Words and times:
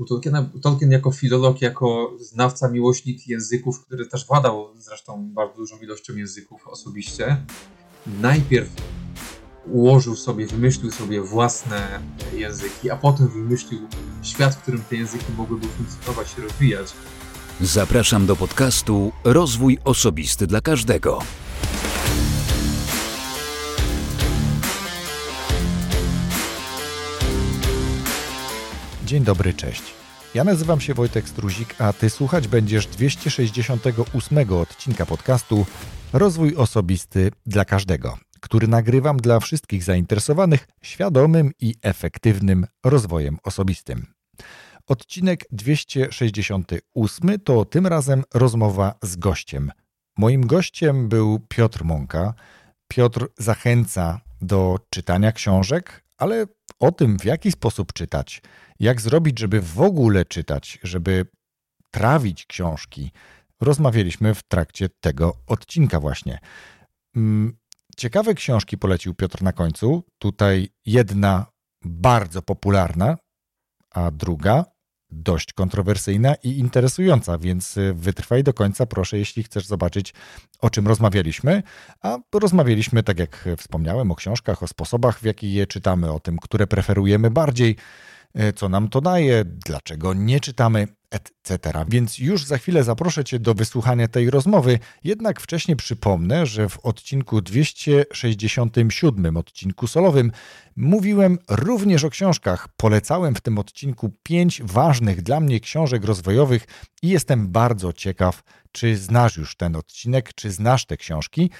U 0.00 0.04
Tolkiena, 0.04 0.50
Tolkien 0.62 0.90
jako 0.90 1.10
filolog, 1.10 1.62
jako 1.62 2.16
znawca, 2.20 2.68
miłośnik 2.68 3.28
języków, 3.28 3.80
który 3.80 4.06
też 4.06 4.26
władał 4.26 4.68
zresztą 4.78 5.30
bardzo 5.34 5.56
dużą 5.56 5.78
ilością 5.78 6.16
języków 6.16 6.68
osobiście, 6.68 7.36
najpierw 8.20 8.68
ułożył 9.66 10.16
sobie, 10.16 10.46
wymyślił 10.46 10.90
sobie 10.90 11.22
własne 11.22 12.00
języki, 12.34 12.90
a 12.90 12.96
potem 12.96 13.28
wymyślił 13.28 13.80
świat, 14.22 14.54
w 14.54 14.62
którym 14.62 14.82
te 14.82 14.96
języki 14.96 15.32
mogłyby 15.36 15.66
funkcjonować 15.68 16.38
i 16.38 16.40
rozwijać. 16.40 16.92
Zapraszam 17.60 18.26
do 18.26 18.36
podcastu 18.36 19.12
Rozwój 19.24 19.78
Osobisty 19.84 20.46
dla 20.46 20.60
Każdego. 20.60 21.18
Dzień 29.10 29.24
dobry, 29.24 29.54
cześć. 29.54 29.82
Ja 30.34 30.44
nazywam 30.44 30.80
się 30.80 30.94
Wojtek 30.94 31.28
Struzik, 31.28 31.74
a 31.78 31.92
ty 31.92 32.10
słuchać 32.10 32.48
będziesz 32.48 32.86
268 32.86 34.52
odcinka 34.52 35.06
podcastu 35.06 35.66
Rozwój 36.12 36.56
Osobisty 36.56 37.30
dla 37.46 37.64
Każdego, 37.64 38.18
który 38.40 38.68
nagrywam 38.68 39.16
dla 39.16 39.40
wszystkich 39.40 39.84
zainteresowanych 39.84 40.68
świadomym 40.82 41.50
i 41.60 41.74
efektywnym 41.82 42.66
rozwojem 42.84 43.38
osobistym. 43.42 44.06
Odcinek 44.86 45.44
268 45.50 47.40
to 47.44 47.64
tym 47.64 47.86
razem 47.86 48.24
rozmowa 48.34 48.94
z 49.02 49.16
gościem. 49.16 49.72
Moim 50.18 50.46
gościem 50.46 51.08
był 51.08 51.40
Piotr 51.48 51.84
Mąka. 51.84 52.34
Piotr 52.88 53.26
zachęca 53.38 54.20
do 54.40 54.78
czytania 54.90 55.32
książek, 55.32 56.04
ale 56.18 56.46
o 56.80 56.92
tym, 56.92 57.18
w 57.18 57.24
jaki 57.24 57.52
sposób 57.52 57.92
czytać, 57.92 58.42
jak 58.80 59.00
zrobić, 59.00 59.38
żeby 59.38 59.60
w 59.60 59.80
ogóle 59.80 60.24
czytać, 60.24 60.78
żeby 60.82 61.26
trawić 61.90 62.46
książki, 62.46 63.12
rozmawialiśmy 63.60 64.34
w 64.34 64.42
trakcie 64.42 64.88
tego 65.00 65.36
odcinka 65.46 66.00
właśnie. 66.00 66.38
Mm, 67.16 67.56
ciekawe 67.96 68.34
książki 68.34 68.78
polecił 68.78 69.14
Piotr 69.14 69.42
na 69.42 69.52
końcu. 69.52 70.04
Tutaj 70.18 70.68
jedna 70.86 71.46
bardzo 71.84 72.42
popularna, 72.42 73.16
a 73.90 74.10
druga 74.10 74.64
dość 75.12 75.52
kontrowersyjna 75.52 76.34
i 76.34 76.58
interesująca, 76.58 77.38
więc 77.38 77.76
y, 77.76 77.94
wytrwaj 77.94 78.44
do 78.44 78.54
końca, 78.54 78.86
proszę, 78.86 79.18
jeśli 79.18 79.42
chcesz 79.42 79.66
zobaczyć, 79.66 80.14
o 80.60 80.70
czym 80.70 80.88
rozmawialiśmy. 80.88 81.62
A 82.02 82.18
rozmawialiśmy, 82.34 83.02
tak 83.02 83.18
jak 83.18 83.48
wspomniałem, 83.56 84.10
o 84.10 84.14
książkach, 84.14 84.62
o 84.62 84.66
sposobach, 84.66 85.18
w 85.18 85.24
jaki 85.24 85.52
je 85.52 85.66
czytamy, 85.66 86.12
o 86.12 86.20
tym, 86.20 86.38
które 86.38 86.66
preferujemy 86.66 87.30
bardziej, 87.30 87.76
co 88.56 88.68
nam 88.68 88.88
to 88.88 89.00
daje, 89.00 89.44
dlaczego 89.44 90.14
nie 90.14 90.40
czytamy 90.40 90.88
etc. 91.10 91.72
Więc 91.88 92.18
już 92.18 92.44
za 92.44 92.58
chwilę 92.58 92.84
zaproszę 92.84 93.24
Cię 93.24 93.38
do 93.38 93.54
wysłuchania 93.54 94.08
tej 94.08 94.30
rozmowy, 94.30 94.78
jednak 95.04 95.40
wcześniej 95.40 95.76
przypomnę, 95.76 96.46
że 96.46 96.68
w 96.68 96.78
odcinku 96.78 97.40
267, 97.40 99.36
odcinku 99.36 99.86
solowym, 99.86 100.32
mówiłem 100.76 101.38
również 101.48 102.04
o 102.04 102.10
książkach. 102.10 102.68
Polecałem 102.76 103.34
w 103.34 103.40
tym 103.40 103.58
odcinku 103.58 104.16
pięć 104.22 104.62
ważnych 104.62 105.22
dla 105.22 105.40
mnie 105.40 105.60
książek 105.60 106.04
rozwojowych 106.04 106.66
i 107.02 107.08
jestem 107.08 107.48
bardzo 107.48 107.92
ciekaw, 107.92 108.42
czy 108.72 108.96
znasz 108.96 109.36
już 109.36 109.56
ten 109.56 109.76
odcinek, 109.76 110.34
czy 110.34 110.50
znasz 110.50 110.86
te 110.86 110.96
książki 110.96 111.50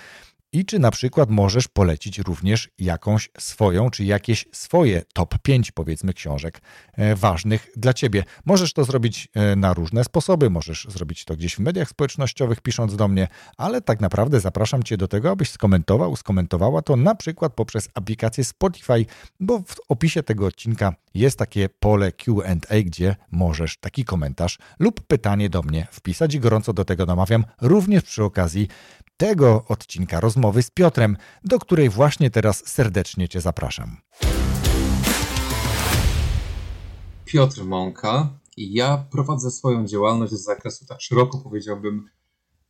i 0.52 0.64
czy 0.64 0.78
na 0.78 0.90
przykład 0.90 1.30
możesz 1.30 1.68
polecić 1.68 2.18
również 2.18 2.68
jakąś 2.78 3.30
swoją, 3.38 3.90
czy 3.90 4.04
jakieś 4.04 4.46
swoje 4.52 5.02
top 5.12 5.38
5 5.38 5.72
powiedzmy 5.72 6.14
książek 6.14 6.60
e, 6.92 7.16
ważnych 7.16 7.70
dla 7.76 7.94
Ciebie. 7.94 8.24
Możesz 8.44 8.72
to 8.72 8.84
zrobić 8.84 9.28
e, 9.34 9.56
na 9.56 9.74
różne 9.74 10.04
sposoby, 10.04 10.50
możesz 10.50 10.86
zrobić 10.90 11.24
to 11.24 11.36
gdzieś 11.36 11.56
w 11.56 11.58
mediach 11.58 11.88
społecznościowych 11.88 12.60
pisząc 12.60 12.96
do 12.96 13.08
mnie, 13.08 13.28
ale 13.56 13.80
tak 13.80 14.00
naprawdę 14.00 14.40
zapraszam 14.40 14.82
Cię 14.82 14.96
do 14.96 15.08
tego, 15.08 15.30
abyś 15.30 15.50
skomentował, 15.50 16.16
skomentowała 16.16 16.82
to 16.82 16.96
na 16.96 17.14
przykład 17.14 17.52
poprzez 17.52 17.88
aplikację 17.94 18.44
Spotify, 18.44 19.06
bo 19.40 19.58
w 19.58 19.76
opisie 19.88 20.22
tego 20.22 20.46
odcinka 20.46 20.94
jest 21.14 21.38
takie 21.38 21.68
pole 21.68 22.12
Q&A, 22.12 22.82
gdzie 22.84 23.16
możesz 23.30 23.76
taki 23.76 24.04
komentarz 24.04 24.58
lub 24.78 25.00
pytanie 25.06 25.50
do 25.50 25.62
mnie 25.62 25.86
wpisać 25.90 26.34
i 26.34 26.40
gorąco 26.40 26.72
do 26.72 26.84
tego 26.84 27.06
namawiam, 27.06 27.44
również 27.60 28.02
przy 28.02 28.24
okazji 28.24 28.68
tego 29.20 29.64
odcinka 29.68 30.20
rozmowy 30.20 30.62
z 30.62 30.70
Piotrem, 30.70 31.16
do 31.44 31.58
której 31.58 31.90
właśnie 31.90 32.30
teraz 32.30 32.68
serdecznie 32.68 33.28
Cię 33.28 33.40
zapraszam. 33.40 33.96
Piotr 37.24 37.64
Mąka. 37.64 38.28
Ja 38.56 39.04
prowadzę 39.10 39.50
swoją 39.50 39.86
działalność 39.86 40.32
z 40.32 40.44
zakresu, 40.44 40.86
tak 40.86 41.00
szeroko 41.00 41.38
powiedziałbym, 41.38 42.08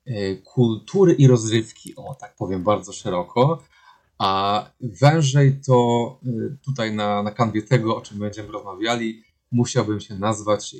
e, 0.06 0.36
kultury 0.36 1.12
i 1.12 1.26
rozrywki. 1.26 1.96
O, 1.96 2.14
tak 2.14 2.36
powiem 2.36 2.62
bardzo 2.62 2.92
szeroko. 2.92 3.62
A 4.18 4.64
wężej 4.80 5.60
to 5.66 6.18
e, 6.26 6.56
tutaj 6.64 6.94
na, 6.94 7.22
na 7.22 7.30
kanwie 7.30 7.62
tego, 7.62 7.96
o 7.96 8.00
czym 8.00 8.18
będziemy 8.18 8.52
rozmawiali, 8.52 9.22
musiałbym 9.52 10.00
się 10.00 10.14
nazwać 10.14 10.74
e, 10.74 10.78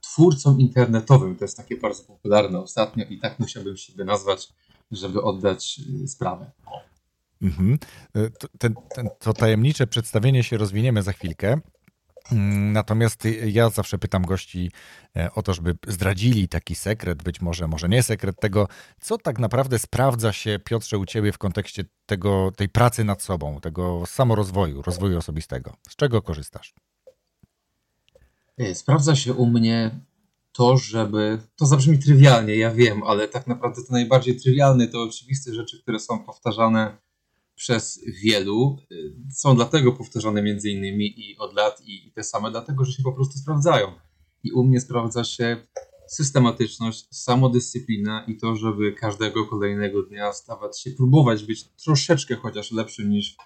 twórcą 0.00 0.58
internetowym. 0.58 1.36
To 1.36 1.44
jest 1.44 1.56
takie 1.56 1.76
bardzo 1.76 2.04
popularne 2.04 2.60
ostatnio 2.60 3.04
i 3.04 3.18
tak 3.18 3.38
musiałbym 3.38 3.76
siebie 3.76 4.04
nazwać 4.04 4.52
żeby 4.92 5.22
oddać 5.22 5.80
y, 6.04 6.08
sprawę. 6.08 6.50
Mhm. 7.42 7.78
Y, 8.16 8.30
ten, 8.58 8.74
ten, 8.94 9.08
to 9.18 9.32
tajemnicze 9.32 9.86
przedstawienie 9.86 10.42
się 10.42 10.56
rozwiniemy 10.56 11.02
za 11.02 11.12
chwilkę. 11.12 11.60
Mm, 12.32 12.72
natomiast 12.72 13.24
ja 13.46 13.70
zawsze 13.70 13.98
pytam 13.98 14.22
gości 14.22 14.70
e, 15.16 15.32
o 15.34 15.42
to, 15.42 15.54
żeby 15.54 15.74
zdradzili 15.88 16.48
taki 16.48 16.74
sekret, 16.74 17.22
być 17.22 17.40
może, 17.40 17.68
może 17.68 17.88
nie 17.88 18.02
sekret 18.02 18.40
tego, 18.40 18.68
co 19.00 19.18
tak 19.18 19.38
naprawdę 19.38 19.78
sprawdza 19.78 20.32
się, 20.32 20.58
Piotrze, 20.64 20.98
u 20.98 21.06
ciebie 21.06 21.32
w 21.32 21.38
kontekście 21.38 21.84
tego, 22.06 22.52
tej 22.56 22.68
pracy 22.68 23.04
nad 23.04 23.22
sobą, 23.22 23.60
tego 23.60 24.06
samorozwoju, 24.06 24.82
rozwoju 24.82 25.18
osobistego. 25.18 25.76
Z 25.88 25.96
czego 25.96 26.22
korzystasz? 26.22 26.74
E, 28.58 28.74
sprawdza 28.74 29.16
się 29.16 29.32
u 29.34 29.46
mnie 29.46 29.90
to, 30.52 30.76
żeby. 30.76 31.38
To 31.56 31.66
zabrzmi 31.66 31.98
trywialnie, 31.98 32.56
ja 32.56 32.70
wiem, 32.70 33.02
ale 33.02 33.28
tak 33.28 33.46
naprawdę 33.46 33.82
to 33.86 33.92
najbardziej 33.92 34.40
trywialne 34.40 34.88
to 34.88 35.02
oczywiste 35.02 35.54
rzeczy, 35.54 35.82
które 35.82 35.98
są 35.98 36.24
powtarzane 36.24 36.96
przez 37.54 38.00
wielu. 38.22 38.76
Są 39.34 39.56
dlatego 39.56 39.92
powtarzane 39.92 40.42
między 40.42 40.70
innymi 40.70 41.20
i 41.20 41.38
od 41.38 41.54
lat, 41.54 41.80
i, 41.86 42.12
te 42.12 42.24
same, 42.24 42.50
dlatego 42.50 42.84
że 42.84 42.92
się 42.92 43.02
po 43.02 43.12
prostu 43.12 43.38
sprawdzają. 43.38 43.92
I 44.42 44.52
u 44.52 44.64
mnie 44.64 44.80
sprawdza 44.80 45.24
się 45.24 45.66
systematyczność, 46.08 47.08
samodyscyplina 47.10 48.24
i 48.28 48.36
to, 48.36 48.56
żeby 48.56 48.92
każdego 48.92 49.46
kolejnego 49.46 50.02
dnia 50.02 50.32
stawać 50.32 50.80
się, 50.80 50.90
próbować 50.90 51.44
być 51.44 51.64
troszeczkę 51.64 52.36
chociaż 52.36 52.72
lepszy 52.72 53.04
niż 53.08 53.36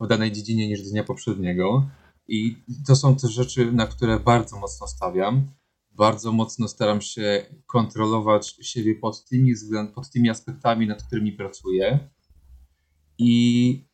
w 0.00 0.06
danej 0.06 0.32
dziedzinie 0.32 0.68
niż 0.68 0.82
dnia 0.82 1.04
poprzedniego. 1.04 1.88
I 2.28 2.56
to 2.86 2.96
są 2.96 3.16
te 3.16 3.28
rzeczy, 3.28 3.72
na 3.72 3.86
które 3.86 4.20
bardzo 4.20 4.60
mocno 4.60 4.86
stawiam 4.86 5.48
bardzo 5.94 6.32
mocno 6.32 6.68
staram 6.68 7.00
się 7.00 7.46
kontrolować 7.66 8.56
siebie 8.62 8.94
pod 8.94 9.24
tymi, 9.24 9.54
pod 9.94 10.10
tymi 10.10 10.30
aspektami, 10.30 10.86
nad 10.86 11.02
którymi 11.02 11.32
pracuję. 11.32 12.08
I 13.18 13.84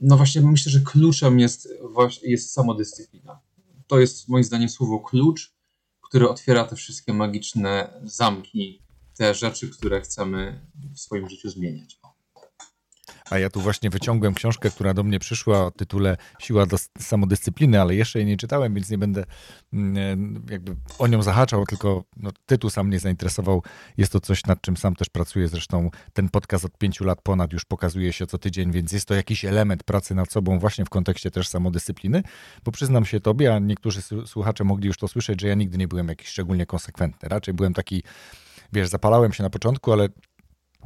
no 0.00 0.16
właśnie 0.16 0.40
myślę, 0.40 0.72
że 0.72 0.80
kluczem 0.80 1.40
jest, 1.40 1.68
jest 2.22 2.52
samodyscyplina. 2.52 3.40
To 3.86 4.00
jest 4.00 4.28
moim 4.28 4.44
zdaniem 4.44 4.68
słowo 4.68 5.00
klucz, 5.00 5.54
które 6.00 6.28
otwiera 6.28 6.64
te 6.64 6.76
wszystkie 6.76 7.12
magiczne 7.12 8.00
zamki, 8.04 8.82
te 9.18 9.34
rzeczy, 9.34 9.68
które 9.68 10.00
chcemy 10.00 10.66
w 10.94 11.00
swoim 11.00 11.28
życiu 11.28 11.50
zmieniać. 11.50 12.00
A 13.32 13.38
ja 13.38 13.50
tu 13.50 13.60
właśnie 13.60 13.90
wyciągłem 13.90 14.34
książkę, 14.34 14.70
która 14.70 14.94
do 14.94 15.02
mnie 15.02 15.18
przyszła 15.18 15.66
o 15.66 15.70
tytule 15.70 16.16
Siła 16.38 16.66
do 16.66 16.76
samodyscypliny, 16.98 17.80
ale 17.80 17.94
jeszcze 17.94 18.18
jej 18.18 18.26
nie 18.26 18.36
czytałem, 18.36 18.74
więc 18.74 18.90
nie 18.90 18.98
będę 18.98 19.24
mm, 19.72 20.46
jakby 20.50 20.76
o 20.98 21.06
nią 21.06 21.22
zahaczał, 21.22 21.66
tylko 21.66 22.04
no, 22.16 22.30
tytuł 22.46 22.70
sam 22.70 22.86
mnie 22.86 22.98
zainteresował. 22.98 23.62
Jest 23.96 24.12
to 24.12 24.20
coś, 24.20 24.44
nad 24.44 24.60
czym 24.60 24.76
sam 24.76 24.96
też 24.96 25.08
pracuję. 25.08 25.48
Zresztą 25.48 25.90
ten 26.12 26.28
podcast 26.28 26.64
od 26.64 26.78
pięciu 26.78 27.04
lat 27.04 27.22
ponad 27.22 27.52
już 27.52 27.64
pokazuje 27.64 28.12
się 28.12 28.26
co 28.26 28.38
tydzień, 28.38 28.72
więc 28.72 28.92
jest 28.92 29.08
to 29.08 29.14
jakiś 29.14 29.44
element 29.44 29.84
pracy 29.84 30.14
nad 30.14 30.32
sobą 30.32 30.58
właśnie 30.58 30.84
w 30.84 30.90
kontekście 30.90 31.30
też 31.30 31.48
samodyscypliny, 31.48 32.22
bo 32.64 32.72
przyznam 32.72 33.04
się 33.04 33.20
tobie, 33.20 33.54
a 33.54 33.58
niektórzy 33.58 34.02
słuchacze 34.26 34.64
mogli 34.64 34.86
już 34.86 34.96
to 34.96 35.08
słyszeć, 35.08 35.40
że 35.40 35.48
ja 35.48 35.54
nigdy 35.54 35.78
nie 35.78 35.88
byłem 35.88 36.08
jakiś 36.08 36.28
szczególnie 36.28 36.66
konsekwentny. 36.66 37.28
Raczej 37.28 37.54
byłem 37.54 37.74
taki 37.74 38.02
wiesz, 38.72 38.88
zapalałem 38.88 39.32
się 39.32 39.42
na 39.42 39.50
początku, 39.50 39.92
ale 39.92 40.08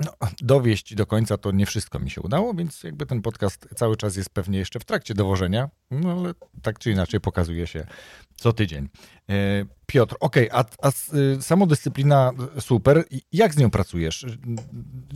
no, 0.05 0.29
dowieść 0.41 0.95
do 0.95 1.07
końca 1.07 1.37
to 1.37 1.51
nie 1.51 1.67
wszystko 1.67 1.99
mi 1.99 2.11
się 2.11 2.21
udało, 2.21 2.55
więc 2.55 2.83
jakby 2.83 3.07
ten 3.07 3.23
podcast 3.23 3.69
cały 3.77 3.97
czas 3.97 4.17
jest 4.17 4.31
pewnie 4.31 4.59
jeszcze 4.59 4.81
w 4.81 4.85
trakcie 4.85 5.15
dowożenia, 5.15 5.71
no 5.91 6.13
ale 6.13 6.35
tak 6.63 6.79
czy 6.79 6.91
inaczej 6.91 7.21
pokazuje 7.21 7.67
się 7.67 7.87
co 8.37 8.53
tydzień. 8.53 8.89
E, 9.29 9.65
Piotr, 9.87 10.17
okej, 10.21 10.51
okay, 10.51 10.65
a, 10.83 10.89
a 10.89 11.17
y, 11.17 11.43
samodyscyplina 11.43 12.33
super. 12.61 13.05
Jak 13.33 13.55
z 13.55 13.57
nią 13.57 13.71
pracujesz? 13.71 14.27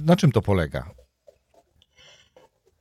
Na 0.04 0.16
czym 0.16 0.32
to 0.32 0.42
polega? 0.42 0.90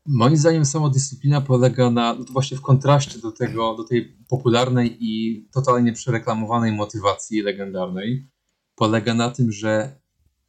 Moim 0.05 0.37
zdaniem 0.37 0.65
samodyscyplina 0.65 1.41
polega 1.41 1.91
na, 1.91 2.13
no 2.13 2.25
to 2.25 2.33
właśnie 2.33 2.57
w 2.57 2.61
kontraście 2.61 3.19
do 3.19 3.31
tego, 3.31 3.75
do 3.75 3.83
tej 3.83 4.17
popularnej 4.27 4.97
i 4.99 5.43
totalnie 5.51 5.93
przereklamowanej 5.93 6.71
motywacji 6.71 7.41
legendarnej, 7.41 8.27
polega 8.75 9.13
na 9.13 9.31
tym, 9.31 9.51
że 9.51 9.98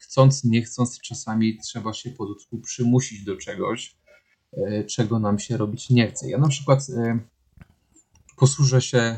chcąc, 0.00 0.44
nie 0.44 0.62
chcąc, 0.62 1.00
czasami 1.00 1.58
trzeba 1.58 1.92
się 1.92 2.10
po 2.10 2.24
ludzku 2.24 2.58
przymusić 2.58 3.24
do 3.24 3.36
czegoś, 3.36 3.96
e, 4.52 4.84
czego 4.84 5.18
nam 5.18 5.38
się 5.38 5.56
robić 5.56 5.90
nie 5.90 6.08
chce. 6.08 6.30
Ja 6.30 6.38
na 6.38 6.48
przykład 6.48 6.86
e, 6.90 7.18
posłużę 8.36 8.82
się 8.82 9.16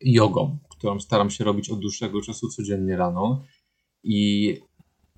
jogą, 0.00 0.58
którą 0.68 1.00
staram 1.00 1.30
się 1.30 1.44
robić 1.44 1.70
od 1.70 1.80
dłuższego 1.80 2.22
czasu 2.22 2.48
codziennie 2.48 2.96
rano 2.96 3.44
i 4.02 4.60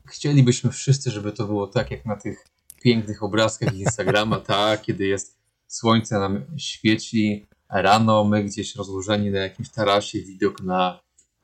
chcielibyśmy 0.06 0.70
wszyscy, 0.70 1.10
żeby 1.10 1.32
to 1.32 1.46
było 1.46 1.66
tak 1.66 1.90
jak 1.90 2.06
na 2.06 2.16
tych 2.16 2.44
pięknych 2.82 3.22
obrazkach 3.22 3.74
Instagrama, 3.74 4.40
tak, 4.56 4.82
kiedy 4.82 5.06
jest 5.06 5.38
słońce 5.66 6.18
nam 6.18 6.44
świeci 6.56 7.46
rano, 7.70 8.24
my 8.24 8.44
gdzieś 8.44 8.76
rozłożeni 8.76 9.30
na 9.30 9.38
jakimś 9.38 9.70
tarasie, 9.70 10.18
widok 10.18 10.62
na 10.62 11.00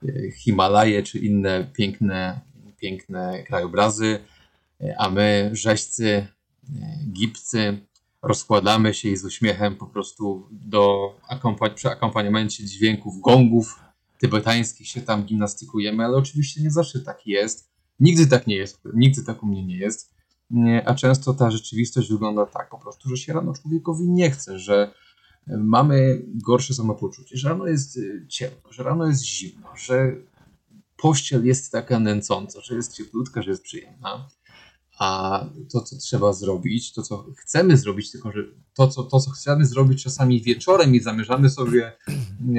e, 0.09 0.31
Himalaje 0.31 1.03
czy 1.03 1.19
inne 1.19 1.71
piękne, 1.73 2.41
piękne 2.85 3.43
krajobrazy, 3.43 4.19
e, 4.81 4.95
a 4.99 5.11
my 5.11 5.51
rzeźcy, 5.53 6.09
e, 6.09 6.27
gipcy 7.13 7.79
rozkładamy 8.23 8.95
się 8.95 9.09
i 9.09 9.17
z 9.17 9.25
uśmiechem 9.25 9.77
po 9.77 9.87
prostu 9.87 10.49
do 10.51 11.15
akompan- 11.31 11.75
przy 11.75 11.89
akompaniamencie 11.89 12.65
dźwięków 12.65 13.21
gongów 13.21 13.81
tybetańskich 14.21 14.89
się 14.89 15.01
tam 15.01 15.25
gimnastykujemy, 15.25 16.05
ale 16.05 16.17
oczywiście 16.17 16.63
nie 16.63 16.71
zawsze 16.71 17.01
tak 17.01 17.27
jest. 17.27 17.71
Nigdy 18.01 18.27
tak 18.27 18.47
nie 18.47 18.57
jest, 18.57 18.81
nigdy 18.95 19.25
tak 19.25 19.43
u 19.43 19.47
mnie 19.47 19.65
nie 19.67 19.77
jest. 19.77 20.15
A 20.85 20.95
często 20.95 21.35
ta 21.35 21.51
rzeczywistość 21.51 22.09
wygląda 22.11 22.47
tak 22.47 22.71
po 22.71 22.79
prostu, 22.79 23.09
że 23.09 23.17
się 23.17 23.33
rano 23.33 23.53
człowiekowi 23.53 24.09
nie 24.09 24.31
chce, 24.31 24.59
że 24.59 24.95
mamy 25.47 26.23
gorsze 26.27 26.75
samopoczucie, 26.75 27.37
że 27.37 27.49
rano 27.49 27.67
jest 27.67 27.99
ciemno, 28.29 28.73
że 28.73 28.83
rano 28.83 29.07
jest 29.07 29.25
zimno, 29.25 29.69
że 29.77 30.17
pościel 30.97 31.47
jest 31.47 31.73
taka 31.73 31.99
nęcąca, 31.99 32.61
że 32.61 32.75
jest 32.75 32.97
cieplutka, 32.97 33.43
że 33.43 33.51
jest 33.51 33.63
przyjemna. 33.63 34.29
A 34.99 35.41
to, 35.73 35.81
co 35.81 35.97
trzeba 35.97 36.33
zrobić, 36.33 36.93
to, 36.93 37.03
co 37.03 37.27
chcemy 37.37 37.77
zrobić, 37.77 38.11
tylko 38.11 38.33
że 38.33 38.45
to, 38.75 38.89
co, 38.89 39.03
to, 39.03 39.21
co 39.21 39.31
chcemy 39.31 39.67
zrobić 39.67 40.03
czasami 40.03 40.43
wieczorem 40.43 40.95
i 40.95 41.01
zamierzamy 41.01 41.51
sobie, 41.51 41.93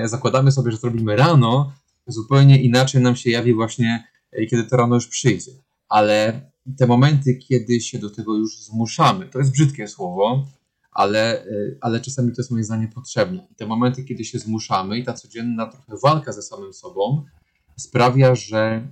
zakładamy 0.06 0.52
sobie, 0.52 0.72
że 0.72 0.78
zrobimy 0.78 1.16
rano, 1.16 1.74
zupełnie 2.08 2.62
inaczej 2.62 3.02
nam 3.02 3.16
się 3.16 3.30
jawi 3.30 3.54
właśnie, 3.54 4.08
e, 4.32 4.46
kiedy 4.46 4.64
to 4.64 4.78
rano 4.78 4.96
już 4.96 5.08
przyjdzie. 5.08 5.52
Ale 5.90 6.42
te 6.78 6.88
momenty, 6.88 7.36
kiedy 7.36 7.82
się 7.82 8.00
do 8.00 8.10
tego 8.10 8.36
już 8.36 8.62
zmuszamy, 8.62 9.28
to 9.30 9.40
jest 9.40 9.52
brzydkie 9.52 9.88
słowo, 9.88 10.48
ale, 10.92 11.46
e, 11.46 11.48
ale 11.82 12.02
czasami 12.02 12.32
to 12.32 12.42
jest 12.42 12.52
moim 12.52 12.64
zdaniem 12.64 12.90
potrzebne. 12.90 13.48
Te 13.58 13.66
momenty, 13.66 14.04
kiedy 14.04 14.26
się 14.26 14.40
zmuszamy 14.40 14.98
i 14.98 15.04
ta 15.04 15.14
codzienna 15.14 15.66
trochę 15.66 15.94
walka 16.04 16.32
ze 16.32 16.42
samym 16.42 16.74
sobą 16.74 17.26
sprawia, 17.76 18.36
że 18.36 18.88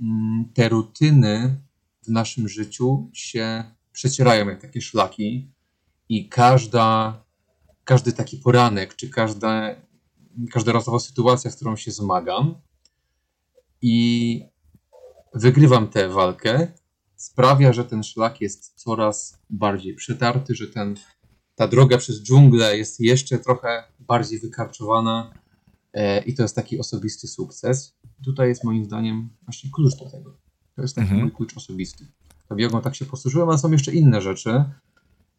mm, 0.00 0.44
te 0.54 0.68
rutyny 0.68 1.60
w 2.02 2.08
naszym 2.08 2.48
życiu 2.48 3.10
się 3.12 3.64
przecierają 3.92 4.48
jak 4.48 4.60
takie 4.60 4.80
szlaki 4.80 5.52
i 6.08 6.28
każda, 6.28 7.22
każdy 7.84 8.12
taki 8.12 8.36
poranek, 8.36 8.96
czy 8.96 9.10
każda, 9.10 9.74
każda 10.50 10.72
razowa 10.72 10.98
sytuacja, 10.98 11.50
z 11.50 11.56
którą 11.56 11.76
się 11.76 11.90
zmagam 11.90 12.54
i 13.82 14.42
wygrywam 15.34 15.88
tę 15.88 16.08
walkę, 16.08 16.72
sprawia, 17.16 17.72
że 17.72 17.84
ten 17.84 18.02
szlak 18.02 18.40
jest 18.40 18.74
coraz 18.74 19.38
bardziej 19.50 19.94
przetarty, 19.94 20.54
że 20.54 20.66
ten, 20.66 20.96
ta 21.54 21.68
droga 21.68 21.98
przez 21.98 22.22
dżunglę 22.22 22.78
jest 22.78 23.00
jeszcze 23.00 23.38
trochę 23.38 23.84
bardziej 23.98 24.40
wykarczowana 24.40 25.37
i 26.26 26.34
to 26.34 26.42
jest 26.42 26.56
taki 26.56 26.78
osobisty 26.78 27.28
sukces. 27.28 27.96
Tutaj 28.24 28.48
jest 28.48 28.64
moim 28.64 28.84
zdaniem 28.84 29.28
właśnie 29.42 29.70
klucz 29.70 29.96
do 29.96 30.10
tego. 30.10 30.36
To 30.76 30.82
jest 30.82 30.94
taki 30.94 31.10
mhm. 31.10 31.30
klucz 31.30 31.56
osobisty. 31.56 32.06
Jogą 32.56 32.80
tak 32.80 32.94
się 32.94 33.04
posłużyłem, 33.04 33.48
ale 33.48 33.58
są 33.58 33.72
jeszcze 33.72 33.92
inne 33.92 34.20
rzeczy, 34.20 34.64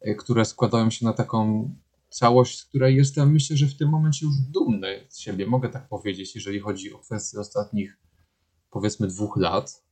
e, 0.01 0.15
które 0.15 0.45
składają 0.45 0.89
się 0.89 1.05
na 1.05 1.13
taką 1.13 1.69
całość, 2.09 2.59
z 2.59 2.65
której 2.65 2.95
jestem 2.95 3.31
myślę, 3.31 3.57
że 3.57 3.67
w 3.67 3.77
tym 3.77 3.89
momencie 3.89 4.25
już 4.25 4.35
dumny 4.35 5.05
z 5.09 5.19
siebie, 5.19 5.47
mogę 5.47 5.69
tak 5.69 5.87
powiedzieć, 5.89 6.35
jeżeli 6.35 6.59
chodzi 6.59 6.93
o 6.93 6.99
kwestie 6.99 7.39
ostatnich 7.39 7.97
powiedzmy 8.71 9.07
dwóch 9.07 9.37
lat. 9.37 9.83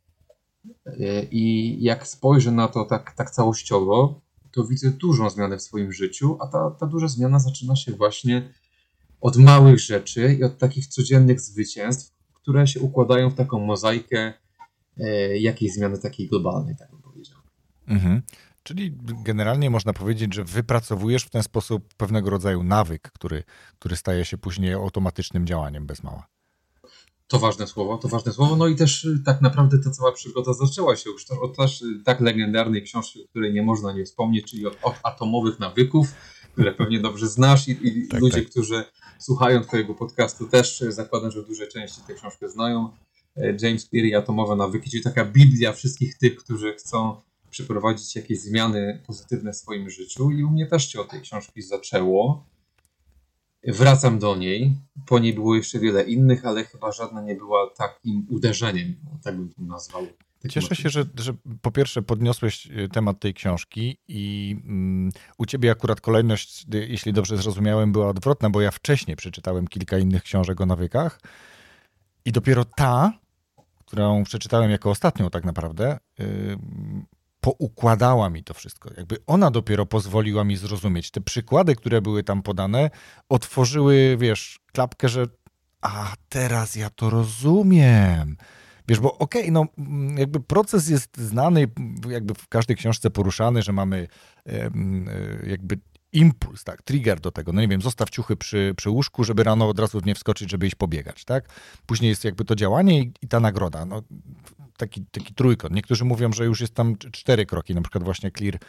E, 0.85 1.23
I 1.23 1.77
jak 1.83 2.07
spojrzę 2.07 2.51
na 2.51 2.67
to 2.67 2.85
tak, 2.85 3.15
tak 3.15 3.31
całościowo, 3.31 4.21
to 4.51 4.63
widzę 4.63 4.91
dużą 4.91 5.29
zmianę 5.29 5.57
w 5.57 5.61
swoim 5.61 5.91
życiu, 5.91 6.37
a 6.39 6.47
ta, 6.47 6.71
ta 6.71 6.85
duża 6.85 7.07
zmiana 7.07 7.39
zaczyna 7.39 7.75
się 7.75 7.91
właśnie 7.91 8.53
od 9.21 9.37
małych 9.37 9.79
rzeczy 9.79 10.37
i 10.39 10.43
od 10.43 10.57
takich 10.57 10.87
codziennych 10.87 11.41
zwycięstw, 11.41 12.13
które 12.33 12.67
się 12.67 12.79
układają 12.79 13.29
w 13.29 13.35
taką 13.35 13.59
mozaikę 13.59 14.33
e, 14.97 15.37
jakiejś 15.37 15.73
zmiany 15.73 15.97
takiej 15.97 16.27
globalnej, 16.27 16.75
tak 16.75 16.91
bym 16.91 17.01
powiedział. 17.01 17.37
Mhm. 17.87 18.21
Czyli 18.63 18.97
generalnie 19.23 19.69
można 19.69 19.93
powiedzieć, 19.93 20.33
że 20.33 20.43
wypracowujesz 20.43 21.23
w 21.23 21.29
ten 21.29 21.43
sposób 21.43 21.93
pewnego 21.93 22.29
rodzaju 22.29 22.63
nawyk, 22.63 23.11
który, 23.11 23.43
który 23.79 23.95
staje 23.95 24.25
się 24.25 24.37
później 24.37 24.73
automatycznym 24.73 25.47
działaniem 25.47 25.85
bez 25.85 26.03
mała. 26.03 26.27
To 27.27 27.39
ważne 27.39 27.67
słowo, 27.67 27.97
to 27.97 28.07
ważne 28.07 28.33
słowo. 28.33 28.55
No 28.55 28.67
i 28.67 28.75
też 28.75 29.05
y, 29.05 29.19
tak 29.25 29.41
naprawdę 29.41 29.77
ta 29.79 29.91
cała 29.91 30.11
przygoda 30.11 30.53
zaczęła 30.53 30.95
się 30.95 31.09
już 31.09 31.25
od 31.31 31.57
też 31.57 31.81
y, 31.81 32.03
tak 32.05 32.21
legendarnej 32.21 32.83
książki, 32.83 33.23
o 33.23 33.27
której 33.27 33.53
nie 33.53 33.63
można 33.63 33.93
nie 33.93 34.05
wspomnieć, 34.05 34.51
czyli 34.51 34.65
od, 34.65 34.77
od 34.81 34.95
atomowych 35.03 35.59
nawyków, 35.59 36.13
które 36.53 36.73
pewnie 36.73 36.99
dobrze 36.99 37.27
znasz 37.27 37.67
i, 37.67 37.71
i 37.87 38.07
tak, 38.07 38.21
ludzie, 38.21 38.41
tak. 38.41 38.49
którzy 38.49 38.83
słuchają 39.19 39.61
twojego 39.61 39.93
podcastu 39.93 40.47
też 40.47 40.81
y, 40.81 40.91
zakładam, 40.91 41.31
że 41.31 41.41
w 41.41 41.47
dużej 41.47 41.67
części 41.67 42.01
tę 42.07 42.13
książkę 42.13 42.49
znają. 42.49 42.89
E, 43.37 43.57
James 43.61 43.89
Clear 43.89 44.05
i 44.05 44.15
Atomowe 44.15 44.55
Nawyki, 44.55 44.89
czyli 44.89 45.03
taka 45.03 45.25
biblia 45.25 45.73
wszystkich 45.73 46.17
tych, 46.17 46.35
którzy 46.35 46.73
chcą 46.73 47.21
przeprowadzić 47.49 48.15
jakieś 48.15 48.39
zmiany 48.39 49.01
pozytywne 49.07 49.53
w 49.53 49.55
swoim 49.55 49.89
życiu 49.89 50.31
i 50.31 50.43
u 50.43 50.49
mnie 50.49 50.65
też 50.65 50.91
się 50.91 51.01
od 51.01 51.09
tej 51.09 51.21
książki 51.21 51.61
zaczęło. 51.61 52.45
Wracam 53.63 54.19
do 54.19 54.35
niej. 54.35 54.75
Po 55.05 55.19
niej 55.19 55.33
było 55.33 55.55
jeszcze 55.55 55.79
wiele 55.79 56.03
innych, 56.03 56.45
ale 56.45 56.63
chyba 56.63 56.91
żadna 56.91 57.21
nie 57.21 57.35
była 57.35 57.69
takim 57.77 58.25
uderzeniem, 58.29 58.95
tak 59.23 59.35
bym 59.37 59.49
to 59.49 59.61
nazwał. 59.61 60.07
Cieszę 60.49 60.75
się, 60.75 60.89
że, 60.89 61.05
że 61.19 61.33
po 61.61 61.71
pierwsze 61.71 62.01
podniosłeś 62.01 62.67
e, 62.67 62.87
temat 62.87 63.19
tej 63.19 63.33
książki 63.33 63.97
i 64.07 64.55
mm, 64.65 65.11
u 65.37 65.45
ciebie 65.45 65.71
akurat 65.71 66.01
kolejność, 66.01 66.65
e, 66.73 66.77
jeśli 66.77 67.13
dobrze 67.13 67.37
zrozumiałem, 67.37 67.91
była 67.91 68.07
odwrotna, 68.07 68.49
bo 68.49 68.61
ja 68.61 68.71
wcześniej 68.71 69.17
przeczytałem 69.17 69.67
kilka 69.67 69.97
innych 69.97 70.23
książek 70.23 70.61
o 70.61 70.65
nawykach 70.65 71.19
i 72.25 72.31
dopiero 72.31 72.65
ta, 72.65 73.13
którą 73.85 74.23
przeczytałem 74.23 74.71
jako 74.71 74.89
ostatnią 74.89 75.29
tak 75.29 75.43
naprawdę, 75.43 75.97
yy, 76.19 76.57
poukładała 77.41 78.29
mi 78.29 78.43
to 78.43 78.53
wszystko. 78.53 78.89
Jakby 78.97 79.17
ona 79.27 79.51
dopiero 79.51 79.85
pozwoliła 79.85 80.43
mi 80.43 80.57
zrozumieć. 80.57 81.11
Te 81.11 81.21
przykłady, 81.21 81.75
które 81.75 82.01
były 82.01 82.23
tam 82.23 82.43
podane, 82.43 82.89
otworzyły, 83.29 84.17
wiesz, 84.19 84.59
klapkę, 84.73 85.09
że 85.09 85.25
a 85.81 86.13
teraz 86.29 86.75
ja 86.75 86.89
to 86.89 87.09
rozumiem. 87.09 88.37
Wiesz, 88.87 88.99
bo 88.99 89.17
okej, 89.17 89.41
okay, 89.41 89.51
no 89.51 89.65
jakby 90.17 90.39
proces 90.39 90.89
jest 90.89 91.17
znany, 91.17 91.67
jakby 92.09 92.33
w 92.33 92.47
każdej 92.47 92.77
książce 92.77 93.09
poruszany, 93.09 93.61
że 93.61 93.73
mamy 93.73 94.07
e, 94.45 94.69
jakby 95.47 95.79
impuls, 96.13 96.63
tak, 96.63 96.81
trigger 96.81 97.19
do 97.19 97.31
tego. 97.31 97.53
No 97.53 97.61
nie 97.61 97.67
wiem, 97.67 97.81
zostaw 97.81 98.09
ciuchy 98.09 98.35
przy, 98.35 98.73
przy 98.77 98.89
łóżku, 98.89 99.23
żeby 99.23 99.43
rano 99.43 99.69
od 99.69 99.79
razu 99.79 99.99
nie 100.05 100.15
wskoczyć, 100.15 100.51
żeby 100.51 100.67
iść 100.67 100.75
pobiegać, 100.75 101.25
tak? 101.25 101.49
Później 101.85 102.09
jest 102.09 102.23
jakby 102.23 102.45
to 102.45 102.55
działanie 102.55 103.01
i, 103.01 103.13
i 103.21 103.27
ta 103.27 103.39
nagroda. 103.39 103.85
No, 103.85 104.03
taki, 104.77 105.05
taki 105.05 105.33
trójkąt. 105.33 105.73
Niektórzy 105.73 106.05
mówią, 106.05 106.33
że 106.33 106.45
już 106.45 106.61
jest 106.61 106.73
tam 106.73 106.95
cztery 106.97 107.45
kroki, 107.45 107.75
na 107.75 107.81
przykład 107.81 108.03
właśnie 108.03 108.31
Clear 108.31 108.59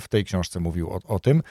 w 0.00 0.08
tej 0.08 0.24
książce 0.24 0.60
mówił 0.60 0.90
o, 0.90 1.00
o 1.04 1.20
tym, 1.20 1.42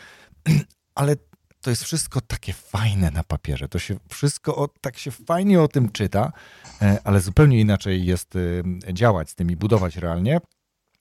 ale 0.95 1.15
to 1.63 1.69
jest 1.69 1.83
wszystko 1.83 2.21
takie 2.21 2.53
fajne 2.53 3.11
na 3.11 3.23
papierze. 3.23 3.67
To 3.69 3.79
się 3.79 3.95
wszystko 4.09 4.55
o, 4.55 4.67
tak 4.81 4.97
się 4.97 5.11
fajnie 5.11 5.61
o 5.61 5.67
tym 5.67 5.91
czyta, 5.91 6.31
e, 6.81 6.99
ale 7.03 7.19
zupełnie 7.19 7.59
inaczej 7.59 8.05
jest 8.05 8.35
e, 8.35 8.93
działać 8.93 9.29
z 9.29 9.35
tym 9.35 9.51
i 9.51 9.55
budować 9.55 9.97
realnie. 9.97 10.39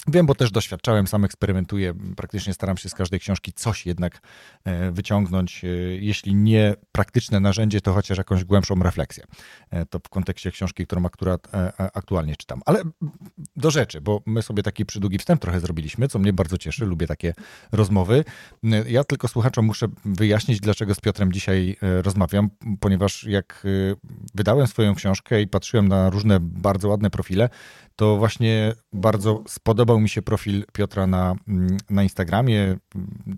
Wiem, 0.08 0.26
bo 0.26 0.34
też 0.34 0.50
doświadczałem, 0.50 1.06
sam 1.06 1.24
eksperymentuję, 1.24 1.94
praktycznie 2.16 2.54
staram 2.54 2.76
się 2.76 2.88
z 2.88 2.94
każdej 2.94 3.20
książki 3.20 3.52
coś 3.52 3.86
jednak 3.86 4.20
e, 4.64 4.90
wyciągnąć, 4.90 5.64
e, 5.64 5.68
jeśli 5.96 6.34
nie 6.34 6.74
praktyczne 6.92 7.40
narzędzie, 7.40 7.80
to 7.80 7.92
chociaż 7.92 8.18
jakąś 8.18 8.44
głębszą 8.44 8.74
refleksję. 8.74 9.24
E, 9.70 9.86
to 9.86 9.98
w 9.98 10.08
kontekście 10.08 10.50
książki, 10.50 10.86
którą 10.86 11.06
akurat 11.06 11.48
aktualnie 11.78 12.36
czytam. 12.36 12.62
Ale 12.66 12.82
do 13.56 13.70
rzeczy, 13.70 14.00
bo 14.00 14.22
my 14.26 14.42
sobie 14.42 14.62
taki 14.62 14.86
przydługi 14.86 15.18
wstęp 15.18 15.40
trochę 15.40 15.60
zrobiliśmy, 15.60 16.08
co 16.08 16.18
mnie 16.18 16.32
bardzo 16.32 16.58
cieszy, 16.58 16.86
lubię 16.86 17.06
takie 17.06 17.34
rozmowy. 17.72 18.24
Ja 18.88 19.04
tylko 19.04 19.28
słuchaczom 19.28 19.66
muszę 19.66 19.86
wyjaśnić, 20.04 20.60
dlaczego 20.60 20.94
z 20.94 21.00
Piotrem 21.00 21.32
dzisiaj 21.32 21.76
rozmawiam, 21.80 22.50
ponieważ 22.80 23.24
jak 23.24 23.66
wydałem 24.34 24.66
swoją 24.66 24.94
książkę 24.94 25.42
i 25.42 25.48
patrzyłem 25.48 25.88
na 25.88 26.10
różne 26.10 26.38
bardzo 26.40 26.88
ładne 26.88 27.10
profile, 27.10 27.48
to 27.96 28.16
właśnie 28.16 28.72
bardzo 28.92 29.44
spodobał 29.48 29.91
podobał 29.92 30.00
mi 30.00 30.08
się 30.08 30.22
profil 30.22 30.64
Piotra 30.72 31.06
na, 31.06 31.34
mm, 31.48 31.76
na 31.90 32.02
Instagramie, 32.02 32.76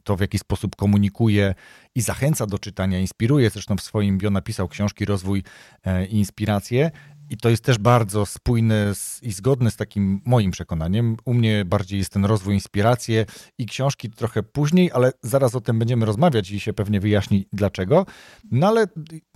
to 0.04 0.16
w 0.16 0.20
jaki 0.20 0.38
sposób 0.38 0.76
komunikuje 0.76 1.54
i 1.94 2.00
zachęca 2.00 2.46
do 2.46 2.58
czytania, 2.58 2.99
inspiruje. 2.99 3.50
Zresztą 3.50 3.76
w 3.76 3.82
swoim 3.82 4.18
bio 4.18 4.30
napisał 4.30 4.68
książki 4.68 5.04
Rozwój 5.04 5.42
e, 5.84 6.06
i 6.06 6.16
Inspiracje. 6.16 6.90
I 7.31 7.37
to 7.37 7.50
jest 7.50 7.64
też 7.64 7.78
bardzo 7.78 8.26
spójne 8.26 8.95
z, 8.95 9.23
i 9.23 9.33
zgodne 9.33 9.71
z 9.71 9.76
takim 9.76 10.21
moim 10.25 10.50
przekonaniem. 10.50 11.16
U 11.25 11.35
mnie 11.35 11.64
bardziej 11.64 11.99
jest 11.99 12.12
ten 12.12 12.25
rozwój, 12.25 12.54
inspiracje 12.54 13.26
i 13.59 13.66
książki 13.66 14.11
trochę 14.11 14.43
później, 14.43 14.90
ale 14.93 15.12
zaraz 15.23 15.54
o 15.54 15.61
tym 15.61 15.78
będziemy 15.78 16.07
rozmawiać 16.07 16.50
i 16.50 16.61
się 16.61 16.73
pewnie 16.73 17.00
wyjaśni 17.00 17.47
dlaczego. 17.52 18.07
No 18.50 18.69
ale 18.69 18.87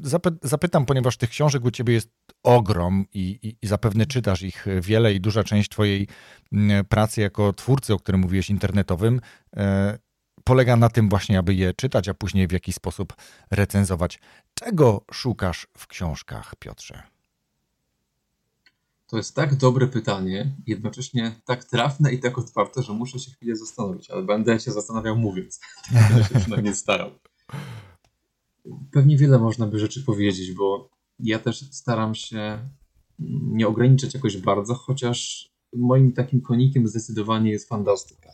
zapy 0.03 0.31
zapytam, 0.43 0.87
ponieważ 0.87 1.17
tych 1.17 1.31
książek 1.31 1.65
u 1.65 1.71
ciebie 1.71 1.95
jest 1.95 2.11
ogrom 2.43 3.07
i, 3.15 3.39
i, 3.43 3.57
i 3.63 3.67
zapewne 3.67 4.07
czytasz 4.07 4.43
ich 4.43 4.67
wiele 4.81 5.15
i 5.15 5.21
duża 5.21 5.45
część 5.45 5.69
twojej 5.69 6.09
mm, 6.53 6.85
pracy 6.85 7.21
jako 7.21 7.53
twórcy, 7.53 7.95
o 7.95 7.99
którym 7.99 8.21
mówiłeś, 8.21 8.51
internetowym, 8.51 9.21
e, 9.57 9.99
polega 10.45 10.77
na 10.77 10.89
tym 10.89 11.09
właśnie, 11.09 11.39
aby 11.39 11.55
je 11.55 11.75
czytać, 11.75 12.09
a 12.09 12.15
później 12.15 12.49
w 12.49 12.53
jakiś 12.53 12.75
sposób 12.75 13.17
recenzować. 13.51 14.21
Czego 14.55 15.05
szukasz 15.13 15.67
w 15.79 15.87
książkach, 15.87 16.55
Piotrze? 16.59 17.18
To 19.09 19.17
jest 19.17 19.35
tak 19.35 19.55
dobre 19.55 19.87
pytanie, 19.87 20.57
jednocześnie 20.67 21.41
tak 21.45 21.65
trafne 21.65 22.13
i 22.13 22.19
tak 22.19 22.39
otwarte, 22.39 22.83
że 22.83 22.93
muszę 22.93 23.19
się 23.19 23.31
chwilę 23.31 23.57
zastanowić, 23.57 24.11
ale 24.11 24.23
będę 24.23 24.61
się 24.61 24.73
zastanawiał 24.73 25.17
mówiąc. 25.17 25.61
Będę 26.09 26.25
się 26.25 26.41
przynajmniej 26.41 26.75
starał. 26.75 27.11
Pewnie 28.93 29.17
wiele 29.17 29.39
można 29.39 29.67
by 29.67 29.79
rzeczy 29.79 30.03
powiedzieć, 30.03 30.53
bo 30.53 30.91
ja 31.19 31.39
też 31.39 31.71
staram 31.71 32.15
się 32.15 32.59
nie 33.43 33.69
ograniczać 33.69 34.15
jakoś 34.15 34.37
bardzo, 34.37 34.75
chociaż 34.75 35.51
moim 35.77 36.13
takim 36.13 36.41
konikiem 36.41 36.89
zdecydowanie 36.89 37.51
jest 37.51 37.69
fantastyka. 37.69 38.31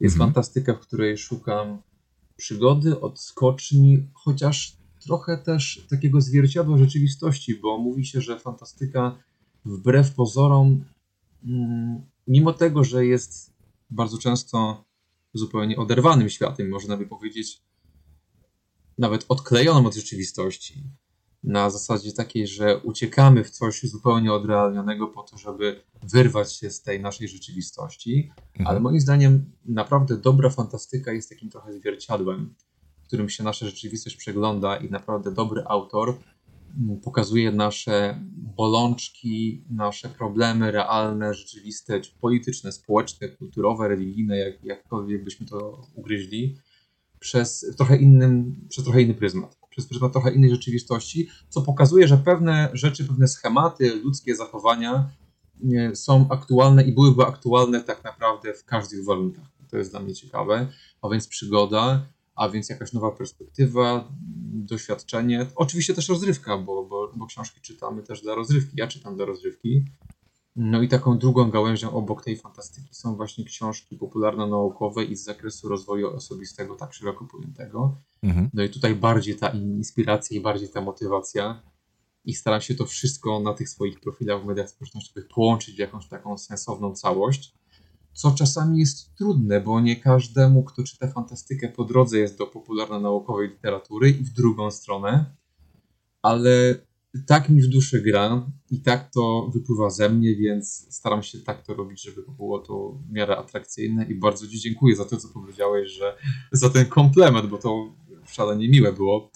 Jest 0.00 0.14
mhm. 0.14 0.28
fantastyka, 0.28 0.74
w 0.74 0.80
której 0.80 1.18
szukam 1.18 1.82
przygody, 2.36 3.00
odskoczni, 3.00 4.08
chociaż 4.14 4.76
trochę 5.06 5.38
też 5.38 5.86
takiego 5.90 6.20
zwierciadła 6.20 6.78
rzeczywistości, 6.78 7.54
bo 7.54 7.78
mówi 7.78 8.06
się, 8.06 8.20
że 8.20 8.38
fantastyka 8.38 9.18
wbrew 9.64 10.14
pozorom, 10.14 10.84
mm, 11.44 12.02
mimo 12.26 12.52
tego, 12.52 12.84
że 12.84 13.06
jest 13.06 13.52
bardzo 13.90 14.18
często 14.18 14.84
zupełnie 15.34 15.76
oderwanym 15.76 16.30
światem, 16.30 16.68
można 16.68 16.96
by 16.96 17.06
powiedzieć, 17.06 17.62
nawet 18.98 19.24
odklejonym 19.28 19.86
od 19.86 19.94
rzeczywistości, 19.94 20.82
na 21.42 21.70
zasadzie 21.70 22.12
takiej, 22.12 22.46
że 22.46 22.78
uciekamy 22.78 23.44
w 23.44 23.50
coś 23.50 23.82
zupełnie 23.82 24.32
odrealnionego 24.32 25.08
po 25.08 25.22
to, 25.22 25.38
żeby 25.38 25.80
wyrwać 26.02 26.52
się 26.56 26.70
z 26.70 26.82
tej 26.82 27.00
naszej 27.00 27.28
rzeczywistości. 27.28 28.32
Mhm. 28.36 28.66
Ale 28.66 28.80
moim 28.80 29.00
zdaniem 29.00 29.52
naprawdę 29.64 30.16
dobra 30.16 30.50
fantastyka 30.50 31.12
jest 31.12 31.28
takim 31.28 31.50
trochę 31.50 31.72
zwierciadłem, 31.72 32.54
w 33.02 33.06
którym 33.06 33.28
się 33.28 33.44
nasza 33.44 33.66
rzeczywistość 33.66 34.16
przegląda 34.16 34.76
i 34.76 34.90
naprawdę 34.90 35.34
dobry 35.34 35.62
autor 35.66 36.18
pokazuje 37.02 37.52
nasze 37.52 38.24
bolączki, 38.56 39.64
nasze 39.70 40.08
problemy 40.08 40.70
realne, 40.70 41.34
rzeczywiste, 41.34 42.00
czy 42.00 42.12
polityczne, 42.20 42.72
społeczne, 42.72 43.28
kulturowe, 43.28 43.88
religijne, 43.88 44.38
jak, 44.38 44.64
jakkolwiek 44.64 45.24
byśmy 45.24 45.46
to 45.46 45.86
ugryźli, 45.94 46.56
przez 47.20 47.74
trochę, 47.76 47.96
innym, 47.96 48.66
przez 48.68 48.84
trochę 48.84 49.02
inny 49.02 49.14
pryzmat, 49.14 49.58
przez 49.70 49.86
pryzmat 49.86 50.12
trochę 50.12 50.34
innej 50.34 50.50
rzeczywistości, 50.50 51.28
co 51.48 51.62
pokazuje, 51.62 52.08
że 52.08 52.16
pewne 52.16 52.70
rzeczy, 52.72 53.04
pewne 53.04 53.28
schematy, 53.28 53.94
ludzkie 53.94 54.36
zachowania 54.36 55.10
są 55.94 56.28
aktualne 56.30 56.82
i 56.82 56.92
byłyby 56.92 57.22
aktualne 57.22 57.80
tak 57.80 58.04
naprawdę 58.04 58.54
w 58.54 58.64
każdych 58.64 59.04
warunkach. 59.04 59.44
To 59.70 59.78
jest 59.78 59.90
dla 59.90 60.00
mnie 60.00 60.14
ciekawe. 60.14 60.68
A 61.02 61.08
więc 61.08 61.28
przygoda, 61.28 62.06
a 62.40 62.48
więc 62.48 62.68
jakaś 62.68 62.92
nowa 62.92 63.10
perspektywa, 63.10 64.08
doświadczenie. 64.52 65.46
Oczywiście 65.54 65.94
też 65.94 66.08
rozrywka, 66.08 66.58
bo, 66.58 66.84
bo, 66.84 67.12
bo 67.16 67.26
książki 67.26 67.60
czytamy 67.60 68.02
też 68.02 68.22
dla 68.22 68.34
rozrywki. 68.34 68.72
Ja 68.76 68.86
czytam 68.86 69.16
dla 69.16 69.24
rozrywki. 69.24 69.84
No 70.56 70.82
i 70.82 70.88
taką 70.88 71.18
drugą 71.18 71.50
gałęzią 71.50 71.90
obok 71.90 72.24
tej 72.24 72.36
fantastyki 72.36 72.94
są 72.94 73.16
właśnie 73.16 73.44
książki 73.44 73.96
popularno-naukowe 73.96 75.04
i 75.04 75.16
z 75.16 75.24
zakresu 75.24 75.68
rozwoju 75.68 76.08
osobistego, 76.08 76.76
tak 76.76 76.94
szeroko 76.94 77.24
pojętego. 77.24 77.96
Mhm. 78.22 78.50
No 78.54 78.62
i 78.62 78.70
tutaj 78.70 78.94
bardziej 78.94 79.36
ta 79.36 79.48
inspiracja 79.48 80.36
i 80.36 80.40
bardziej 80.40 80.68
ta 80.68 80.80
motywacja. 80.80 81.62
I 82.24 82.34
staram 82.34 82.60
się 82.60 82.74
to 82.74 82.86
wszystko 82.86 83.40
na 83.40 83.54
tych 83.54 83.68
swoich 83.68 84.00
profilach 84.00 84.42
w 84.42 84.46
mediach 84.46 84.70
społecznościowych 84.70 85.28
połączyć 85.28 85.76
w 85.76 85.78
jakąś 85.78 86.08
taką 86.08 86.38
sensowną 86.38 86.94
całość 86.94 87.59
co 88.12 88.30
czasami 88.30 88.78
jest 88.78 89.14
trudne, 89.14 89.60
bo 89.60 89.80
nie 89.80 89.96
każdemu, 89.96 90.64
kto 90.64 90.82
czyta 90.82 91.08
fantastykę 91.08 91.68
po 91.68 91.84
drodze 91.84 92.18
jest 92.18 92.38
do 92.38 92.46
popularno-naukowej 92.46 93.48
literatury 93.48 94.10
i 94.10 94.24
w 94.24 94.32
drugą 94.32 94.70
stronę, 94.70 95.36
ale 96.22 96.74
tak 97.26 97.48
mi 97.48 97.62
w 97.62 97.68
duszy 97.68 98.02
gra 98.02 98.46
i 98.70 98.80
tak 98.80 99.10
to 99.10 99.50
wypływa 99.54 99.90
ze 99.90 100.08
mnie, 100.08 100.36
więc 100.36 100.86
staram 100.90 101.22
się 101.22 101.38
tak 101.38 101.66
to 101.66 101.74
robić, 101.74 102.02
żeby 102.02 102.22
było 102.36 102.58
to 102.58 102.98
w 103.08 103.12
miarę 103.12 103.36
atrakcyjne 103.36 104.04
i 104.04 104.14
bardzo 104.14 104.48
Ci 104.48 104.60
dziękuję 104.60 104.96
za 104.96 105.04
to, 105.04 105.16
co 105.16 105.28
powiedziałeś, 105.28 105.90
że 105.90 106.16
za 106.52 106.70
ten 106.70 106.86
komplement, 106.86 107.46
bo 107.46 107.58
to 107.58 107.92
szalenie 108.26 108.68
miłe 108.68 108.92
było, 108.92 109.30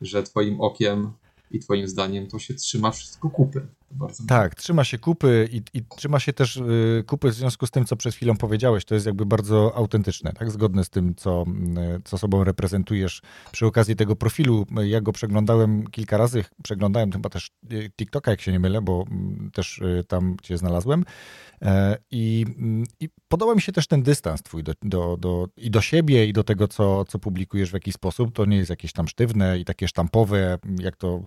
że 0.00 0.22
Twoim 0.22 0.60
okiem 0.60 1.12
i 1.50 1.58
Twoim 1.58 1.88
zdaniem 1.88 2.26
to 2.26 2.38
się 2.38 2.54
trzyma 2.54 2.90
wszystko 2.90 3.30
kupy. 3.30 3.66
Tak, 4.28 4.54
trzyma 4.54 4.84
się 4.84 4.98
kupy 4.98 5.48
i, 5.52 5.78
i 5.78 5.84
trzyma 5.96 6.20
się 6.20 6.32
też 6.32 6.56
y, 6.56 7.04
kupy 7.06 7.30
w 7.30 7.34
związku 7.34 7.66
z 7.66 7.70
tym, 7.70 7.84
co 7.84 7.96
przed 7.96 8.14
chwilą 8.14 8.36
powiedziałeś. 8.36 8.84
To 8.84 8.94
jest 8.94 9.06
jakby 9.06 9.26
bardzo 9.26 9.76
autentyczne, 9.76 10.32
tak? 10.32 10.50
Zgodne 10.50 10.84
z 10.84 10.90
tym, 10.90 11.14
co, 11.14 11.44
y, 11.98 12.02
co 12.04 12.18
sobą 12.18 12.44
reprezentujesz 12.44 13.22
przy 13.52 13.66
okazji 13.66 13.96
tego 13.96 14.16
profilu. 14.16 14.66
Ja 14.84 15.00
go 15.00 15.12
przeglądałem 15.12 15.86
kilka 15.86 16.16
razy, 16.16 16.44
przeglądałem 16.62 17.12
chyba 17.12 17.28
też 17.28 17.50
y, 17.72 17.90
TikToka, 17.96 18.30
jak 18.30 18.40
się 18.40 18.52
nie 18.52 18.60
mylę, 18.60 18.82
bo 18.82 19.04
mm, 19.10 19.50
też 19.50 19.80
tam 20.08 20.36
cię 20.42 20.58
znalazłem. 20.58 21.04
E, 21.62 21.98
I, 22.10 22.46
mm, 22.58 22.84
I, 23.00 23.08
podoba 23.28 23.54
mi 23.54 23.62
się 23.62 23.72
też 23.72 23.86
ten 23.86 24.02
dystans 24.02 24.42
twój 24.42 24.62
do, 24.62 24.72
do, 24.82 25.16
do, 25.16 25.48
i 25.56 25.70
do 25.70 25.80
siebie, 25.80 26.26
i 26.26 26.32
do 26.32 26.44
tego, 26.44 26.68
co, 26.68 27.04
co 27.04 27.18
publikujesz 27.18 27.70
w 27.70 27.74
jakiś 27.74 27.94
sposób. 27.94 28.34
To 28.34 28.44
nie 28.44 28.56
jest 28.56 28.70
jakieś 28.70 28.92
tam 28.92 29.08
sztywne 29.08 29.58
i 29.58 29.64
takie 29.64 29.88
sztampowe, 29.88 30.58
jak 30.78 30.96
to 30.96 31.22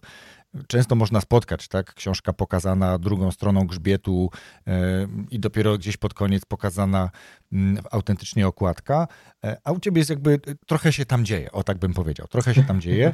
często 0.67 0.95
można 0.95 1.22
spotkać, 1.22 1.67
tak? 1.67 1.93
Książka 1.93 2.33
pokazana 2.33 3.00
drugą 3.00 3.31
stroną 3.31 3.67
grzbietu 3.67 4.29
yy, 4.65 4.74
i 5.31 5.39
dopiero 5.39 5.77
gdzieś 5.77 5.98
pod 5.98 6.13
koniec 6.13 6.45
pokazana 6.45 7.10
yy, 7.51 7.60
autentycznie 7.91 8.48
okładka, 8.48 9.07
yy, 9.43 9.55
a 9.63 9.72
u 9.72 9.79
ciebie 9.79 10.00
jest 10.00 10.10
jakby 10.10 10.39
trochę 10.67 10.93
się 10.93 11.05
tam 11.05 11.25
dzieje, 11.25 11.51
o 11.51 11.63
tak 11.63 11.77
bym 11.77 11.93
powiedział, 11.93 12.27
trochę 12.27 12.55
się 12.55 12.63
tam 12.63 12.81
dzieje. 12.81 13.13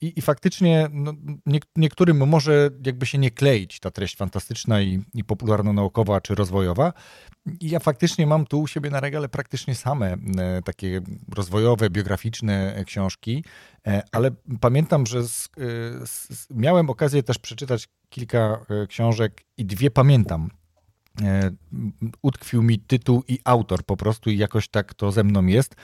I, 0.00 0.18
i 0.18 0.22
faktycznie 0.22 0.88
no, 0.92 1.12
nie, 1.46 1.60
niektórym 1.76 2.28
może 2.28 2.70
jakby 2.86 3.06
się 3.06 3.18
nie 3.18 3.30
kleić 3.30 3.80
ta 3.80 3.90
treść 3.90 4.16
fantastyczna 4.16 4.80
i, 4.80 5.04
i 5.14 5.24
popularno-naukowa 5.24 6.20
czy 6.20 6.34
rozwojowa, 6.34 6.92
ja 7.60 7.80
faktycznie 7.80 8.26
mam 8.26 8.46
tu 8.46 8.60
u 8.60 8.66
siebie 8.66 8.90
na 8.90 9.00
regale 9.00 9.28
praktycznie 9.28 9.74
same 9.74 10.16
e, 10.38 10.62
takie 10.64 11.00
rozwojowe, 11.34 11.90
biograficzne 11.90 12.84
książki, 12.86 13.44
e, 13.79 13.79
ale 14.12 14.30
pamiętam, 14.60 15.06
że 15.06 15.28
z, 15.28 15.44
e, 15.44 16.06
z, 16.06 16.46
miałem 16.50 16.90
okazję 16.90 17.22
też 17.22 17.38
przeczytać 17.38 17.88
kilka 18.08 18.66
książek 18.88 19.42
i 19.56 19.64
dwie 19.64 19.90
pamiętam. 19.90 20.50
Utkwił 22.22 22.62
mi 22.62 22.78
tytuł 22.78 23.22
i 23.28 23.38
autor 23.44 23.84
po 23.84 23.96
prostu 23.96 24.30
i 24.30 24.38
jakoś 24.38 24.68
tak 24.68 24.94
to 24.94 25.12
ze 25.12 25.24
mną 25.24 25.46
jest. 25.46 25.74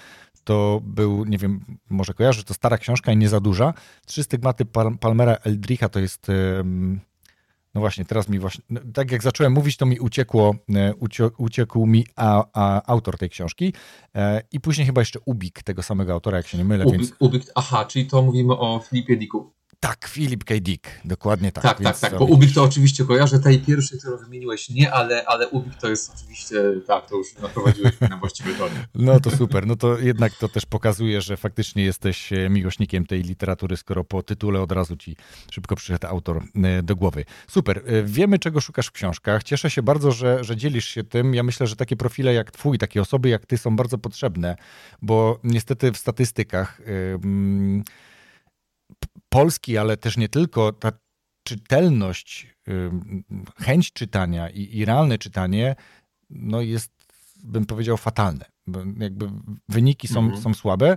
To 0.44 0.80
był, 0.84 1.24
nie 1.24 1.38
wiem, 1.38 1.78
może 1.90 2.14
kojarzy, 2.14 2.44
to 2.44 2.54
stara 2.54 2.78
książka 2.78 3.12
i 3.12 3.16
nie 3.16 3.28
za 3.28 3.40
duża. 3.40 3.74
Trzy 4.06 4.22
stygmaty 4.22 4.64
Palmera 5.00 5.34
Eldricha 5.34 5.88
to 5.88 6.00
jest 6.00 6.26
no 7.76 7.80
właśnie, 7.80 8.04
teraz 8.04 8.28
mi 8.28 8.38
właśnie, 8.38 8.64
no, 8.70 8.80
tak 8.94 9.10
jak 9.10 9.22
zacząłem 9.22 9.52
mówić, 9.52 9.76
to 9.76 9.86
mi 9.86 10.00
uciekło, 10.00 10.54
e, 10.74 10.94
uciekł 11.38 11.86
mi 11.86 12.06
a, 12.16 12.44
a, 12.52 12.82
autor 12.86 13.18
tej 13.18 13.30
książki 13.30 13.72
e, 14.14 14.42
i 14.52 14.60
później 14.60 14.86
chyba 14.86 15.00
jeszcze 15.00 15.18
Ubik 15.24 15.62
tego 15.62 15.82
samego 15.82 16.12
autora, 16.12 16.36
jak 16.36 16.46
się 16.46 16.58
nie 16.58 16.64
mylę. 16.64 16.84
Ubik, 16.84 17.00
więc... 17.00 17.12
Ubik 17.18 17.42
aha, 17.54 17.84
czyli 17.84 18.06
to 18.06 18.22
mówimy 18.22 18.58
o 18.58 18.80
Filipie 18.88 19.16
Dicku. 19.16 19.52
Tak, 19.80 20.08
Philip 20.08 20.44
K. 20.44 20.54
Dick, 20.60 20.86
dokładnie 21.04 21.52
tak. 21.52 21.62
Tak, 21.64 21.80
tak, 21.80 21.98
tak, 21.98 22.18
bo 22.18 22.24
Ubik 22.24 22.54
to 22.54 22.62
oczywiście 22.62 23.04
kojarzę, 23.04 23.38
tej 23.38 23.58
pierwszej, 23.58 23.98
którą 23.98 24.16
wymieniłeś 24.16 24.68
nie, 24.68 24.92
ale, 24.92 25.24
ale 25.26 25.48
Ubik 25.48 25.74
to 25.74 25.88
jest 25.88 26.12
oczywiście, 26.16 26.56
tak, 26.86 27.08
to 27.08 27.16
już 27.16 27.34
naprowadziłeś 27.34 28.00
na 28.00 28.16
właściwy 28.16 28.54
tor. 28.54 28.70
No 28.94 29.20
to 29.20 29.30
super, 29.30 29.66
no 29.66 29.76
to 29.76 29.98
jednak 29.98 30.32
to 30.32 30.48
też 30.48 30.66
pokazuje, 30.66 31.20
że 31.20 31.36
faktycznie 31.36 31.84
jesteś 31.84 32.32
e, 32.32 32.48
miłośnikiem 32.50 33.06
tej 33.06 33.22
literatury, 33.22 33.76
skoro 33.76 34.04
po 34.04 34.22
tytule 34.22 34.60
od 34.60 34.72
razu 34.72 34.96
ci 34.96 35.16
szybko 35.52 35.76
przyszedł 35.76 36.06
autor 36.06 36.42
e, 36.54 36.82
do 36.82 36.96
głowy. 36.96 37.24
Super, 37.48 37.82
e, 37.86 38.02
wiemy 38.02 38.38
czego 38.38 38.60
szukasz 38.60 38.86
w 38.86 38.92
książkach, 38.92 39.44
cieszę 39.44 39.70
się 39.70 39.82
bardzo, 39.82 40.12
że, 40.12 40.44
że 40.44 40.56
dzielisz 40.56 40.88
się 40.88 41.04
tym. 41.04 41.34
Ja 41.34 41.42
myślę, 41.42 41.66
że 41.66 41.76
takie 41.76 41.96
profile 41.96 42.34
jak 42.34 42.50
twój, 42.50 42.78
takie 42.78 43.00
osoby 43.00 43.28
jak 43.28 43.46
ty 43.46 43.58
są 43.58 43.76
bardzo 43.76 43.98
potrzebne, 43.98 44.56
bo 45.02 45.40
niestety 45.44 45.92
w 45.92 45.96
statystykach... 45.96 46.80
Yy, 46.86 47.82
Polski, 49.36 49.78
ale 49.78 49.96
też 49.96 50.16
nie 50.16 50.28
tylko, 50.28 50.72
ta 50.72 50.92
czytelność, 51.42 52.56
chęć 53.56 53.92
czytania 53.92 54.50
i, 54.50 54.78
i 54.78 54.84
realne 54.84 55.18
czytanie 55.18 55.76
no 56.30 56.60
jest 56.60 56.96
bym 57.44 57.66
powiedział, 57.66 57.96
fatalne. 57.96 58.44
Jakby 58.98 59.30
wyniki 59.68 60.08
są, 60.08 60.20
Mhm. 60.20 60.42
są 60.42 60.54
słabe. 60.54 60.96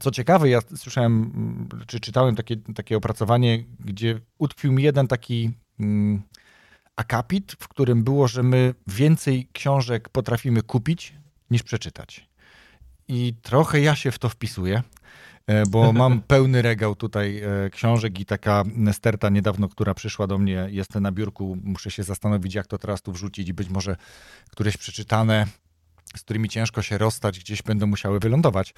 Co 0.00 0.10
ciekawe, 0.10 0.48
ja 0.48 0.60
słyszałem, 0.76 1.68
czy 1.86 2.00
czytałem 2.00 2.36
takie, 2.36 2.56
takie 2.56 2.96
opracowanie, 2.96 3.64
gdzie 3.80 4.20
utkwił 4.38 4.72
mi 4.72 4.82
jeden 4.82 5.08
taki 5.08 5.50
mm, 5.80 6.22
akapit, 6.96 7.56
w 7.60 7.68
którym 7.68 8.04
było, 8.04 8.28
że 8.28 8.42
my 8.42 8.74
więcej 8.86 9.48
książek 9.52 10.08
potrafimy 10.08 10.62
kupić 10.62 11.14
niż 11.50 11.62
przeczytać. 11.62 12.28
I 13.08 13.34
trochę 13.42 13.80
ja 13.80 13.96
się 13.96 14.10
w 14.10 14.18
to 14.18 14.28
wpisuję, 14.28 14.82
bo 15.68 15.92
mam 15.92 16.20
pełny 16.32 16.62
regał 16.62 16.94
tutaj 16.94 17.42
e, 17.42 17.70
książek 17.70 18.20
i 18.20 18.26
taka 18.26 18.64
sterta 18.92 19.28
niedawno, 19.28 19.68
która 19.68 19.94
przyszła 19.94 20.26
do 20.26 20.38
mnie, 20.38 20.66
jest 20.70 20.94
na 20.94 21.12
biurku. 21.12 21.56
Muszę 21.62 21.90
się 21.90 22.02
zastanowić, 22.02 22.54
jak 22.54 22.66
to 22.66 22.78
teraz 22.78 23.02
tu 23.02 23.12
wrzucić 23.12 23.48
i 23.48 23.54
być 23.54 23.68
może 23.68 23.96
któreś 24.50 24.76
przeczytane, 24.76 25.46
z 26.16 26.20
którymi 26.20 26.48
ciężko 26.48 26.82
się 26.82 26.98
rozstać, 26.98 27.38
gdzieś 27.38 27.62
będą 27.62 27.86
musiały 27.86 28.20
wylądować. 28.20 28.74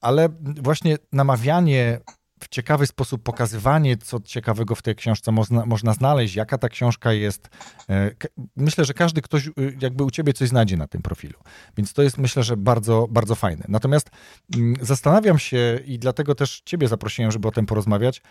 Ale 0.00 0.28
właśnie 0.42 0.96
namawianie 1.12 2.00
w 2.40 2.48
ciekawy 2.48 2.86
sposób 2.86 3.22
pokazywanie, 3.22 3.96
co 3.96 4.20
ciekawego 4.20 4.74
w 4.74 4.82
tej 4.82 4.96
książce 4.96 5.32
można, 5.32 5.66
można 5.66 5.92
znaleźć, 5.92 6.34
jaka 6.34 6.58
ta 6.58 6.68
książka 6.68 7.12
jest. 7.12 7.48
E, 7.88 8.10
Myślę, 8.56 8.84
że 8.84 8.94
każdy 8.94 9.22
ktoś 9.22 9.46
y, 9.46 9.52
jakby 9.80 10.04
u 10.04 10.10
ciebie 10.10 10.32
coś 10.32 10.48
znajdzie 10.48 10.76
na 10.76 10.86
tym 10.86 11.02
profilu. 11.02 11.38
Więc 11.76 11.92
to 11.92 12.02
jest 12.02 12.18
myślę, 12.18 12.42
że 12.42 12.56
bardzo, 12.56 13.08
bardzo 13.10 13.34
fajne. 13.34 13.64
Natomiast 13.68 14.10
mm, 14.56 14.76
zastanawiam 14.82 15.38
się 15.38 15.80
i 15.84 15.98
dlatego 15.98 16.34
też 16.34 16.62
ciebie 16.64 16.88
zaprosiłem, 16.88 17.30
żeby 17.30 17.48
o 17.48 17.50
tym 17.50 17.66
porozmawiać. 17.66 18.22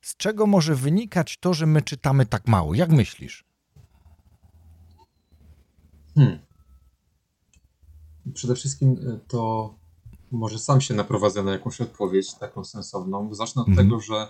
Z 0.00 0.16
czego 0.16 0.46
może 0.46 0.74
wynikać 0.74 1.38
to, 1.38 1.54
że 1.54 1.66
my 1.66 1.82
czytamy 1.82 2.26
tak 2.26 2.48
mało? 2.48 2.74
Jak 2.74 2.90
myślisz? 2.90 3.44
Hmm. 6.14 6.38
Przede 8.34 8.54
wszystkim 8.54 8.92
y, 8.92 9.20
to 9.28 9.74
może 10.36 10.58
sam 10.58 10.80
się 10.80 10.94
naprowadzę 10.94 11.42
na 11.42 11.52
jakąś 11.52 11.80
odpowiedź 11.80 12.34
taką 12.34 12.64
sensowną. 12.64 13.34
Zacznę 13.34 13.62
od 13.62 13.68
Mhm. 13.68 13.86
tego, 13.88 14.00
że 14.00 14.28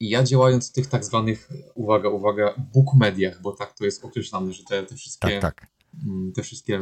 ja 0.00 0.22
działając 0.22 0.70
w 0.70 0.72
tych 0.72 0.86
tak 0.86 1.04
zwanych, 1.04 1.48
uwaga, 1.74 2.08
uwaga, 2.08 2.54
book 2.74 2.94
mediach, 2.94 3.42
bo 3.42 3.52
tak 3.52 3.72
to 3.72 3.84
jest 3.84 4.04
określane, 4.04 4.52
że 4.52 4.64
te, 4.64 4.82
te 4.82 4.94
wszystkie, 4.96 5.40
Tak, 5.40 5.40
tak. 5.40 5.66
mm, 6.06 6.32
te 6.32 6.42
wszystkie 6.42 6.80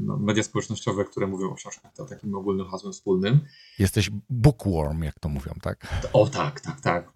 no, 0.00 0.16
media 0.16 0.42
społecznościowe, 0.42 1.04
które 1.04 1.26
mówią 1.26 1.50
o 1.50 1.54
książkach, 1.54 1.92
to 1.94 2.04
takim 2.06 2.34
ogólnym 2.34 2.66
hasłem 2.68 2.92
wspólnym. 2.92 3.40
Jesteś 3.78 4.10
bookworm, 4.30 5.02
jak 5.02 5.18
to 5.20 5.28
mówią, 5.28 5.52
tak? 5.62 6.02
O 6.12 6.26
tak, 6.26 6.60
tak, 6.60 6.80
tak. 6.80 7.12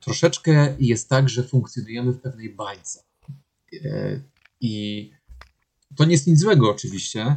Troszeczkę 0.00 0.76
jest 0.78 1.08
tak, 1.08 1.28
że 1.28 1.42
funkcjonujemy 1.42 2.12
w 2.12 2.20
pewnej 2.20 2.54
bańce. 2.54 3.02
E, 3.84 4.20
I 4.60 5.10
to 5.96 6.04
nie 6.04 6.12
jest 6.12 6.26
nic 6.26 6.40
złego 6.40 6.70
oczywiście, 6.70 7.36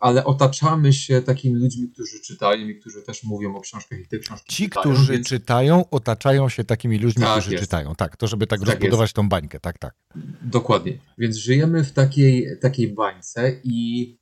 ale 0.00 0.24
otaczamy 0.24 0.92
się 0.92 1.22
takimi 1.22 1.60
ludźmi, 1.60 1.88
którzy 1.88 2.20
czytają 2.20 2.68
i 2.68 2.80
którzy 2.80 3.02
też 3.02 3.24
mówią 3.24 3.56
o 3.56 3.60
książkach 3.60 4.00
i 4.00 4.08
te 4.08 4.18
książki 4.18 4.54
Ci, 4.54 4.64
czytają, 4.64 4.80
którzy 4.94 5.12
więc 5.12 5.26
czytają, 5.26 5.90
otaczają 5.90 6.48
się 6.48 6.64
takimi 6.64 6.98
ludźmi, 6.98 7.22
Tak 7.22 7.32
którzy 7.32 7.52
jest. 7.52 7.64
czytają. 7.64 7.94
Tak, 7.94 8.16
to 8.16 8.26
żeby 8.26 8.46
tak, 8.46 8.60
Tak 8.60 8.68
rozbudować 8.68 9.12
tą 9.12 9.28
bańkę, 9.28 9.60
tak, 9.60 9.78
tak. 9.78 9.94
Dokładnie. 10.42 10.98
Więc 11.18 11.36
żyjemy 11.36 11.84
w 11.84 11.92
takiej, 11.92 12.46
takiej 12.60 12.94
bańce 12.94 13.60
i 13.64 14.18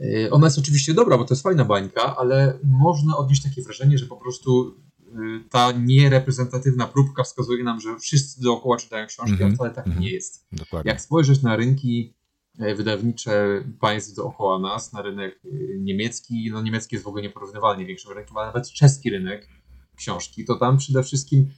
y, 0.00 0.28
ona 0.30 0.46
jest 0.46 0.58
oczywiście 0.58 0.94
dobra, 0.94 1.18
bo 1.18 1.24
to 1.24 1.34
jest 1.34 1.42
fajna 1.42 1.64
bańka, 1.64 2.16
ale 2.16 2.58
można 2.64 3.16
odnieść 3.16 3.42
takie 3.42 3.62
wrażenie, 3.62 3.98
że 3.98 4.06
po 4.06 4.16
prostu 4.16 4.76
y, 5.00 5.48
ta 5.50 5.72
niereprezentatywna 5.72 6.86
próbka 6.86 7.22
wskazuje 7.22 7.64
nam, 7.64 7.80
że 7.80 7.98
wszyscy 7.98 8.40
dookoła 8.42 8.76
czytają 8.76 9.06
książki, 9.06 9.32
Mhm, 9.32 9.52
a 9.52 9.54
wcale 9.54 9.70
tak 9.70 9.86
mhm. 9.86 10.02
nie 10.04 10.10
jest. 10.10 10.46
Dokładnie. 10.52 10.90
Jak 10.90 11.00
spojrzeć 11.00 11.42
na 11.42 11.56
rynki 11.56 12.14
wydawnicze 12.58 13.64
państw 13.80 14.14
dookoła 14.14 14.58
nas, 14.58 14.92
na 14.92 15.02
rynek 15.02 15.40
y, 15.44 15.78
niemiecki, 15.80 16.50
no 16.52 16.62
niemiecki 16.62 16.94
jest 16.94 17.04
w 17.04 17.08
ogóle 17.08 17.22
nieporównywalnie 17.22 17.86
większym 17.86 18.12
rynkiem, 18.12 18.36
ale 18.36 18.46
nawet 18.46 18.70
czeski 18.70 19.10
rynek 19.10 19.48
książki, 19.96 20.44
to 20.44 20.56
tam 20.56 20.78
przede 20.78 21.02
wszystkim 21.02 21.50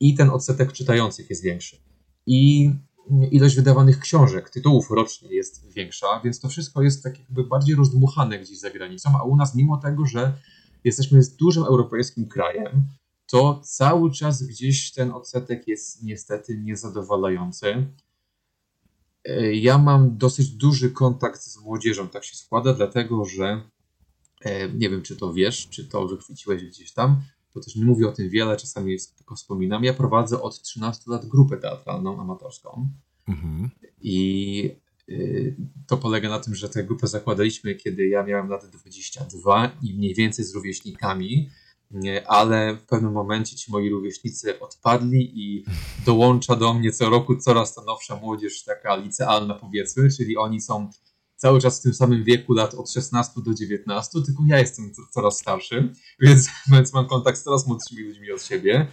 i 0.00 0.14
ten 0.14 0.30
odsetek 0.30 0.72
czytających 0.72 1.30
jest 1.30 1.42
większy. 1.42 1.76
I 2.26 2.70
ilość 3.30 3.56
wydawanych 3.56 4.00
książek, 4.00 4.50
tytułów 4.50 4.90
rocznie 4.90 5.34
jest 5.34 5.72
większa, 5.72 6.20
więc 6.24 6.40
to 6.40 6.48
wszystko 6.48 6.82
jest 6.82 7.02
tak 7.02 7.18
jakby 7.18 7.44
bardziej 7.44 7.76
rozdmuchane 7.76 8.38
gdzieś 8.38 8.58
za 8.58 8.70
granicą, 8.70 9.10
a 9.20 9.22
u 9.22 9.36
nas 9.36 9.54
mimo 9.54 9.76
tego, 9.76 10.06
że 10.06 10.32
jesteśmy 10.84 11.20
dużym 11.38 11.64
europejskim 11.64 12.28
krajem, 12.28 12.86
to 13.30 13.60
cały 13.64 14.10
czas 14.10 14.42
gdzieś 14.42 14.92
ten 14.92 15.10
odsetek 15.10 15.68
jest 15.68 16.02
niestety 16.02 16.58
niezadowalający. 16.58 17.86
E, 19.24 19.54
Ja 19.54 19.78
mam 19.78 20.16
dosyć 20.18 20.50
duży 20.50 20.90
kontakt 20.90 21.40
z 21.40 21.60
młodzieżą, 21.60 22.08
tak 22.08 22.24
się 22.24 22.36
składa, 22.36 22.74
dlatego 22.74 23.24
że 23.24 23.62
e, 24.44 24.68
nie 24.68 24.90
wiem, 24.90 25.02
czy 25.02 25.16
to 25.16 25.32
wiesz, 25.32 25.68
czy 25.70 25.84
to 25.88 26.08
wychwyciłeś 26.08 26.64
gdzieś 26.64 26.92
tam, 26.92 27.22
bo 27.54 27.60
też 27.60 27.76
nie 27.76 27.84
mówię 27.84 28.08
o 28.08 28.12
tym 28.12 28.30
wiele, 28.30 28.56
czasami 28.56 28.96
tylko 29.16 29.34
wspominam. 29.34 29.84
Ja 29.84 29.94
prowadzę 29.94 30.42
od 30.42 30.62
13 30.62 31.10
lat 31.10 31.26
grupę 31.26 31.56
teatralną, 31.56 32.20
amatorską 32.20 32.88
Mhm. 33.28 33.70
i 34.00 34.70
y, 35.08 35.56
to 35.86 35.96
polega 35.96 36.28
na 36.28 36.40
tym, 36.40 36.54
że 36.54 36.68
tę 36.68 36.84
grupę 36.84 37.06
zakładaliśmy, 37.06 37.74
kiedy 37.74 38.08
ja 38.08 38.22
miałem 38.22 38.48
lat 38.48 38.66
22 38.66 39.70
i 39.82 39.94
mniej 39.94 40.14
więcej 40.14 40.44
z 40.44 40.54
rówieśnikami, 40.54 41.50
ale 42.26 42.74
w 42.74 42.82
pewnym 42.82 43.12
momencie 43.12 43.56
ci 43.56 43.72
moi 43.72 43.90
rówieśnicy 43.90 44.60
odpadli 44.60 45.32
i 45.34 45.64
dołącza 46.06 46.56
do 46.56 46.74
mnie 46.74 46.92
co 46.92 47.10
roku 47.10 47.36
coraz 47.36 47.74
to 47.74 47.82
nowsza 47.84 48.16
młodzież, 48.16 48.64
taka 48.64 48.96
licealna 48.96 49.54
powiedzmy, 49.54 50.08
czyli 50.10 50.36
oni 50.36 50.60
są 50.60 50.90
cały 51.36 51.60
czas 51.60 51.80
w 51.80 51.82
tym 51.82 51.94
samym 51.94 52.24
wieku, 52.24 52.52
lat 52.52 52.74
od 52.74 52.90
16 52.90 53.32
do 53.44 53.54
19, 53.54 54.22
tylko 54.26 54.42
ja 54.46 54.58
jestem 54.58 54.94
co- 54.94 55.02
coraz 55.10 55.38
starszy, 55.38 55.92
więc, 56.20 56.48
więc 56.72 56.92
mam 56.92 57.06
kontakt 57.06 57.38
z 57.38 57.42
coraz 57.42 57.66
młodszymi 57.66 58.02
ludźmi 58.02 58.32
od 58.32 58.42
siebie. 58.42 58.86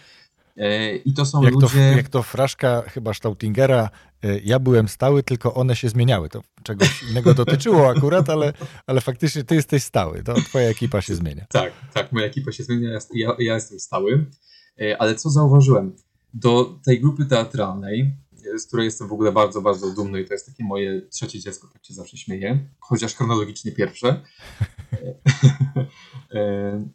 E, 0.57 0.95
I 0.95 1.13
to 1.13 1.25
są 1.25 1.43
Jak 1.43 1.53
to, 1.53 1.59
ludzie... 1.59 1.79
jak 1.79 2.09
to 2.09 2.23
fraszka 2.23 2.81
chyba 2.81 3.13
Stautingera, 3.13 3.89
y, 4.25 4.41
ja 4.43 4.59
byłem 4.59 4.87
stały, 4.87 5.23
tylko 5.23 5.53
one 5.53 5.75
się 5.75 5.89
zmieniały. 5.89 6.29
To 6.29 6.41
czegoś 6.63 7.03
innego 7.03 7.33
dotyczyło 7.33 7.89
akurat, 7.89 8.29
ale, 8.29 8.53
ale 8.87 9.01
faktycznie 9.01 9.43
ty 9.43 9.55
jesteś 9.55 9.83
stały. 9.83 10.23
To 10.23 10.33
twoja 10.33 10.69
ekipa 10.69 11.01
się 11.01 11.15
zmienia. 11.15 11.45
Tak, 11.49 11.73
tak, 11.93 12.11
moja 12.11 12.25
ekipa 12.25 12.51
się 12.51 12.63
zmienia, 12.63 12.99
ja, 13.13 13.35
ja, 13.39 13.53
jestem 13.53 13.79
stały. 13.79 14.25
E, 14.81 15.01
Ale 15.01 15.15
co 15.15 15.29
zauważyłem? 15.29 15.95
Do 16.33 16.79
tej 16.85 17.01
grupy 17.01 17.25
teatralnej, 17.25 18.15
e, 18.55 18.59
z 18.59 18.67
której 18.67 18.85
jestem 18.85 19.07
w 19.07 19.13
ogóle 19.13 19.31
bardzo, 19.31 19.61
bardzo 19.61 19.93
dumny 19.93 20.21
i 20.21 20.25
to 20.25 20.33
jest 20.33 20.45
takie 20.45 20.63
moje 20.63 21.01
trzecie 21.01 21.39
dziecko, 21.39 21.67
tak 21.73 21.85
się 21.85 21.93
zawsze 21.93 22.17
śmieję, 22.17 22.69
chociaż 22.79 23.15
chronologicznie 23.15 23.71
pierwsze, 23.71 24.07
e, 24.93 25.15
e, 26.39 26.87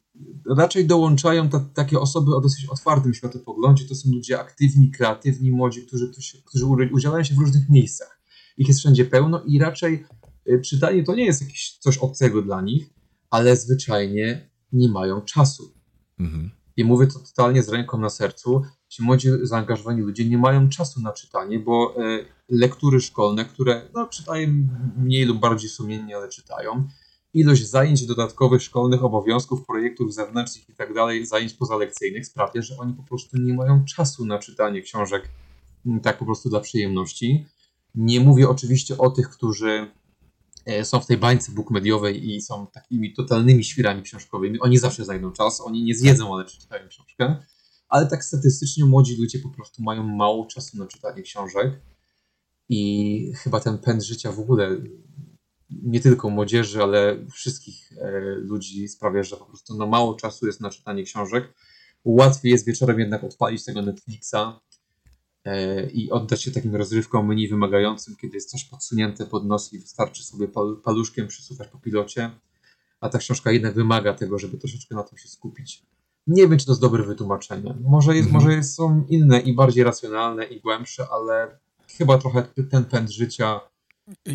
raczej 0.57 0.87
dołączają 0.87 1.49
ta, 1.49 1.61
takie 1.75 2.01
osoby 2.01 2.37
o 2.37 2.41
dosyć 2.41 2.67
otwartym 2.67 3.15
światopoglądzie. 3.15 3.85
To 3.85 3.95
są 3.95 4.11
ludzie 4.13 4.41
aktywni, 4.41 4.91
kreatywni, 4.91 5.51
młodzi, 5.51 5.87
którzy, 5.87 6.13
którzy 6.45 6.67
udzielają 6.93 7.25
się 7.25 7.35
w 7.35 7.39
różnych 7.39 7.69
miejscach. 7.69 8.21
Ich 8.57 8.69
jest 8.69 8.81
wszędzie 8.81 9.05
pełno 9.05 9.43
i 9.47 9.59
raczej 9.59 10.05
e, 10.47 10.61
czytanie 10.61 11.03
to 11.03 11.15
nie 11.15 11.25
jest 11.25 11.43
jakieś 11.43 11.79
coś 11.79 11.99
obcego 11.99 12.43
dla 12.43 12.63
nich, 12.63 12.91
ale 13.31 13.57
zwyczajnie 13.57 14.51
nie 14.73 14.89
mają 14.89 15.21
czasu. 15.21 15.75
Mhm. 16.19 16.51
I 16.77 16.85
mówię 16.85 17.07
to 17.07 17.19
totalnie 17.19 17.63
z 17.63 17.69
ręką 17.69 17.99
na 17.99 18.11
sercu. 18.11 18.63
Ci 18.89 19.03
młodzi, 19.03 19.29
zaangażowani 19.43 20.01
ludzie 20.01 20.29
nie 20.29 20.39
mają 20.39 20.69
czasu 20.69 21.01
na 21.01 21.13
czytanie, 21.13 21.59
bo 21.59 21.95
e, 21.97 22.25
lektury 22.49 23.01
szkolne, 23.01 23.45
które 23.45 23.89
no, 23.95 24.07
czytają 24.07 24.49
mniej 24.97 25.25
lub 25.25 25.41
bardziej 25.41 25.71
sumiennie, 25.71 26.17
ale 26.17 26.29
czytają, 26.29 26.89
ilość 27.35 27.67
zajęć 27.67 28.07
dodatkowych, 28.07 28.63
szkolnych 28.63 29.05
obowiązków, 29.05 29.67
projektów 29.67 30.15
zewnętrznych 30.15 30.69
i 30.69 30.75
tak 30.75 30.95
dalej, 30.95 31.27
zajęć 31.27 31.55
pozalekcyjnych 31.55 32.27
sprawia, 32.27 32.63
że 32.63 32.77
oni 32.79 32.95
po 32.95 33.03
prostu 33.03 33.39
nie 33.39 33.55
mają 33.55 33.85
czasu 33.85 34.27
na 34.27 34.39
czytanie 34.39 34.83
książek 34.83 35.29
m, 35.87 36.01
tak 36.01 36.19
po 36.19 36.25
prostu 36.25 36.49
dla 36.49 36.61
przyjemności. 36.61 37.47
Nie 37.95 38.21
mówię 38.21 38.49
oczywiście 38.49 38.99
o 38.99 39.11
tych, 39.11 39.31
którzy 39.31 39.91
e, 40.67 40.85
są 40.85 41.01
w 41.01 41.07
tej 41.07 41.17
bańce 41.17 41.53
bookmediowej 41.53 42.31
i 42.31 42.43
są 42.43 42.67
takimi 42.67 43.13
totalnymi 43.13 43.65
świrami 43.65 44.03
książkowymi. 44.03 44.61
Oni 44.61 44.79
zawsze 44.79 45.05
znajdą 45.05 45.33
czas, 45.33 45.61
oni 45.61 45.83
nie 45.83 45.95
zjedzą, 45.95 46.35
ale 46.35 46.45
przeczytają 46.45 46.89
książkę. 46.89 47.37
Ale 47.89 48.07
tak 48.07 48.25
statystycznie 48.25 48.85
młodzi 48.85 49.17
ludzie 49.17 49.39
po 49.39 49.49
prostu 49.49 49.83
mają 49.83 50.03
mało 50.03 50.47
czasu 50.47 50.79
na 50.79 50.87
czytanie 50.87 51.23
książek 51.23 51.81
i 52.69 53.33
chyba 53.37 53.61
ten 53.61 53.79
pęd 53.79 54.03
życia 54.03 54.33
w 54.33 54.41
ogóle 54.41 54.77
nie 55.71 56.01
tylko 56.01 56.31
młodzieży, 56.31 56.83
ale 56.83 57.17
wszystkich 57.33 57.93
e, 58.01 58.21
ludzi 58.21 58.89
sprawia, 58.89 59.23
że 59.23 59.37
po 59.37 59.45
prostu 59.45 59.75
no 59.77 59.87
mało 59.87 60.15
czasu 60.15 60.47
jest 60.47 60.61
na 60.61 60.71
czytanie 60.71 61.03
książek. 61.03 61.55
Łatwiej 62.05 62.53
jest 62.53 62.67
wieczorem 62.67 63.01
jednak 63.01 63.25
odpalić 63.25 63.65
tego 63.65 63.83
Netflixa 63.83 64.61
e, 65.45 65.91
i 65.91 66.11
oddać 66.11 66.43
się 66.43 66.51
takim 66.51 66.77
rozrywkom 66.77 67.27
mniej 67.27 67.49
wymagającym, 67.49 68.17
kiedy 68.17 68.35
jest 68.37 68.51
coś 68.51 68.65
podsunięte 68.65 69.27
pod 69.27 69.47
nos 69.47 69.73
i 69.73 69.79
wystarczy 69.79 70.25
sobie 70.25 70.49
pal, 70.49 70.77
paluszkiem 70.85 71.27
przysuwać 71.27 71.69
po 71.69 71.79
pilocie, 71.79 72.31
a 73.01 73.09
ta 73.09 73.19
książka 73.19 73.53
jednak 73.53 73.75
wymaga 73.75 74.15
tego, 74.15 74.39
żeby 74.39 74.59
troszeczkę 74.59 74.95
na 74.95 75.03
tym 75.03 75.19
się 75.19 75.29
skupić. 75.29 75.83
Nie 76.27 76.49
wiem, 76.49 76.59
czy 76.59 76.67
to 76.67 76.73
jest 76.73 76.81
dobre 76.81 77.03
wytłumaczenie. 77.05 77.75
Może, 77.81 78.17
jest, 78.17 78.29
Mhm. 78.29 78.45
może 78.45 78.63
są 78.63 79.05
inne 79.09 79.41
i 79.41 79.55
bardziej 79.55 79.85
racjonalne 79.85 80.45
i 80.45 80.61
głębsze, 80.61 81.07
ale 81.11 81.59
chyba 81.99 82.19
trochę 82.19 82.43
ten 82.71 82.85
pęd 82.85 83.11
życia 83.11 83.61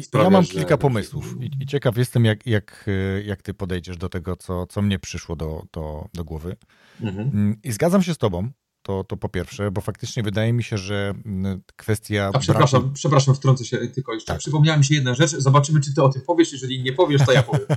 sprawia, 0.01 0.23
ja 0.23 0.29
mam 0.29 0.43
że- 0.43 0.51
kilka 0.53 0.77
pomysłów 0.77 1.35
i, 1.39 1.51
i 1.63 1.65
ciekaw 1.65 1.97
jestem, 1.97 2.25
jak, 2.25 2.47
jak, 2.47 2.85
e, 2.87 3.21
jak 3.21 3.41
ty 3.41 3.53
podejdziesz 3.53 3.97
do 3.97 4.09
tego, 4.09 4.35
co, 4.35 4.65
co 4.67 4.81
mnie 4.81 4.99
przyszło 4.99 5.35
do, 5.35 5.63
do, 5.73 6.07
do 6.13 6.23
głowy. 6.23 6.55
Mhm. 7.01 7.27
Mm, 7.27 7.57
I 7.63 7.71
zgadzam 7.71 8.03
się 8.03 8.13
z 8.13 8.17
tobą, 8.17 8.49
to, 8.81 9.03
to 9.03 9.17
po 9.17 9.29
pierwsze, 9.29 9.71
bo 9.71 9.81
faktycznie 9.81 10.23
wydaje 10.23 10.53
mi 10.53 10.63
się, 10.63 10.77
że 10.77 11.13
mm, 11.25 11.61
kwestia 11.75 12.31
A 12.33 12.39
przepraszam, 12.39 12.81
braku... 12.81 12.95
przepraszam, 12.95 13.35
wtrącę 13.35 13.65
się 13.65 13.77
tylko 13.77 14.13
jeszcze. 14.13 14.33
Tak. 14.33 14.39
Przypomniała 14.39 14.77
mi 14.77 14.85
się 14.85 14.95
jedna 14.95 15.13
rzecz. 15.13 15.31
Zobaczymy, 15.31 15.81
czy 15.81 15.93
ty 15.93 16.03
o 16.03 16.09
tym 16.09 16.21
powiesz. 16.21 16.53
Jeżeli 16.53 16.83
nie 16.83 16.93
powiesz, 16.93 17.21
to 17.25 17.31
ja 17.31 17.43
powiem. 17.43 17.67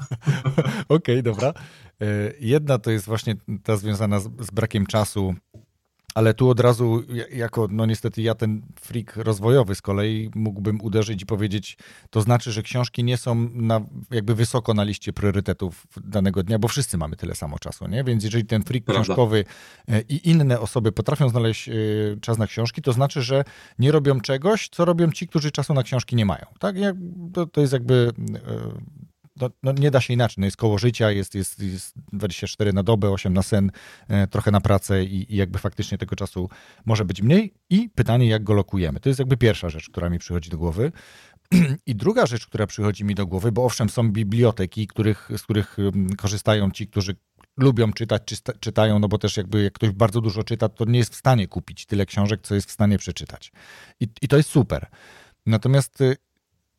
Okej, 0.88 1.22
dobra. 1.22 1.52
E, 2.00 2.04
Jedna 2.40 2.78
to 2.78 2.90
jest 2.90 3.06
właśnie 3.06 3.34
ta 3.62 3.76
związana 3.76 4.20
z, 4.20 4.24
z 4.24 4.50
brakiem 4.50 4.86
czasu, 4.86 5.34
ale 6.18 6.34
tu 6.34 6.50
od 6.50 6.60
razu, 6.60 7.02
ja- 7.08 7.26
jako, 7.36 7.68
no 7.70 7.86
niestety 7.86 8.22
ja 8.22 8.34
ten 8.34 8.62
freak 8.80 9.16
rozwojowy 9.16 9.74
z 9.74 9.82
kolei 9.82 10.30
mógłbym 10.34 10.80
uderzyć 10.82 11.22
i 11.22 11.26
powiedzieć, 11.26 11.76
to 12.10 12.20
znaczy, 12.20 12.52
że 12.52 12.62
książki 12.62 13.04
nie 13.04 13.16
są 13.16 13.34
na, 13.54 13.80
jakby 14.10 14.34
wysoko 14.34 14.74
na 14.74 14.84
liście 14.84 15.12
priorytetów 15.12 15.86
danego 16.04 16.42
dnia, 16.42 16.58
bo 16.58 16.68
wszyscy 16.68 16.98
mamy 16.98 17.16
tyle 17.16 17.34
samo 17.34 17.58
czasu, 17.58 17.88
nie? 17.88 18.04
Więc 18.04 18.24
jeżeli 18.24 18.44
ten 18.44 18.62
freak 18.62 18.84
Prawda. 18.84 19.02
książkowy 19.02 19.44
e, 19.88 20.00
i 20.00 20.30
inne 20.30 20.60
osoby 20.60 20.92
potrafią 20.92 21.28
znaleźć 21.28 21.68
e, 21.68 21.72
czas 22.20 22.38
na 22.38 22.46
książki, 22.46 22.82
to 22.82 22.92
znaczy, 22.92 23.22
że 23.22 23.44
nie 23.78 23.92
robią 23.92 24.20
czegoś, 24.20 24.68
co 24.68 24.84
robią 24.84 25.12
ci, 25.12 25.28
którzy 25.28 25.50
czasu 25.50 25.74
na 25.74 25.82
książki 25.82 26.16
nie 26.16 26.26
mają. 26.26 26.46
Tak? 26.58 26.76
To, 27.34 27.46
to 27.46 27.60
jest 27.60 27.72
jakby 27.72 28.10
e, 28.34 29.07
no, 29.40 29.50
no 29.62 29.72
nie 29.72 29.90
da 29.90 30.00
się 30.00 30.14
inaczej, 30.14 30.36
no 30.38 30.44
jest 30.44 30.56
koło 30.56 30.78
życia, 30.78 31.10
jest, 31.10 31.34
jest, 31.34 31.62
jest 31.62 31.94
24 32.12 32.72
na 32.72 32.82
dobę, 32.82 33.10
8 33.10 33.34
na 33.34 33.42
sen, 33.42 33.70
e, 34.08 34.26
trochę 34.26 34.50
na 34.50 34.60
pracę 34.60 35.04
i, 35.04 35.34
i 35.34 35.36
jakby 35.36 35.58
faktycznie 35.58 35.98
tego 35.98 36.16
czasu 36.16 36.48
może 36.86 37.04
być 37.04 37.22
mniej. 37.22 37.54
I 37.70 37.90
pytanie, 37.90 38.28
jak 38.28 38.44
go 38.44 38.54
lokujemy. 38.54 39.00
To 39.00 39.08
jest 39.08 39.18
jakby 39.18 39.36
pierwsza 39.36 39.68
rzecz, 39.68 39.90
która 39.90 40.10
mi 40.10 40.18
przychodzi 40.18 40.50
do 40.50 40.58
głowy. 40.58 40.92
I 41.86 41.94
druga 41.94 42.26
rzecz, 42.26 42.46
która 42.46 42.66
przychodzi 42.66 43.04
mi 43.04 43.14
do 43.14 43.26
głowy, 43.26 43.52
bo 43.52 43.64
owszem, 43.64 43.88
są 43.88 44.12
biblioteki, 44.12 44.86
których, 44.86 45.28
z 45.36 45.42
których 45.42 45.78
mm, 45.78 46.16
korzystają 46.16 46.70
ci, 46.70 46.86
którzy 46.86 47.16
lubią 47.56 47.92
czytać, 47.92 48.22
czy 48.24 48.36
sta- 48.36 48.52
czytają, 48.60 48.98
no 48.98 49.08
bo 49.08 49.18
też 49.18 49.36
jakby 49.36 49.62
jak 49.62 49.72
ktoś 49.72 49.90
bardzo 49.90 50.20
dużo 50.20 50.44
czyta, 50.44 50.68
to 50.68 50.84
nie 50.84 50.98
jest 50.98 51.14
w 51.14 51.16
stanie 51.16 51.48
kupić 51.48 51.86
tyle 51.86 52.06
książek, 52.06 52.40
co 52.42 52.54
jest 52.54 52.68
w 52.68 52.72
stanie 52.72 52.98
przeczytać. 52.98 53.52
I, 54.00 54.08
i 54.22 54.28
to 54.28 54.36
jest 54.36 54.50
super. 54.50 54.86
Natomiast 55.46 56.00
y, 56.00 56.16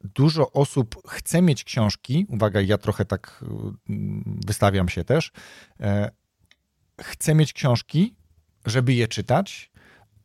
dużo 0.03 0.51
osób 0.51 0.95
chce 1.07 1.41
mieć 1.41 1.63
książki, 1.63 2.25
uwaga, 2.29 2.62
ja 2.62 2.77
trochę 2.77 3.05
tak 3.05 3.43
y, 3.43 3.93
wystawiam 4.47 4.89
się 4.89 5.03
też, 5.03 5.31
e, 5.79 6.12
chce 7.01 7.35
mieć 7.35 7.53
książki, 7.53 8.15
żeby 8.65 8.93
je 8.93 9.07
czytać, 9.07 9.71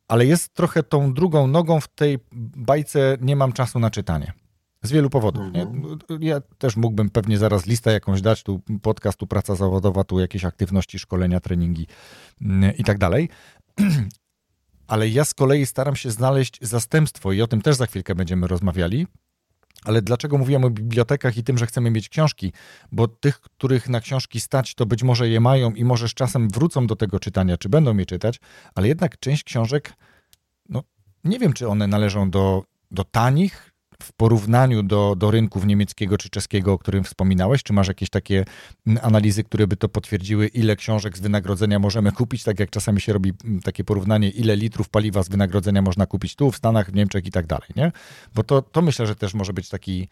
ale 0.07 0.25
jest 0.25 0.53
trochę 0.53 0.83
tą 0.83 1.13
drugą 1.13 1.47
nogą 1.47 1.79
w 1.79 1.87
tej 1.87 2.19
bajce 2.57 3.17
nie 3.21 3.35
mam 3.35 3.53
czasu 3.53 3.79
na 3.79 3.89
czytanie. 3.89 4.33
Z 4.81 4.91
wielu 4.91 5.09
powodów. 5.09 5.43
Nie? 5.53 5.67
Ja 6.19 6.41
też 6.57 6.75
mógłbym 6.75 7.09
pewnie 7.09 7.37
zaraz 7.37 7.65
listę 7.65 7.91
jakąś 7.91 8.21
dać, 8.21 8.43
tu 8.43 8.61
podcast, 8.81 9.17
tu 9.17 9.27
praca 9.27 9.55
zawodowa, 9.55 10.03
tu 10.03 10.19
jakieś 10.19 10.45
aktywności, 10.45 10.99
szkolenia, 10.99 11.39
treningi 11.39 11.87
i 12.77 12.83
tak 12.83 12.97
dalej. 12.97 13.29
Ale 14.87 15.09
ja 15.09 15.25
z 15.25 15.33
kolei 15.33 15.65
staram 15.65 15.95
się 15.95 16.11
znaleźć 16.11 16.59
zastępstwo 16.61 17.31
i 17.31 17.41
o 17.41 17.47
tym 17.47 17.61
też 17.61 17.75
za 17.75 17.85
chwilkę 17.85 18.15
będziemy 18.15 18.47
rozmawiali. 18.47 19.07
Ale 19.83 20.01
dlaczego 20.01 20.37
mówiłem 20.37 20.65
o 20.65 20.69
bibliotekach 20.69 21.37
i 21.37 21.43
tym, 21.43 21.57
że 21.57 21.65
chcemy 21.65 21.91
mieć 21.91 22.09
książki? 22.09 22.53
Bo 22.91 23.07
tych, 23.07 23.39
których 23.39 23.89
na 23.89 23.99
książki 23.99 24.39
stać, 24.39 24.75
to 24.75 24.85
być 24.85 25.03
może 25.03 25.29
je 25.29 25.39
mają 25.39 25.71
i 25.71 25.85
może 25.85 26.09
z 26.09 26.13
czasem 26.13 26.49
wrócą 26.49 26.87
do 26.87 26.95
tego 26.95 27.19
czytania, 27.19 27.57
czy 27.57 27.69
będą 27.69 27.97
je 27.97 28.05
czytać, 28.05 28.39
ale 28.75 28.87
jednak 28.87 29.19
część 29.19 29.43
książek, 29.43 29.93
no 30.69 30.83
nie 31.23 31.39
wiem, 31.39 31.53
czy 31.53 31.67
one 31.67 31.87
należą 31.87 32.29
do, 32.29 32.63
do 32.91 33.03
tanich 33.03 33.74
w 34.01 34.13
porównaniu 34.13 34.83
do, 34.83 35.15
do 35.17 35.31
rynków 35.31 35.65
niemieckiego 35.65 36.17
czy 36.17 36.29
czeskiego, 36.29 36.73
o 36.73 36.77
którym 36.77 37.03
wspominałeś. 37.03 37.63
Czy 37.63 37.73
masz 37.73 37.87
jakieś 37.87 38.09
takie 38.09 38.45
analizy, 39.01 39.43
które 39.43 39.67
by 39.67 39.75
to 39.75 39.89
potwierdziły, 39.89 40.47
ile 40.47 40.75
książek 40.75 41.17
z 41.17 41.21
wynagrodzenia 41.21 41.79
możemy 41.79 42.11
kupić, 42.11 42.43
tak 42.43 42.59
jak 42.59 42.69
czasami 42.69 43.01
się 43.01 43.13
robi 43.13 43.33
mm, 43.45 43.61
takie 43.61 43.83
porównanie, 43.83 44.29
ile 44.29 44.55
litrów 44.55 44.89
paliwa 44.89 45.23
z 45.23 45.29
wynagrodzenia 45.29 45.81
można 45.81 46.05
kupić 46.05 46.35
tu, 46.35 46.51
w 46.51 46.55
Stanach, 46.55 46.91
w 46.91 46.93
Niemczech 46.93 47.25
i 47.25 47.31
tak 47.31 47.47
dalej, 47.47 47.69
nie? 47.75 47.91
Bo 48.35 48.43
to, 48.43 48.61
to 48.61 48.81
myślę, 48.81 49.07
że 49.07 49.15
też 49.15 49.33
może 49.33 49.53
być 49.53 49.69
taki, 49.69 50.07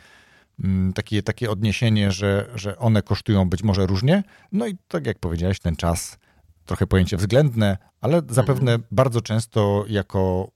mm, 0.63 0.93
takie, 0.93 1.24
takie 1.24 1.52
odniesienie, 1.52 2.12
że, 2.12 2.50
że 2.56 2.78
one 2.78 3.02
kosztują 3.02 3.50
być 3.50 3.63
może 3.63 3.86
różnie. 3.86 4.24
No 4.52 4.67
i 4.67 4.78
tak 4.88 5.06
jak 5.06 5.19
powiedziałeś, 5.19 5.60
ten 5.60 5.76
czas, 5.76 6.17
trochę 6.65 6.88
pojęcie 6.88 7.17
względne, 7.17 7.78
ale 8.02 8.22
zapewne 8.30 8.80
bardzo 8.91 9.22
często 9.22 9.86
jako 9.88 10.52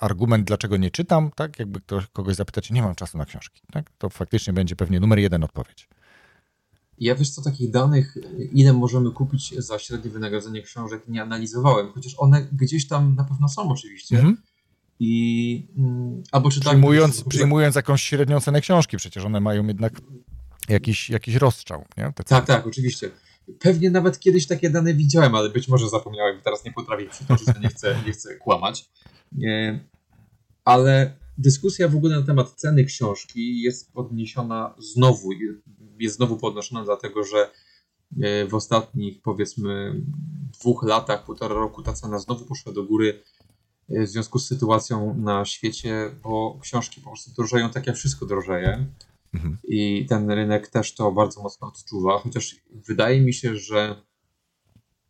argument, 0.00 0.46
dlaczego 0.46 0.76
nie 0.76 0.90
czytam, 0.90 1.30
tak? 1.36 1.58
Jakby 1.58 1.80
ktoś, 1.80 2.06
kogoś 2.06 2.36
zapytać, 2.36 2.70
nie 2.70 2.82
mam 2.82 2.94
czasu 2.94 3.18
na 3.18 3.24
książki, 3.24 3.62
tak? 3.72 3.90
To 3.98 4.10
faktycznie 4.10 4.52
będzie 4.52 4.76
pewnie 4.76 5.00
numer 5.00 5.18
jeden 5.18 5.44
odpowiedź. 5.44 5.88
Ja 6.98 7.14
wiesz 7.14 7.30
co, 7.30 7.42
takich 7.42 7.70
danych, 7.70 8.18
ile 8.52 8.72
możemy 8.72 9.10
kupić 9.10 9.54
za 9.58 9.78
średnie 9.78 10.10
wynagrodzenie 10.10 10.62
książek, 10.62 11.08
nie 11.08 11.22
analizowałem, 11.22 11.92
chociaż 11.92 12.14
one 12.18 12.48
gdzieś 12.52 12.88
tam 12.88 13.14
na 13.14 13.24
pewno 13.24 13.48
są 13.48 13.68
oczywiście. 13.68 14.16
Mhm. 14.16 14.36
I 15.00 15.66
mm, 15.76 16.22
albo 16.32 16.50
czytałem. 16.50 16.80
Przyjmując, 16.80 17.24
przyjmując 17.24 17.76
jakąś 17.76 18.02
średnią 18.02 18.40
cenę 18.40 18.60
książki, 18.60 18.96
przecież 18.96 19.24
one 19.24 19.40
mają 19.40 19.66
jednak 19.66 19.92
jakiś, 20.68 21.10
jakiś 21.10 21.34
rozstrzał, 21.34 21.84
nie? 21.96 22.12
Te 22.12 22.24
Tak, 22.24 22.46
tak, 22.46 22.66
oczywiście. 22.66 23.10
Pewnie 23.58 23.90
nawet 23.90 24.18
kiedyś 24.18 24.46
takie 24.46 24.70
dane 24.70 24.94
widziałem, 24.94 25.34
ale 25.34 25.50
być 25.50 25.68
może 25.68 25.88
zapomniałem, 25.88 26.40
teraz 26.44 26.64
nie 26.64 26.72
potrafię 26.72 27.06
przytoczyć, 27.06 27.46
to 27.46 27.60
nie 27.60 27.68
chcę, 27.68 27.96
nie 28.06 28.12
chcę 28.12 28.36
kłamać. 28.36 28.90
Nie, 29.34 29.84
ale 30.64 31.16
dyskusja 31.38 31.88
w 31.88 31.96
ogóle 31.96 32.20
na 32.20 32.26
temat 32.26 32.50
ceny 32.50 32.84
książki 32.84 33.60
jest 33.60 33.92
podniesiona 33.92 34.74
znowu, 34.78 35.30
jest 35.98 36.16
znowu 36.16 36.36
podnoszona, 36.36 36.84
dlatego 36.84 37.24
że 37.24 37.50
e, 38.22 38.46
w 38.46 38.54
ostatnich 38.54 39.22
powiedzmy 39.22 40.02
dwóch 40.60 40.82
latach, 40.82 41.24
półtora 41.24 41.54
roku 41.54 41.82
ta 41.82 41.92
cena 41.92 42.18
znowu 42.18 42.44
poszła 42.44 42.72
do 42.72 42.84
góry 42.84 43.22
e, 43.88 44.02
w 44.02 44.08
związku 44.08 44.38
z 44.38 44.46
sytuacją 44.46 45.14
na 45.14 45.44
świecie, 45.44 46.10
bo 46.22 46.58
książki 46.62 47.00
po 47.00 47.10
prostu 47.10 47.30
drożeją 47.36 47.70
tak 47.70 47.86
jak 47.86 47.96
wszystko 47.96 48.26
drożeje 48.26 48.86
Mhm. 49.34 49.58
i 49.64 50.06
ten 50.08 50.30
rynek 50.30 50.68
też 50.68 50.94
to 50.94 51.12
bardzo 51.12 51.42
mocno 51.42 51.68
odczuwa, 51.68 52.18
chociaż 52.18 52.56
wydaje 52.70 53.20
mi 53.20 53.34
się, 53.34 53.56
że, 53.56 54.02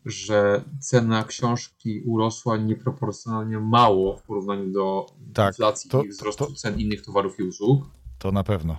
że 0.04 0.62
cena 0.80 1.24
książki 1.24 2.00
urosła 2.06 2.56
nieproporcjonalnie 2.56 3.58
mało 3.58 4.16
w 4.16 4.22
porównaniu 4.22 4.72
do 4.72 5.06
Tak, 5.34 5.54
inflacji 5.54 5.90
to- 5.90 6.02
i 6.02 6.08
wzrostu 6.08 6.46
to- 6.46 6.52
cen 6.52 6.80
innych 6.80 7.02
towarów 7.02 7.40
i 7.40 7.42
usług. 7.42 7.84
To 8.18 8.32
na 8.32 8.44
pewno. 8.44 8.76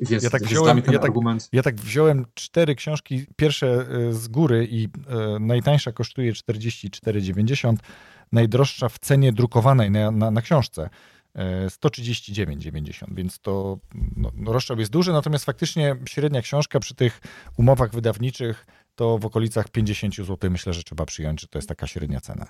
Więc, 0.00 0.24
Ja 0.24 0.30
tak 0.30 0.42
wziąłem- 0.42 0.76
ja 0.78 0.82
tak- 0.92 1.04
argument... 1.04 1.48
Ja 1.52 1.62
tak 1.62 1.76
wziąłem 1.80 2.26
cztery 2.34 2.74
książki, 2.74 3.26
pierwsze 3.36 3.86
y, 4.08 4.12
z 4.14 4.28
góry 4.28 4.68
i 4.70 4.84
y, 4.84 4.88
najtańsza 5.40 5.92
kosztuje 5.92 6.32
44,90, 6.32 7.76
najdroższa 8.32 8.88
w 8.88 8.98
cenie 8.98 9.32
drukowanej 9.32 9.90
na, 9.90 10.10
na, 10.10 10.30
na 10.30 10.42
książce 10.42 10.90
y, 11.36 11.40
139,90, 11.70 13.14
więc 13.14 13.38
to 13.38 13.78
no, 14.16 14.30
no, 14.34 14.52
rozstrzał 14.52 14.78
jest 14.78 14.90
duży, 14.92 15.12
natomiast 15.12 15.44
faktycznie 15.44 15.96
średnia 16.08 16.42
książka 16.42 16.80
przy 16.80 16.94
tych 16.94 17.20
umowach 17.56 17.90
wydawniczych 17.92 18.66
to 18.98 19.18
w 19.18 19.26
okolicach 19.26 19.68
50 19.68 20.14
zł 20.16 20.50
myślę, 20.50 20.72
że 20.72 20.82
trzeba 20.82 21.06
przyjąć, 21.06 21.40
że 21.40 21.48
to 21.48 21.58
jest 21.58 21.68
taka 21.68 21.86
średnia 21.86 22.20
cena. 22.20 22.46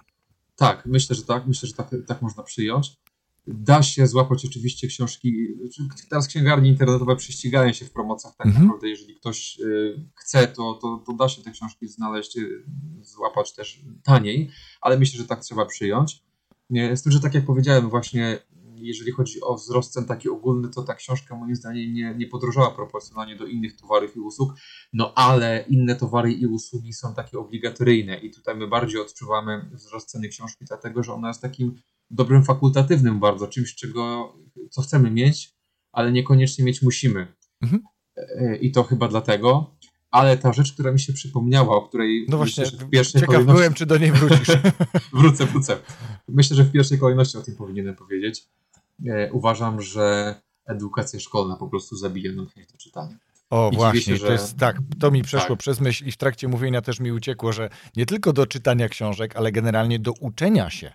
Tak, 0.57 0.87
myślę, 0.87 1.17
że 1.17 1.23
tak. 1.23 1.47
Myślę, 1.47 1.69
że 1.69 1.75
tak, 1.75 1.91
tak 2.07 2.23
można 2.23 2.43
przyjąć. 2.43 2.97
Da 3.47 3.83
się 3.83 4.07
złapać 4.07 4.45
oczywiście 4.45 4.89
książki. 4.89 5.49
czy 5.75 6.09
Teraz 6.11 6.29
księgarnie 6.29 6.71
internetowe 6.71 7.17
prześcigają 7.17 7.73
się 7.73 7.85
w 7.85 7.91
promocjach. 7.93 8.37
Tak 8.37 8.47
Mhm. 8.47 8.65
naprawdę, 8.65 8.89
jeżeli 8.89 9.15
ktoś 9.15 9.61
y, 9.61 10.05
chce, 10.15 10.47
to, 10.49 10.75
to, 10.83 11.03
to 11.07 11.13
da 11.13 11.29
się 11.29 11.43
te 11.43 11.51
książki 11.51 11.89
znaleźć, 11.89 12.37
y, 12.37 12.65
złapać 13.03 13.55
też 13.55 13.81
taniej, 14.05 14.51
ale 14.81 14.99
myślę, 14.99 15.19
że 15.19 15.27
tak 15.27 15.41
trzeba 15.41 15.67
przyjąć. 15.67 16.23
Z 16.95 17.03
tym, 17.03 17.13
że 17.13 17.21
tak 17.21 17.35
jak 17.35 17.47
powiedziałem, 17.47 17.89
właśnie 17.91 18.39
jeżeli 18.87 19.13
chodzi 19.13 19.41
o 19.41 19.55
wzrost 19.55 19.93
cen 19.93 20.05
taki 20.05 20.29
ogólny, 20.29 20.69
to 20.69 20.83
ta 20.83 20.95
książka 20.95 21.37
moim 21.37 21.57
zdaniem 21.57 21.95
nie, 21.95 22.15
nie 22.15 22.27
podrożała 22.27 22.71
proporcjonalnie 22.71 23.37
do 23.37 23.47
innych 23.47 23.77
towarów 23.77 24.17
i 24.17 24.21
usług, 24.21 24.53
no 24.93 25.15
ale 25.15 25.65
inne 25.69 25.97
towary 25.97 26.33
i 26.33 26.47
usługi 26.47 26.93
są 26.93 27.15
takie 27.15 27.39
obligatoryjne 27.39 28.19
i 28.19 28.31
tutaj 28.31 28.57
my 28.57 28.69
bardziej 28.69 29.01
odczuwamy 29.01 29.71
wzrost 29.73 30.11
ceny 30.11 30.29
książki, 30.29 30.65
dlatego 30.65 31.03
że 31.03 31.13
ona 31.13 31.29
jest 31.29 31.43
takim 31.43 31.75
dobrym 32.11 32.45
fakultatywnym 32.45 33.21
bardzo, 33.21 33.47
czymś, 33.47 33.75
czego, 33.75 34.33
co 34.71 34.83
chcemy 34.83 35.11
mieć, 35.11 35.55
ale 35.93 36.13
niekoniecznie 36.13 36.65
mieć 36.65 36.83
musimy. 36.83 37.35
Mhm. 37.63 37.83
E, 38.17 38.57
I 38.57 38.73
to 38.73 38.83
chyba 38.83 39.09
dlatego. 39.09 39.79
Ale 40.11 40.37
ta 40.37 40.53
rzecz, 40.53 40.73
która 40.73 40.93
mi 40.93 41.01
się 41.01 41.13
przypomniała, 41.13 41.77
o 41.77 41.83
której 41.83 42.27
No 42.29 42.37
właśnie, 42.37 42.65
myślę, 42.65 42.79
w 42.79 42.91
pierwszej 42.91 43.21
ciekaw 43.21 43.35
kolejności 43.35 43.57
byłem, 43.57 43.75
czy 43.75 43.87
do 43.87 43.99
niej 43.99 44.13
wrócisz. 44.13 44.49
wrócę, 45.21 45.47
wrócę. 45.47 45.77
Myślę, 46.29 46.57
że 46.57 46.65
w 46.65 46.73
pierwszej 46.73 46.99
kolejności 46.99 47.39
o 47.39 47.43
tym 47.43 47.57
powinienem 47.57 47.95
powiedzieć. 47.97 48.49
E, 49.07 49.33
uważam, 49.33 49.83
że 49.83 50.35
edukacja 50.67 51.21
szkolna 51.21 51.57
po 51.57 51.69
prostu 51.69 51.97
zabija 51.97 52.33
nam 52.33 52.49
chęć 52.49 52.73
do 52.73 52.79
czytania. 52.79 53.17
O, 53.51 53.71
I 53.73 53.77
właśnie, 53.77 54.01
się, 54.01 54.13
to 54.21 54.27
że- 54.27 54.33
jest 54.33 54.57
tak, 54.59 54.77
to 55.01 55.11
mi 55.11 55.23
przeszło 55.23 55.49
Tak. 55.49 55.59
przez 55.59 55.81
myśl 55.81 56.05
i 56.07 56.13
w 56.13 56.17
trakcie 56.17 56.49
mówienia 56.49 56.83
też 56.83 57.01
mi 57.01 57.13
uciekło, 57.13 57.53
że 57.53 57.71
nie 57.97 58.07
tylko 58.07 58.33
do 58.33 58.47
czytania 58.47 58.89
książek, 58.89 59.37
ale 59.37 59.53
generalnie 59.53 59.99
do 59.99 60.13
uczenia 60.21 60.71
się. 60.71 60.93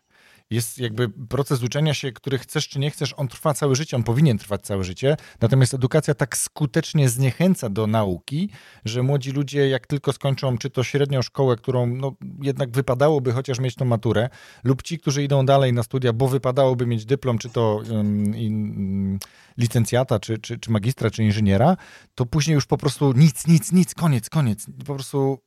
Jest 0.50 0.80
jakby 0.80 1.10
proces 1.10 1.64
uczenia 1.64 1.94
się, 1.94 2.12
który 2.12 2.38
chcesz 2.38 2.68
czy 2.68 2.80
nie 2.80 2.92
chcesz, 2.92 3.14
on 3.18 3.28
trwa 3.28 3.54
całe 3.54 3.76
życie, 3.76 3.98
on 3.98 4.04
powinien 4.04 4.38
trwać 4.38 4.62
całe 4.62 4.84
życie. 4.84 5.18
Natomiast 5.42 5.74
edukacja 5.74 6.14
tak 6.14 6.38
skutecznie 6.38 7.10
zniechęca 7.10 7.70
do 7.70 7.88
nauki, 7.88 8.50
że 8.86 9.04
młodzi 9.04 9.32
ludzie, 9.32 9.70
jak 9.70 9.88
tylko 9.88 10.14
skończą 10.14 10.58
czy 10.58 10.70
to 10.70 10.84
średnią 10.84 11.22
szkołę, 11.22 11.56
którą 11.56 11.88
no, 11.88 12.14
jednak 12.42 12.72
wypadałoby 12.72 13.32
chociaż 13.32 13.60
mieć 13.60 13.76
tą 13.76 13.86
maturę, 13.86 14.30
lub 14.64 14.82
ci, 14.82 15.00
którzy 15.00 15.24
idą 15.24 15.46
dalej 15.46 15.74
na 15.74 15.84
studia, 15.84 16.14
bo 16.14 16.28
wypadałoby 16.28 16.86
mieć 16.86 17.06
dyplom, 17.06 17.38
czy 17.38 17.50
to 17.50 17.82
um, 17.90 18.36
in, 18.36 19.20
licencjata, 19.58 20.20
czy, 20.20 20.38
czy, 20.38 20.60
czy 20.60 20.72
magistra, 20.72 21.10
czy 21.10 21.24
inżyniera, 21.24 21.78
to 22.16 22.26
później 22.26 22.56
już 22.56 22.66
po 22.66 22.78
prostu 22.78 23.14
nic, 23.14 23.48
nic, 23.48 23.72
nic, 23.72 23.94
koniec, 23.94 24.30
koniec. 24.30 24.66
Po 24.86 24.94
prostu 24.94 25.40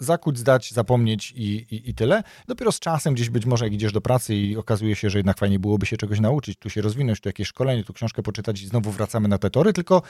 zakuć, 0.00 0.38
zdać, 0.38 0.72
zapomnieć 0.72 1.32
i, 1.36 1.42
i, 1.44 1.90
i 1.90 1.94
tyle. 1.94 2.22
Dopiero 2.48 2.72
z 2.72 2.80
czasem 2.80 3.14
gdzieś 3.14 3.30
być 3.30 3.46
może 3.46 3.64
jak 3.64 3.74
idziesz 3.74 3.92
do 3.92 4.00
pracy 4.32 4.36
i 4.36 4.56
okazuje 4.56 4.96
się, 4.96 5.10
że 5.10 5.18
jednak 5.18 5.38
fajnie 5.38 5.58
byłoby 5.58 5.86
się 5.86 5.96
czegoś 5.96 6.20
nauczyć, 6.20 6.58
tu 6.58 6.70
się 6.70 6.80
rozwinąć, 6.80 7.20
tu 7.20 7.28
jakieś 7.28 7.48
szkolenie, 7.48 7.84
tu 7.84 7.92
książkę 7.92 8.22
poczytać 8.22 8.62
i 8.62 8.66
znowu 8.66 8.90
wracamy 8.90 9.28
na 9.28 9.38
te 9.38 9.50
tory, 9.50 9.72
tylko 9.72 10.02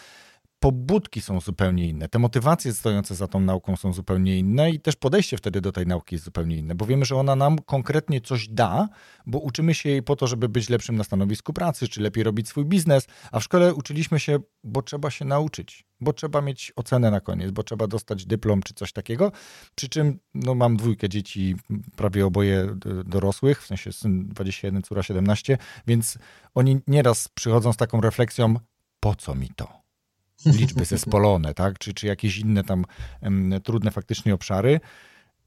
pobudki 0.62 1.20
są 1.20 1.40
zupełnie 1.40 1.88
inne, 1.88 2.08
te 2.08 2.18
motywacje 2.18 2.72
stojące 2.72 3.14
za 3.14 3.28
tą 3.28 3.40
nauką 3.40 3.76
są 3.76 3.92
zupełnie 3.92 4.38
inne 4.38 4.70
i 4.70 4.80
też 4.80 4.96
podejście 4.96 5.36
wtedy 5.36 5.60
do 5.60 5.72
tej 5.72 5.86
nauki 5.86 6.14
jest 6.14 6.24
zupełnie 6.24 6.56
inne, 6.56 6.74
bo 6.74 6.86
wiemy, 6.86 7.04
że 7.04 7.16
ona 7.16 7.36
nam 7.36 7.58
konkretnie 7.58 8.20
coś 8.20 8.48
da, 8.48 8.88
bo 9.26 9.38
uczymy 9.38 9.74
się 9.74 9.88
jej 9.88 10.02
po 10.02 10.16
to, 10.16 10.26
żeby 10.26 10.48
być 10.48 10.68
lepszym 10.68 10.96
na 10.96 11.04
stanowisku 11.04 11.52
pracy, 11.52 11.88
czy 11.88 12.00
lepiej 12.00 12.24
robić 12.24 12.48
swój 12.48 12.64
biznes, 12.64 13.06
a 13.32 13.40
w 13.40 13.44
szkole 13.44 13.74
uczyliśmy 13.74 14.20
się, 14.20 14.38
bo 14.64 14.82
trzeba 14.82 15.10
się 15.10 15.24
nauczyć, 15.24 15.84
bo 16.00 16.12
trzeba 16.12 16.40
mieć 16.40 16.72
ocenę 16.76 17.10
na 17.10 17.20
koniec, 17.20 17.50
bo 17.50 17.62
trzeba 17.62 17.86
dostać 17.86 18.26
dyplom 18.26 18.62
czy 18.62 18.74
coś 18.74 18.92
takiego, 18.92 19.32
przy 19.74 19.88
czym 19.88 20.18
no, 20.34 20.54
mam 20.54 20.76
dwójkę 20.76 21.08
dzieci, 21.08 21.56
prawie 21.96 22.26
oboje 22.26 22.76
dorosłych, 23.04 23.62
w 23.62 23.66
sensie 23.66 23.92
syn 23.92 24.28
21, 24.28 24.82
córa 24.82 25.02
17, 25.02 25.58
więc 25.86 26.18
oni 26.54 26.78
nieraz 26.86 27.28
przychodzą 27.28 27.72
z 27.72 27.76
taką 27.76 28.00
refleksją, 28.00 28.54
po 29.00 29.14
co 29.14 29.34
mi 29.34 29.50
to? 29.56 29.81
Liczby 30.46 30.84
zespolone, 30.84 31.54
tak? 31.54 31.78
czy, 31.78 31.94
czy 31.94 32.06
jakieś 32.06 32.38
inne 32.38 32.64
tam 32.64 32.84
um, 33.22 33.54
trudne 33.64 33.90
faktycznie 33.90 34.34
obszary, 34.34 34.80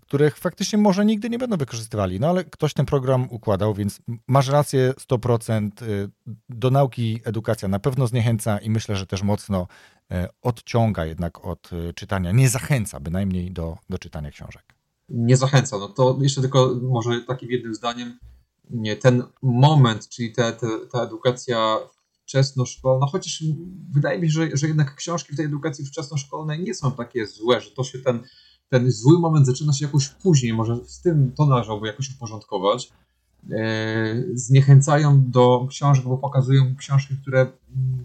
których 0.07 0.37
faktycznie 0.37 0.79
może 0.79 1.05
nigdy 1.05 1.29
nie 1.29 1.37
będą 1.37 1.57
wykorzystywali. 1.57 2.19
No 2.19 2.27
ale 2.27 2.43
ktoś 2.43 2.73
ten 2.73 2.85
program 2.85 3.27
układał, 3.29 3.73
więc 3.73 3.99
masz 4.27 4.47
rację 4.47 4.93
100%. 5.11 5.83
Y, 5.83 6.09
do 6.49 6.71
nauki 6.71 7.21
edukacja 7.23 7.67
na 7.67 7.79
pewno 7.79 8.07
zniechęca 8.07 8.57
i 8.57 8.69
myślę, 8.69 8.95
że 8.95 9.05
też 9.05 9.23
mocno 9.23 9.67
e, 10.11 10.29
odciąga 10.41 11.05
jednak 11.05 11.45
od 11.45 11.73
y, 11.73 11.93
czytania. 11.93 12.31
Nie 12.31 12.49
zachęca 12.49 12.99
bynajmniej 12.99 13.51
do, 13.51 13.77
do 13.89 13.97
czytania 13.97 14.31
książek. 14.31 14.63
Nie 15.09 15.37
zachęca. 15.37 15.77
No 15.77 15.87
to 15.87 16.17
jeszcze 16.21 16.41
tylko 16.41 16.75
może 16.81 17.21
takim 17.21 17.51
jednym 17.51 17.75
zdaniem. 17.75 18.19
Nie, 18.69 18.95
ten 18.95 19.23
moment, 19.41 20.09
czyli 20.09 20.31
te, 20.31 20.53
te, 20.53 20.67
ta 20.91 21.03
edukacja 21.03 21.77
wczesnoszkolna, 22.35 23.05
chociaż 23.05 23.43
wydaje 23.91 24.19
mi 24.19 24.27
się, 24.27 24.33
że, 24.33 24.57
że 24.57 24.67
jednak 24.67 24.95
książki 24.95 25.33
w 25.33 25.37
tej 25.37 25.45
edukacji 25.45 25.85
wczesnoszkolnej 25.85 26.63
nie 26.63 26.73
są 26.73 26.91
takie 26.91 27.27
złe, 27.27 27.61
że 27.61 27.71
to 27.71 27.83
się 27.83 27.99
ten, 27.99 28.19
ten 28.69 28.91
zły 28.91 29.19
moment 29.19 29.45
zaczyna 29.45 29.73
się 29.73 29.85
jakoś 29.85 30.07
później, 30.09 30.53
może 30.53 30.75
z 30.85 31.01
tym 31.01 31.31
to 31.31 31.45
należałoby 31.45 31.87
jakoś 31.87 32.09
uporządkować. 32.09 32.91
E, 33.51 34.23
zniechęcają 34.33 35.23
do 35.29 35.67
książek, 35.69 36.05
bo 36.05 36.17
pokazują 36.17 36.75
książki, 36.75 37.15
które, 37.21 37.47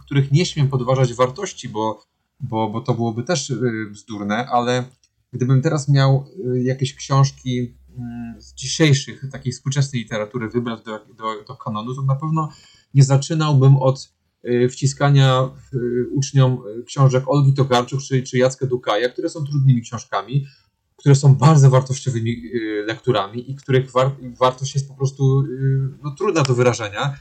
których 0.01 0.33
nie 0.33 0.47
śmiem 0.47 0.69
podważać 0.69 1.15
wartości, 1.15 1.69
bo, 1.69 2.03
bo, 2.41 2.71
bo 2.71 2.81
to 2.81 2.95
byłoby 2.95 3.23
też 3.23 3.51
y, 3.51 3.89
bzdurne, 3.91 4.47
ale 4.47 4.85
gdybym 5.33 5.63
teraz 5.63 5.89
miał 5.89 6.25
y, 6.55 6.63
jakieś 6.63 6.95
książki 6.95 7.75
mm, 7.99 8.43
z 8.43 8.55
dzisiejszych, 8.55 9.25
takiej 9.33 9.53
współczesnej 9.53 10.03
literatury 10.03 10.49
wybrać 10.49 10.83
do, 10.83 10.99
do, 10.99 11.45
do 11.49 11.57
kanonu, 11.57 11.95
to 11.95 12.03
na 12.03 12.15
pewno 12.15 12.49
nie 12.95 13.03
zaczynałbym 13.03 13.77
od 13.77 14.20
wciskania 14.71 15.51
y, 15.75 15.79
uczniom 16.13 16.59
y, 16.81 16.85
książek 16.85 17.25
Olgi 17.27 17.55
Tokarczuk 17.55 18.01
czy, 18.03 18.23
czy 18.23 18.39
Jacka 18.39 18.67
Dukaja, 18.67 19.09
które 19.09 19.29
są 19.29 19.45
trudnymi 19.45 19.83
książkami, 19.83 20.47
które 20.97 21.15
są 21.15 21.35
bardzo 21.35 21.71
wartościowymi 21.71 22.43
lekturami 22.87 23.51
i 23.51 23.57
których 23.57 23.91
war, 23.91 24.11
wartość 24.39 24.75
jest 24.75 24.89
po 24.89 24.95
prostu 24.95 25.43
no, 26.03 26.15
trudna 26.19 26.43
do 26.43 26.55
wyrażenia, 26.55 27.19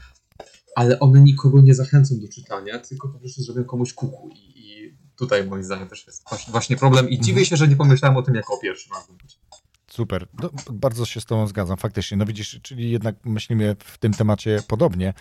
ale 0.76 1.00
one 1.00 1.20
nikogo 1.20 1.60
nie 1.60 1.74
zachęcą 1.74 2.20
do 2.20 2.28
czytania, 2.28 2.78
tylko 2.78 3.08
po 3.08 3.18
prostu 3.18 3.42
zrobią 3.42 3.64
komuś 3.64 3.92
kuku. 3.92 4.28
I, 4.34 4.60
i 4.60 4.96
tutaj 5.16 5.46
moim 5.46 5.64
zdaniem 5.64 5.88
też 5.88 6.06
jest 6.06 6.24
właśnie 6.48 6.76
problem 6.76 7.10
i 7.10 7.20
dziwię 7.20 7.44
się, 7.44 7.56
że 7.56 7.68
nie 7.68 7.76
pomyślałem 7.76 8.16
o 8.16 8.22
tym 8.22 8.34
jako 8.34 8.54
o 8.54 8.58
pierwszym. 8.58 8.92
Super, 9.90 10.26
no, 10.42 10.50
bardzo 10.72 11.06
się 11.06 11.20
z 11.20 11.24
Tobą 11.24 11.46
zgadzam, 11.46 11.76
faktycznie. 11.76 12.16
No 12.16 12.26
widzisz, 12.26 12.60
czyli 12.62 12.90
jednak 12.90 13.16
myślimy 13.24 13.76
w 13.84 13.98
tym 13.98 14.12
temacie 14.12 14.62
podobnie. 14.68 15.14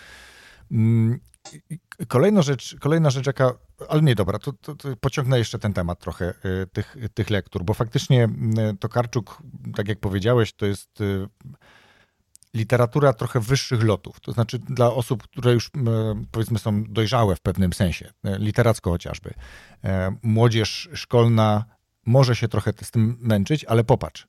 Kolejna 2.07 2.41
rzecz, 2.41 2.75
kolejna 2.79 3.09
rzecz 3.09 3.27
jaka, 3.27 3.53
ale 3.89 4.01
nie 4.01 4.15
dobra, 4.15 4.39
to, 4.39 4.53
to, 4.53 4.75
to 4.75 4.95
pociągnę 4.95 5.37
jeszcze 5.37 5.59
ten 5.59 5.73
temat 5.73 5.99
trochę 5.99 6.33
y, 6.45 6.67
tych, 6.67 6.97
tych 7.13 7.29
lektur, 7.29 7.63
bo 7.63 7.73
faktycznie 7.73 8.29
Tokarczuk, 8.79 9.43
tak 9.75 9.87
jak 9.87 9.99
powiedziałeś, 9.99 10.53
to 10.53 10.65
jest 10.65 11.01
y, 11.01 11.27
literatura 12.53 13.13
trochę 13.13 13.39
wyższych 13.39 13.83
lotów, 13.83 14.19
to 14.19 14.31
znaczy 14.31 14.59
dla 14.59 14.93
osób, 14.93 15.23
które 15.23 15.53
już 15.53 15.71
powiedzmy 16.31 16.59
są 16.59 16.83
dojrzałe 16.83 17.35
w 17.35 17.41
pewnym 17.41 17.73
sensie, 17.73 18.11
literacko 18.23 18.89
chociażby. 18.89 19.33
Młodzież 20.23 20.89
szkolna 20.93 21.65
może 22.05 22.35
się 22.35 22.47
trochę 22.47 22.73
z 22.81 22.91
tym 22.91 23.17
męczyć, 23.21 23.65
ale 23.65 23.83
popatrz, 23.83 24.27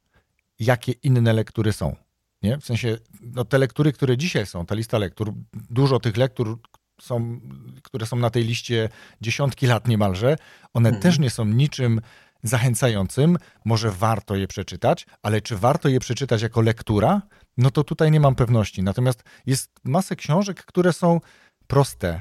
jakie 0.59 0.93
inne 0.93 1.33
lektury 1.33 1.73
są. 1.73 1.97
Nie? 2.43 2.59
W 2.59 2.65
sensie, 2.65 2.99
no 3.21 3.45
te 3.45 3.59
lektury, 3.59 3.93
które 3.93 4.17
dzisiaj 4.17 4.47
są, 4.47 4.67
ta 4.67 4.75
lista 4.75 4.99
lektur, 4.99 5.33
dużo 5.53 6.01
tych 6.01 6.17
lektur 6.17 6.59
są, 7.01 7.41
które 7.83 8.07
są 8.07 8.17
na 8.17 8.31
tej 8.31 8.45
liście 8.45 8.89
dziesiątki 9.21 9.67
lat 9.67 9.89
niemalże, 9.89 10.37
one 10.75 10.89
mhm. 10.89 11.03
też 11.03 11.19
nie 11.19 11.31
są 11.31 11.45
niczym 11.45 12.01
zachęcającym. 12.43 13.39
Może 13.65 13.91
warto 13.91 14.37
je 14.37 14.49
przeczytać, 14.49 15.07
ale 15.23 15.41
czy 15.41 15.57
warto 15.57 15.89
je 15.89 16.01
przeczytać 16.01 16.43
jako 16.43 16.61
lektura? 16.61 17.23
No 17.57 17.71
to 17.71 17.85
tutaj 17.85 18.11
nie 18.11 18.21
mam 18.21 18.35
pewności. 18.35 18.83
Natomiast 18.83 19.23
jest 19.47 19.71
masę 19.85 20.17
książek, 20.17 20.65
które 20.65 20.93
są 20.93 21.21
proste, 21.67 22.21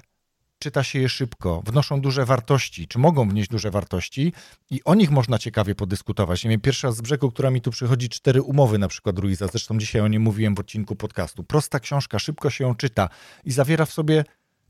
czyta 0.59 0.83
się 0.83 0.99
je 0.99 1.09
szybko, 1.09 1.61
wnoszą 1.65 2.01
duże 2.01 2.25
wartości, 2.25 2.87
czy 2.87 2.99
mogą 2.99 3.29
wnieść 3.29 3.49
duże 3.49 3.71
wartości 3.71 4.33
i 4.69 4.83
o 4.83 4.95
nich 4.95 5.11
można 5.11 5.37
ciekawie 5.37 5.75
podyskutować. 5.75 6.43
Nie 6.43 6.49
wiem, 6.49 6.61
pierwsza 6.61 6.91
z 6.91 7.01
brzegu, 7.01 7.31
która 7.31 7.51
mi 7.51 7.61
tu 7.61 7.71
przychodzi, 7.71 8.09
cztery 8.09 8.41
umowy 8.41 8.77
na 8.77 8.87
przykład 8.87 9.19
Ruiza, 9.19 9.47
zresztą 9.47 9.77
dzisiaj 9.77 10.01
o 10.01 10.07
niej 10.07 10.19
mówiłem 10.19 10.55
w 10.55 10.59
odcinku 10.59 10.95
podcastu. 10.95 11.43
Prosta 11.43 11.79
książka, 11.79 12.19
szybko 12.19 12.49
się 12.49 12.63
ją 12.63 12.75
czyta 12.75 13.09
i 13.43 13.51
zawiera 13.51 13.85
w 13.85 13.91
sobie 13.91 14.23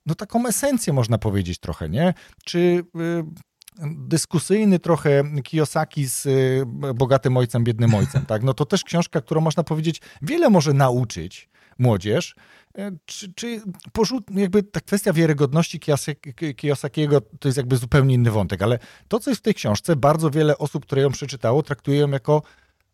no 0.05 0.15
taką 0.15 0.47
esencję 0.47 0.93
można 0.93 1.17
powiedzieć 1.17 1.59
trochę, 1.59 1.89
nie? 1.89 2.13
Czy 2.45 2.59
y, 2.59 2.83
dyskusyjny 4.07 4.79
trochę 4.79 5.23
Kiyosaki 5.43 6.05
z 6.05 6.25
y, 6.25 6.63
Bogatym 6.95 7.37
Ojcem, 7.37 7.63
Biednym 7.63 7.95
Ojcem, 7.95 8.25
tak? 8.25 8.43
No 8.43 8.53
to 8.53 8.65
też 8.65 8.83
książka, 8.83 9.21
którą 9.21 9.41
można 9.41 9.63
powiedzieć 9.63 10.01
wiele 10.21 10.49
może 10.49 10.73
nauczyć 10.73 11.49
młodzież, 11.79 12.35
E, 12.77 12.91
czy, 13.05 13.33
czy 13.33 13.61
porzut, 13.93 14.23
jakby 14.35 14.63
ta 14.63 14.79
kwestia 14.79 15.13
wiarygodności 15.13 15.79
Kiyosakiego 16.57 17.21
to 17.21 17.47
jest 17.47 17.57
jakby 17.57 17.77
zupełnie 17.77 18.15
inny 18.15 18.31
wątek, 18.31 18.61
ale 18.61 18.79
to, 19.07 19.19
co 19.19 19.31
jest 19.31 19.41
w 19.41 19.43
tej 19.43 19.53
książce, 19.53 19.95
bardzo 19.95 20.29
wiele 20.29 20.57
osób, 20.57 20.85
które 20.85 21.01
ją 21.01 21.11
przeczytało, 21.11 21.63
traktują 21.63 22.11
jako 22.11 22.41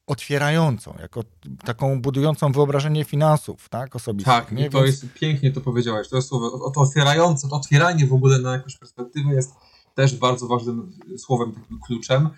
otwierającą, 0.07 0.95
jako 1.01 1.23
taką 1.65 2.01
budującą 2.01 2.51
wyobrażenie 2.51 3.03
finansów, 3.03 3.69
tak, 3.69 3.95
osobistych. 3.95 4.33
Tak, 4.33 4.51
nie? 4.51 4.69
to 4.69 4.83
Więc... 4.83 5.01
jest 5.01 5.13
pięknie 5.13 5.51
to 5.51 5.61
powiedziałeś. 5.61 6.09
To 6.09 6.15
jest 6.15 6.27
słowo, 6.27 6.71
to 6.71 6.81
otwierające, 6.81 7.49
to 7.49 7.55
otwieranie 7.55 8.07
w 8.07 8.13
ogóle 8.13 8.39
na 8.39 8.53
jakąś 8.53 8.77
perspektywę 8.77 9.33
jest 9.33 9.53
też 9.95 10.15
bardzo 10.15 10.47
ważnym 10.47 10.91
słowem, 11.17 11.51
takim 11.51 11.79
kluczem, 11.79 12.29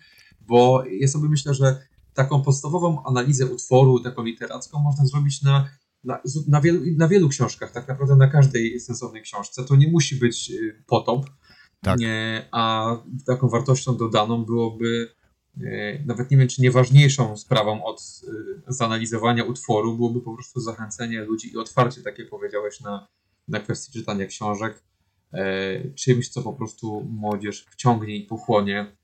bo 0.41 0.83
ja 0.99 1.07
sobie 1.07 1.29
myślę, 1.29 1.53
że 1.53 1.87
taką 2.13 2.41
podstawową 2.41 3.03
analizę 3.05 3.45
utworu, 3.45 3.99
taką 3.99 4.23
literacką 4.23 4.79
można 4.79 5.05
zrobić 5.05 5.41
na 5.41 5.69
na, 6.03 6.21
na, 6.47 6.61
wielu, 6.61 6.81
na 6.97 7.07
wielu 7.07 7.29
książkach, 7.29 7.71
tak 7.71 7.87
naprawdę 7.87 8.15
na 8.15 8.27
każdej 8.27 8.79
sensownej 8.79 9.21
książce. 9.21 9.63
To 9.63 9.75
nie 9.75 9.91
musi 9.91 10.15
być 10.15 10.51
y, 10.51 10.83
potop, 10.87 11.25
tak. 11.81 11.99
nie, 11.99 12.47
a 12.51 12.95
taką 13.25 13.49
wartością 13.49 13.97
dodaną 13.97 14.45
byłoby 14.45 15.15
nawet 16.05 16.31
nie 16.31 16.37
wiem, 16.37 16.47
czy 16.47 16.61
nieważniejszą 16.61 17.37
sprawą 17.37 17.83
od 17.83 18.21
y, 18.67 18.73
zanalizowania 18.73 19.43
utworu 19.43 19.95
byłoby 19.95 20.21
po 20.21 20.33
prostu 20.33 20.59
zachęcenie 20.59 21.21
ludzi 21.21 21.53
i 21.53 21.57
otwarcie, 21.57 22.01
tak 22.01 22.19
jak 22.19 22.29
powiedziałeś, 22.29 22.81
na, 22.81 23.07
na 23.47 23.59
kwestię 23.59 23.99
czytania 23.99 24.25
książek, 24.25 24.83
e, 25.33 25.93
czymś, 25.93 26.29
co 26.29 26.41
po 26.41 26.53
prostu 26.53 27.07
młodzież 27.09 27.65
wciągnie 27.71 28.15
i 28.15 28.23
pochłonie 28.23 28.97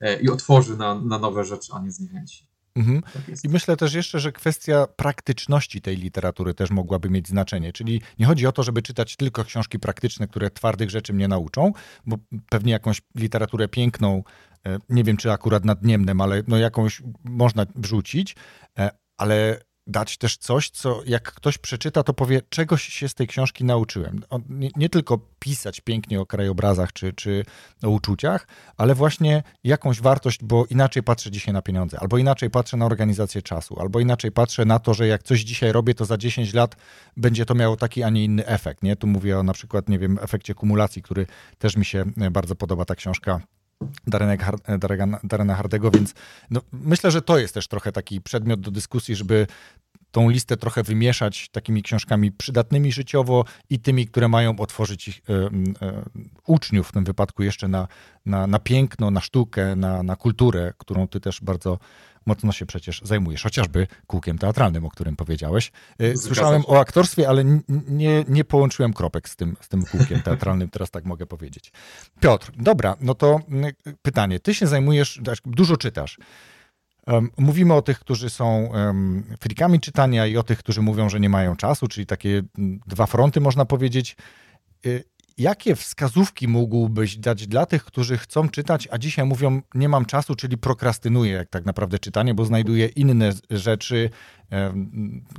e, 0.00 0.20
i 0.20 0.28
otworzy 0.28 0.76
na, 0.76 0.94
na 0.94 1.18
nowe 1.18 1.44
rzeczy, 1.44 1.72
a 1.72 1.80
nie 1.80 1.90
zniechęci. 1.90 2.46
Mhm. 2.76 3.02
Tak 3.02 3.44
I 3.44 3.48
myślę 3.48 3.76
też 3.76 3.94
jeszcze, 3.94 4.20
że 4.20 4.32
kwestia 4.32 4.86
praktyczności 4.86 5.80
tej 5.80 5.96
literatury 5.96 6.54
też 6.54 6.70
mogłaby 6.70 7.10
mieć 7.10 7.28
znaczenie. 7.28 7.72
Czyli 7.72 8.02
nie 8.18 8.26
chodzi 8.26 8.46
o 8.46 8.52
to, 8.52 8.62
żeby 8.62 8.82
czytać 8.82 9.16
tylko 9.16 9.44
książki 9.44 9.78
praktyczne, 9.78 10.28
które 10.28 10.50
twardych 10.50 10.90
rzeczy 10.90 11.12
mnie 11.12 11.28
nauczą, 11.28 11.72
bo 12.06 12.16
pewnie 12.48 12.72
jakąś 12.72 13.02
literaturę 13.14 13.68
piękną, 13.68 14.22
e, 14.66 14.78
nie 14.88 15.04
wiem 15.04 15.16
czy 15.16 15.32
akurat 15.32 15.64
nad 15.64 15.84
Niemnem, 15.84 16.20
ale 16.20 16.42
no 16.48 16.56
jakąś 16.56 17.02
można 17.24 17.66
wrzucić, 17.74 18.36
e, 18.78 18.90
ale 19.16 19.60
dać 19.86 20.18
też 20.18 20.36
coś, 20.36 20.70
co 20.70 21.02
jak 21.06 21.32
ktoś 21.32 21.58
przeczyta, 21.58 22.02
to 22.02 22.14
powie, 22.14 22.42
czegoś 22.48 22.82
się 22.82 23.08
z 23.08 23.14
tej 23.14 23.26
książki 23.26 23.64
nauczyłem. 23.64 24.20
Nie, 24.48 24.70
nie, 24.76 24.88
tylko 24.88 25.18
pisać 25.38 25.80
pięknie 25.80 26.20
o 26.20 26.26
krajobrazach 26.26 26.92
czy, 26.92 27.12
czy 27.12 27.44
o 27.82 27.88
uczuciach, 27.88 28.48
ale 28.76 28.94
właśnie 28.94 29.42
jakąś 29.64 30.00
wartość, 30.00 30.44
bo 30.44 30.66
inaczej 30.66 31.02
patrzę 31.02 31.30
dzisiaj 31.30 31.54
na 31.54 31.62
pieniądze, 31.62 32.00
albo 32.00 32.18
inaczej 32.18 32.50
patrzę 32.50 32.76
na 32.76 32.86
organizację 32.86 33.42
czasu, 33.42 33.80
albo 33.80 34.00
inaczej 34.00 34.32
patrzę 34.32 34.64
na 34.64 34.78
to, 34.78 34.94
że 34.94 35.06
jak 35.06 35.22
coś 35.22 35.40
dzisiaj 35.40 35.72
robię, 35.72 35.94
to 35.94 36.04
za 36.04 36.16
10 36.16 36.54
lat 36.54 36.76
będzie 37.16 37.46
to 37.46 37.54
miało 37.54 37.76
taki, 37.76 38.02
a 38.02 38.10
nie 38.10 38.24
inny 38.24 38.46
efekt. 38.46 38.82
Nie? 38.82 38.96
Tu 38.96 39.06
mówię 39.06 39.38
o 39.38 39.42
na 39.42 39.52
przykład, 39.52 39.88
nie 39.88 39.98
wiem, 39.98 40.18
efekcie 40.22 40.54
kumulacji, 40.54 41.02
który 41.02 41.26
też 41.58 41.76
mi 41.76 41.84
się 41.84 42.04
bardzo 42.30 42.54
podoba 42.56 42.84
ta 42.84 42.94
książka 42.94 43.40
Darena 45.24 45.54
Hardego, 45.54 45.90
więc 45.90 46.14
no, 46.50 46.60
myślę, 46.72 47.10
że 47.10 47.22
to 47.22 47.38
jest 47.38 47.54
też 47.54 47.68
trochę 47.68 47.92
taki 47.92 48.20
przedmiot 48.20 48.60
do 48.60 48.70
dyskusji, 48.70 49.16
żeby 49.16 49.46
tą 50.14 50.28
listę 50.30 50.56
trochę 50.56 50.82
wymieszać 50.82 51.48
takimi 51.48 51.82
książkami 51.82 52.32
przydatnymi 52.32 52.92
życiowo 52.92 53.44
i 53.70 53.78
tymi, 53.78 54.06
które 54.06 54.28
mają 54.28 54.56
otworzyć 54.56 55.08
ich 55.08 55.22
e, 55.28 55.32
e, 55.86 56.02
uczniów 56.46 56.88
w 56.88 56.92
tym 56.92 57.04
wypadku 57.04 57.42
jeszcze 57.42 57.68
na, 57.68 57.88
na, 58.26 58.46
na 58.46 58.58
piękno, 58.58 59.10
na 59.10 59.20
sztukę, 59.20 59.76
na, 59.76 60.02
na 60.02 60.16
kulturę, 60.16 60.72
którą 60.78 61.08
ty 61.08 61.20
też 61.20 61.40
bardzo 61.40 61.78
mocno 62.26 62.52
się 62.52 62.66
przecież 62.66 63.00
zajmujesz, 63.04 63.42
chociażby 63.42 63.86
kółkiem 64.06 64.38
teatralnym, 64.38 64.84
o 64.84 64.90
którym 64.90 65.16
powiedziałeś. 65.16 65.72
E, 65.98 66.16
słyszałem 66.16 66.62
o 66.66 66.80
aktorstwie, 66.80 67.28
ale 67.28 67.44
nie, 67.88 68.24
nie 68.28 68.44
połączyłem 68.44 68.92
kropek 68.92 69.28
z 69.28 69.36
tym, 69.36 69.56
z 69.60 69.68
tym 69.68 69.84
kółkiem 69.84 70.22
teatralnym, 70.22 70.68
teraz 70.70 70.90
tak 70.90 71.04
mogę 71.04 71.26
powiedzieć. 71.26 71.72
Piotr, 72.20 72.52
dobra, 72.56 72.96
no 73.00 73.14
to 73.14 73.40
pytanie. 74.02 74.40
Ty 74.40 74.54
się 74.54 74.66
zajmujesz, 74.66 75.20
dużo 75.44 75.76
czytasz. 75.76 76.18
Mówimy 77.38 77.74
o 77.74 77.82
tych, 77.82 77.98
którzy 77.98 78.30
są 78.30 78.72
frikami 79.40 79.80
czytania 79.80 80.26
i 80.26 80.36
o 80.36 80.42
tych, 80.42 80.58
którzy 80.58 80.82
mówią, 80.82 81.08
że 81.08 81.20
nie 81.20 81.28
mają 81.28 81.56
czasu, 81.56 81.88
czyli 81.88 82.06
takie 82.06 82.42
dwa 82.86 83.06
fronty 83.06 83.40
można 83.40 83.64
powiedzieć. 83.64 84.16
Jakie 85.38 85.76
wskazówki 85.76 86.48
mógłbyś 86.48 87.16
dać 87.16 87.46
dla 87.46 87.66
tych, 87.66 87.84
którzy 87.84 88.18
chcą 88.18 88.48
czytać, 88.48 88.88
a 88.90 88.98
dzisiaj 88.98 89.24
mówią, 89.24 89.62
nie 89.74 89.88
mam 89.88 90.04
czasu, 90.04 90.34
czyli 90.34 90.58
prokrastynuję 90.58 91.32
jak 91.32 91.50
tak 91.50 91.64
naprawdę 91.64 91.98
czytanie, 91.98 92.34
bo 92.34 92.44
znajduję 92.44 92.86
inne 92.86 93.32
rzeczy, 93.50 94.10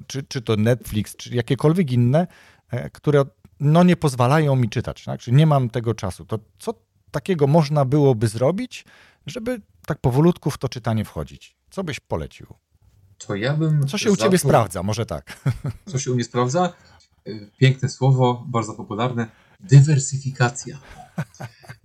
czy, 0.08 0.24
czy 0.24 0.42
to 0.42 0.56
Netflix, 0.56 1.16
czy 1.16 1.36
jakiekolwiek 1.36 1.92
inne, 1.92 2.28
e, 2.70 2.90
które 2.90 3.24
no, 3.60 3.84
nie 3.84 3.96
pozwalają 3.96 4.56
mi 4.56 4.70
czytać. 4.70 5.04
Tak? 5.04 5.20
Czyli 5.20 5.38
nie 5.38 5.46
mam 5.46 5.70
tego 5.70 5.94
czasu. 5.94 6.26
To 6.26 6.40
co 6.60 6.74
takiego 7.12 7.48
można 7.48 7.86
byłoby 7.86 8.28
zrobić, 8.28 8.86
żeby 9.26 9.62
tak 9.86 9.98
powolutku 10.00 10.52
w 10.52 10.58
to 10.58 10.70
czytanie 10.70 11.06
wchodzić? 11.06 11.56
Co 11.70 11.84
byś 11.84 12.00
polecił? 12.00 12.48
To 13.18 13.36
ja 13.36 13.54
bym. 13.54 13.88
Co 13.88 13.98
się 13.98 14.12
u 14.12 14.16
ciebie 14.16 14.38
sprawdza? 14.38 14.84
Może 14.84 15.06
tak. 15.06 15.52
Co 15.86 16.00
się 16.00 16.12
u 16.12 16.16
mnie 16.16 16.24
sprawdza? 16.24 16.74
Piękne 17.58 17.90
słowo, 17.90 18.46
bardzo 18.48 18.74
popularne. 18.74 19.28
Dywersyfikacja. 19.70 20.80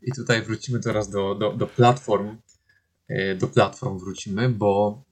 I 0.02 0.12
tutaj 0.12 0.42
wrócimy 0.42 0.80
teraz 0.80 1.10
do, 1.10 1.34
do, 1.34 1.52
do 1.52 1.66
platform. 1.66 2.36
E, 3.08 3.34
do 3.34 3.48
platform 3.48 3.98
wrócimy, 3.98 4.48
bo 4.48 5.02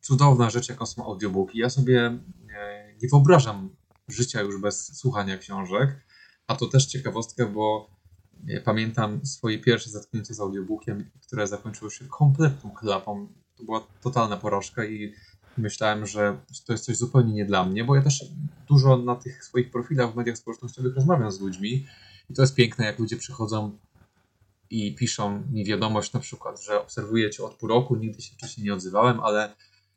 cudowna 0.00 0.50
rzecz, 0.50 0.68
jaką 0.68 0.86
są 0.86 1.04
audiobooki. 1.04 1.58
Ja 1.58 1.70
sobie 1.70 2.18
e, 2.56 2.94
nie 3.02 3.08
wyobrażam 3.08 3.76
życia 4.08 4.40
już 4.40 4.60
bez 4.60 4.98
słuchania 4.98 5.38
książek. 5.38 6.06
A 6.46 6.56
to 6.56 6.66
też 6.66 6.86
ciekawostka, 6.86 7.46
bo 7.46 7.96
Pamiętam 8.64 9.26
swoje 9.26 9.58
pierwsze 9.58 9.90
zetknięcie 9.90 10.34
z 10.34 10.40
audiobookiem, 10.40 11.10
które 11.26 11.46
zakończyło 11.46 11.90
się 11.90 12.04
kompletną 12.04 12.70
klapą. 12.70 13.28
To 13.56 13.64
była 13.64 13.86
totalna 14.00 14.36
porażka 14.36 14.84
i 14.84 15.12
myślałem, 15.56 16.06
że 16.06 16.38
to 16.66 16.72
jest 16.72 16.84
coś 16.84 16.96
zupełnie 16.96 17.32
nie 17.32 17.44
dla 17.44 17.64
mnie, 17.64 17.84
bo 17.84 17.96
ja 17.96 18.02
też 18.02 18.24
dużo 18.68 18.96
na 18.96 19.16
tych 19.16 19.44
swoich 19.44 19.70
profilach 19.70 20.12
w 20.12 20.16
mediach 20.16 20.38
społecznościowych 20.38 20.94
rozmawiam 20.94 21.32
z 21.32 21.40
ludźmi 21.40 21.86
i 22.30 22.34
to 22.34 22.42
jest 22.42 22.54
piękne, 22.54 22.84
jak 22.84 22.98
ludzie 22.98 23.16
przychodzą 23.16 23.78
i 24.70 24.94
piszą 24.94 25.42
mi 25.52 25.64
wiadomość 25.64 26.12
na 26.12 26.20
przykład, 26.20 26.62
że 26.62 26.80
obserwuję 26.80 27.30
cię 27.30 27.44
od 27.44 27.54
pół 27.54 27.68
roku, 27.68 27.96
nigdy 27.96 28.22
się 28.22 28.34
wcześniej 28.34 28.64
nie 28.64 28.74
odzywałem, 28.74 29.20
ale 29.20 29.54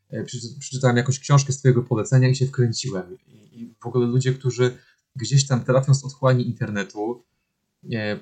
e, 0.10 0.24
przeczytałem 0.60 0.98
jakąś 0.98 1.20
książkę 1.20 1.54
z 1.54 1.60
twojego 1.60 1.84
polecenia 1.84 2.30
i 2.30 2.36
się 2.36 2.46
wkręciłem. 2.46 3.18
I 3.28 3.74
w 3.80 3.86
ogóle 3.86 4.08
ludzie, 4.08 4.34
którzy 4.34 4.78
gdzieś 5.16 5.48
tam 5.48 5.64
trafią 5.64 5.94
z 5.94 6.06
otchłani 6.06 6.48
internetu, 6.48 7.24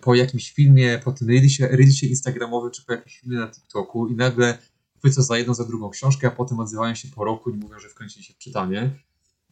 po 0.01 0.15
jakimś 0.15 0.51
filmie, 0.51 0.99
po 1.03 1.11
tym 1.11 1.27
reelsie, 1.27 1.67
reelsie 1.67 2.07
instagramowym, 2.07 2.71
czy 2.71 2.85
po 2.85 2.91
jakimś 2.91 3.19
filmie 3.19 3.37
na 3.37 3.47
TikToku 3.47 4.07
i 4.07 4.15
nagle 4.15 4.57
chwycą 4.97 5.23
za 5.23 5.37
jedną, 5.37 5.53
za 5.53 5.65
drugą 5.65 5.89
książkę, 5.89 6.27
a 6.27 6.31
potem 6.31 6.59
odzywają 6.59 6.95
się 6.95 7.07
po 7.07 7.25
roku 7.25 7.49
i 7.49 7.53
mówią, 7.53 7.79
że 7.79 7.89
wkręcili 7.89 8.25
się 8.25 8.33
w 8.33 8.37
czytanie. 8.37 8.91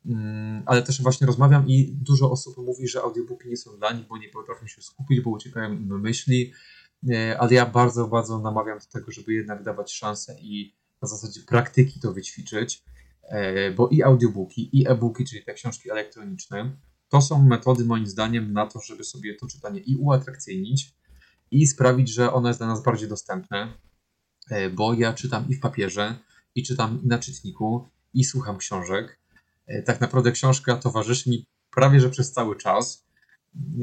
Mm, 0.05 0.63
ale 0.65 0.81
też 0.81 1.01
właśnie 1.01 1.27
rozmawiam 1.27 1.67
i 1.67 1.93
dużo 1.93 2.31
osób 2.31 2.57
mówi, 2.57 2.87
że 2.87 3.01
audiobooki 3.01 3.49
nie 3.49 3.57
są 3.57 3.77
dla 3.77 3.91
nich, 3.91 4.07
bo 4.07 4.17
nie 4.17 4.29
potrafią 4.29 4.67
się 4.67 4.81
skupić, 4.81 5.21
bo 5.21 5.29
uciekają 5.29 5.73
im 5.73 6.01
myśli. 6.01 6.53
Ale 7.39 7.53
ja 7.53 7.65
bardzo, 7.65 8.07
bardzo 8.07 8.39
namawiam 8.39 8.79
do 8.79 8.85
tego, 8.85 9.11
żeby 9.11 9.33
jednak 9.33 9.63
dawać 9.63 9.93
szansę 9.93 10.35
i 10.41 10.75
na 11.01 11.07
zasadzie 11.07 11.41
praktyki 11.41 11.99
to 11.99 12.13
wyćwiczyć, 12.13 12.83
e, 13.23 13.71
bo 13.71 13.87
i 13.87 14.03
audiobooki, 14.03 14.69
i 14.79 14.87
e-booki, 14.87 15.25
czyli 15.25 15.43
te 15.43 15.53
książki 15.53 15.91
elektroniczne, 15.91 16.77
to 17.09 17.21
są 17.21 17.43
metody 17.43 17.85
moim 17.85 18.07
zdaniem 18.07 18.53
na 18.53 18.67
to, 18.67 18.79
żeby 18.81 19.03
sobie 19.03 19.35
to 19.35 19.47
czytanie 19.47 19.79
i 19.79 19.95
uatrakcyjnić 19.95 20.93
i 21.51 21.67
sprawić, 21.67 22.09
że 22.09 22.33
ono 22.33 22.47
jest 22.47 22.59
dla 22.59 22.67
nas 22.67 22.83
bardziej 22.83 23.09
dostępne, 23.09 23.73
e, 24.49 24.69
bo 24.69 24.93
ja 24.93 25.13
czytam 25.13 25.49
i 25.49 25.55
w 25.55 25.59
papierze, 25.59 26.19
i 26.55 26.63
czytam 26.63 27.01
na 27.03 27.19
czytniku, 27.19 27.89
i 28.13 28.23
słucham 28.23 28.57
książek. 28.57 29.19
E, 29.67 29.81
tak 29.81 30.01
naprawdę 30.01 30.31
książka 30.31 30.75
towarzyszy 30.75 31.29
mi 31.29 31.45
prawie 31.71 31.99
że 31.99 32.09
przez 32.09 32.31
cały 32.31 32.55
czas, 32.55 33.05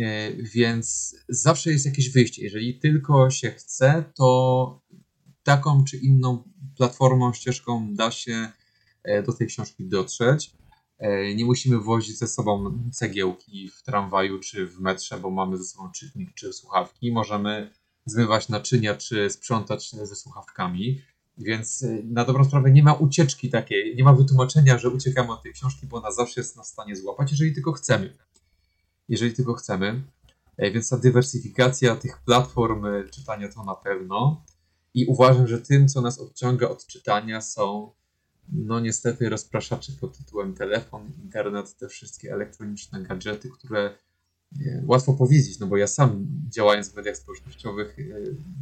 e, 0.03 0.33
więc 0.33 1.17
zawsze 1.29 1.73
jest 1.73 1.87
jakieś 1.87 2.11
wyjście. 2.11 2.43
Jeżeli 2.43 2.79
tylko 2.79 3.31
się 3.31 3.51
chce, 3.51 4.05
to 4.15 4.81
taką 5.43 5.85
czy 5.85 5.97
inną 5.97 6.45
platformą, 6.77 7.33
ścieżką 7.33 7.95
da 7.95 8.11
się 8.11 8.53
do 9.27 9.33
tej 9.33 9.47
książki 9.47 9.89
dotrzeć. 9.89 10.55
E, 11.03 11.35
nie 11.35 11.45
musimy 11.45 11.79
wozić 11.79 12.19
ze 12.19 12.29
sobą 12.29 12.79
cegiełki 12.93 13.69
w 13.69 13.83
tramwaju 13.83 14.39
czy 14.39 14.67
w 14.67 14.81
metrze, 14.81 15.19
bo 15.19 15.31
mamy 15.31 15.59
ze 15.59 15.65
sobą 15.65 15.91
czytnik 15.93 16.35
czy 16.35 16.53
słuchawki. 16.53 17.13
Możemy 17.13 17.71
zmywać 18.05 18.49
naczynia 18.49 18.95
czy 18.95 19.31
sprzątać 19.31 19.91
ze 19.91 20.17
słuchawkami. 20.17 21.03
Więc 21.39 21.83
e, 21.83 22.03
na 22.05 22.25
dobrą 22.25 22.45
sprawę 22.45 22.71
nie 22.71 22.83
ma 22.83 22.95
ucieczki 22.95 23.51
takiej, 23.51 23.97
nie 23.97 24.05
ma 24.05 24.13
wytłumaczenia, 24.13 24.79
że 24.79 24.91
uciekamy 24.91 25.33
od 25.33 25.43
tej 25.43 25.53
książki, 25.53 25.87
bo 25.87 25.97
ona 25.97 26.13
zawsze 26.13 26.41
jest 26.41 26.57
na 26.57 26.65
stanie 26.65 26.97
złapać, 26.97 27.31
jeżeli 27.31 27.55
tylko 27.55 27.73
chcemy. 27.73 28.17
Jeżeli 29.09 29.33
tylko 29.33 29.55
chcemy. 29.55 30.03
E, 30.57 30.71
więc 30.71 30.89
ta 30.89 30.99
dywersyfikacja 30.99 31.97
tych 31.97 32.19
platform 32.19 32.87
czytania 33.11 33.49
to 33.49 33.65
na 33.65 33.75
pewno. 33.75 34.45
I 34.95 35.07
uważam, 35.07 35.47
że 35.47 35.61
tym, 35.61 35.89
co 35.89 36.01
nas 36.01 36.19
odciąga 36.19 36.69
od 36.69 36.87
czytania, 36.87 37.41
są 37.41 37.93
no 38.53 38.81
niestety 38.81 39.29
rozpraszacze 39.29 39.93
pod 40.01 40.19
tytułem 40.19 40.55
telefon, 40.55 41.13
internet, 41.23 41.77
te 41.77 41.89
wszystkie 41.89 42.33
elektroniczne 42.33 43.03
gadżety, 43.03 43.51
które 43.51 43.95
łatwo 44.87 45.13
powiedzieć, 45.13 45.59
no 45.59 45.67
bo 45.67 45.77
ja 45.77 45.87
sam 45.87 46.27
działając 46.49 46.93
w 46.93 46.97
mediach 46.97 47.17
społecznościowych 47.17 47.97
e, 47.99 48.05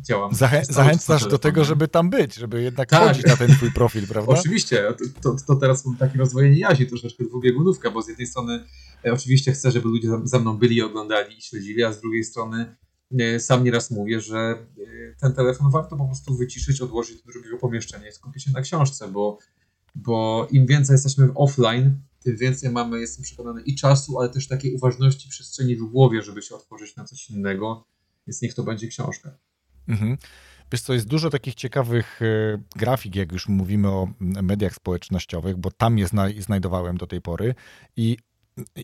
działam. 0.07 0.35
Zachę 0.35 0.65
zachęcasz 0.65 1.27
do 1.27 1.39
tego, 1.39 1.65
żeby 1.65 1.89
tam 1.89 2.11
być, 2.11 2.35
żeby 2.35 2.63
jednak 2.63 2.89
tak. 2.89 3.09
chodzić 3.09 3.27
na 3.27 3.37
ten 3.37 3.51
twój 3.51 3.73
profil, 3.73 4.07
prawda? 4.13 4.33
Oczywiście, 4.33 4.83
to, 4.99 5.05
to, 5.23 5.37
to 5.47 5.57
teraz 5.57 5.87
mam 5.87 5.97
takie 5.97 6.19
rozwojenie 6.19 6.59
jaźni, 6.59 6.87
troszeczkę 6.87 7.25
dwubiegunówka, 7.25 7.91
bo 7.91 8.03
z 8.03 8.09
jednej 8.09 8.27
strony 8.27 8.65
e, 9.05 9.13
oczywiście 9.13 9.53
chcę, 9.53 9.71
żeby 9.71 9.89
ludzie 9.89 10.09
za 10.25 10.39
mną 10.39 10.59
byli, 10.59 10.83
oglądali 10.83 11.39
i 11.39 11.43
śledzili, 11.43 11.85
a 11.85 11.93
z 11.93 12.01
drugiej 12.01 12.25
strony 12.25 12.77
e, 13.19 13.41
sam 13.41 13.65
nieraz 13.65 13.91
mówię, 13.91 14.21
że 14.21 14.67
ten 15.21 15.33
telefon 15.33 15.71
warto 15.71 15.97
po 15.97 16.07
prostu 16.07 16.37
wyciszyć, 16.37 16.81
odłożyć 16.81 17.23
do 17.23 17.33
drugiego 17.33 17.59
pomieszczenia 17.59 18.09
i 18.09 18.13
skupić 18.13 18.45
się 18.45 18.51
na 18.51 18.61
książce, 18.61 19.09
bo 19.09 19.39
bo 19.95 20.49
im 20.51 20.67
więcej 20.67 20.95
jesteśmy 20.95 21.29
offline, 21.35 22.01
tym 22.23 22.37
więcej 22.37 22.71
mamy, 22.71 23.01
jestem 23.01 23.25
przekonany, 23.25 23.63
i 23.63 23.75
czasu, 23.75 24.21
ale 24.21 24.29
też 24.29 24.49
takiej 24.49 24.75
uważności 24.75 25.29
przestrzeni 25.29 25.77
w 25.77 25.83
głowie, 25.83 26.23
żeby 26.23 26.43
się 26.43 26.55
otworzyć 26.55 26.97
na 26.97 27.05
coś 27.05 27.31
innego, 27.31 27.85
więc 28.27 28.43
niech 28.43 28.55
to 28.55 28.63
będzie 28.63 28.89
książka. 28.89 29.39
Mhm. 29.89 30.17
Wiesz 30.73 30.83
co, 30.83 30.93
jest 30.93 31.07
dużo 31.07 31.31
takich 31.31 31.55
ciekawych 31.55 32.23
e, 32.23 32.63
grafik, 32.77 33.17
jak 33.17 33.33
już 33.33 33.49
mówimy 33.49 33.89
o 33.89 34.09
mediach 34.21 34.75
społecznościowych, 34.75 35.57
bo 35.57 35.71
tam 35.71 35.99
je 35.99 36.07
znajdowałem 36.39 36.97
do 36.97 37.07
tej 37.07 37.21
pory 37.21 37.55
i 37.97 38.17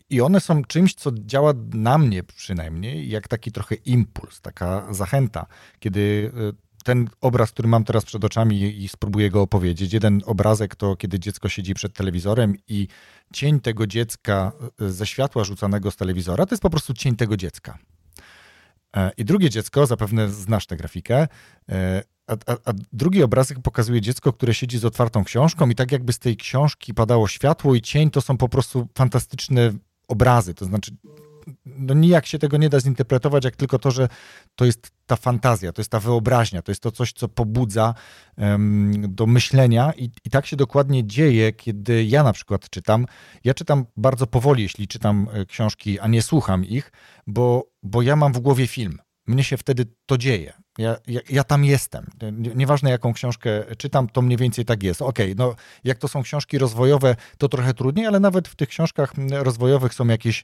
i 0.09 0.21
one 0.21 0.39
są 0.39 0.63
czymś, 0.63 0.95
co 0.95 1.11
działa 1.11 1.53
na 1.73 1.97
mnie 1.97 2.23
przynajmniej, 2.23 3.09
jak 3.09 3.27
taki 3.27 3.51
trochę 3.51 3.75
impuls, 3.75 4.41
taka 4.41 4.93
zachęta, 4.93 5.45
kiedy 5.79 6.31
e, 6.35 6.66
ten 6.87 7.09
obraz, 7.21 7.51
który 7.51 7.67
mam 7.67 7.83
teraz 7.83 8.05
przed 8.05 8.25
oczami 8.25 8.83
i 8.83 8.87
spróbuję 8.87 9.29
go 9.29 9.41
opowiedzieć. 9.41 9.93
Jeden 9.93 10.21
obrazek 10.25 10.75
to, 10.75 10.95
kiedy 10.95 11.19
dziecko 11.19 11.49
siedzi 11.49 11.73
przed 11.73 11.93
telewizorem 11.93 12.55
i 12.67 12.87
cień 13.33 13.59
tego 13.59 13.87
dziecka 13.87 14.51
e, 14.81 14.89
ze 14.89 15.07
światła 15.07 15.43
rzucanego 15.43 15.91
z 15.91 15.95
telewizora 15.95 16.45
to 16.45 16.53
jest 16.53 16.61
po 16.61 16.69
prostu 16.69 16.93
cień 16.93 17.15
tego 17.15 17.37
dziecka. 17.37 17.77
E, 18.95 19.11
I 19.17 19.25
drugie 19.25 19.49
dziecko, 19.49 19.85
zapewne 19.85 20.29
znasz 20.29 20.65
tę 20.65 20.77
grafikę, 20.77 21.27
e, 21.69 22.03
a, 22.27 22.33
a, 22.33 22.57
a, 22.65 22.73
drugi 22.93 23.23
obrazek 23.23 23.59
pokazuje 23.59 24.01
dziecko, 24.01 24.33
które 24.33 24.53
siedzi 24.53 24.77
z 24.77 24.85
otwartą 24.85 25.23
książką 25.23 25.69
i 25.69 25.75
tak 25.75 25.91
jakby 25.91 26.13
z 26.13 26.19
tej 26.19 26.37
książki 26.37 26.93
padało 26.93 27.27
światło 27.27 27.75
i 27.75 27.81
cień, 27.81 28.11
to 28.11 28.21
są 28.21 28.37
po 28.37 28.49
prostu 28.49 28.87
fantastyczne 28.97 29.73
obrazy. 30.07 30.53
To 30.53 30.65
znaczy, 30.65 30.91
no 31.65 31.93
nijak 31.93 32.25
się 32.25 32.39
tego 32.39 32.57
nie 32.57 32.69
da 32.69 32.79
zinterpretować, 32.79 33.45
jak 33.45 33.55
tylko 33.55 33.79
to, 33.79 33.91
że 33.91 34.07
to 34.55 34.65
jest 34.65 34.91
ta 35.05 35.15
fantazja, 35.15 35.71
to 35.71 35.81
jest 35.81 35.91
ta 35.91 35.99
wyobraźnia, 35.99 36.61
to 36.61 36.71
jest 36.71 36.81
to 36.81 36.91
coś, 36.91 37.13
co 37.13 37.27
pobudza 37.27 37.93
um, 38.37 39.15
do 39.15 39.25
myślenia 39.25 39.93
i, 39.97 40.11
i 40.25 40.29
tak 40.29 40.45
się 40.45 40.55
dokładnie 40.55 41.07
dzieje, 41.07 41.53
kiedy 41.53 42.05
ja 42.05 42.23
na 42.23 42.33
przykład 42.33 42.69
czytam. 42.69 43.05
Ja 43.43 43.53
czytam 43.53 43.85
bardzo 43.97 44.27
powoli, 44.27 44.63
jeśli 44.63 44.87
czytam 44.87 45.27
e, 45.33 45.45
książki, 45.45 45.99
a 45.99 46.07
nie 46.07 46.21
słucham 46.21 46.65
ich, 46.65 46.91
bo, 47.27 47.69
bo 47.83 48.01
ja 48.01 48.15
mam 48.15 48.33
w 48.33 48.39
głowie 48.39 48.67
film. 48.67 48.99
Mnie 49.27 49.43
się 49.43 49.57
wtedy 49.57 49.85
to 50.05 50.17
dzieje. 50.17 50.53
Ja, 50.77 50.95
ja, 51.07 51.19
ja, 51.29 51.43
tam 51.43 51.65
jestem. 51.65 52.05
Nieważne 52.31 52.89
jaką 52.89 53.13
książkę 53.13 53.49
czytam, 53.77 54.09
to 54.09 54.21
mniej 54.21 54.37
więcej 54.37 54.65
tak 54.65 54.83
jest. 54.83 55.01
Okej, 55.01 55.33
okay, 55.33 55.45
no 55.45 55.55
jak 55.83 55.97
to 55.97 56.07
są 56.07 56.23
książki 56.23 56.57
rozwojowe, 56.57 57.15
to 57.37 57.49
trochę 57.49 57.73
trudniej, 57.73 58.05
ale 58.05 58.19
nawet 58.19 58.47
w 58.47 58.55
tych 58.55 58.69
książkach 58.69 59.13
rozwojowych 59.31 59.93
są 59.93 60.07
jakieś 60.07 60.43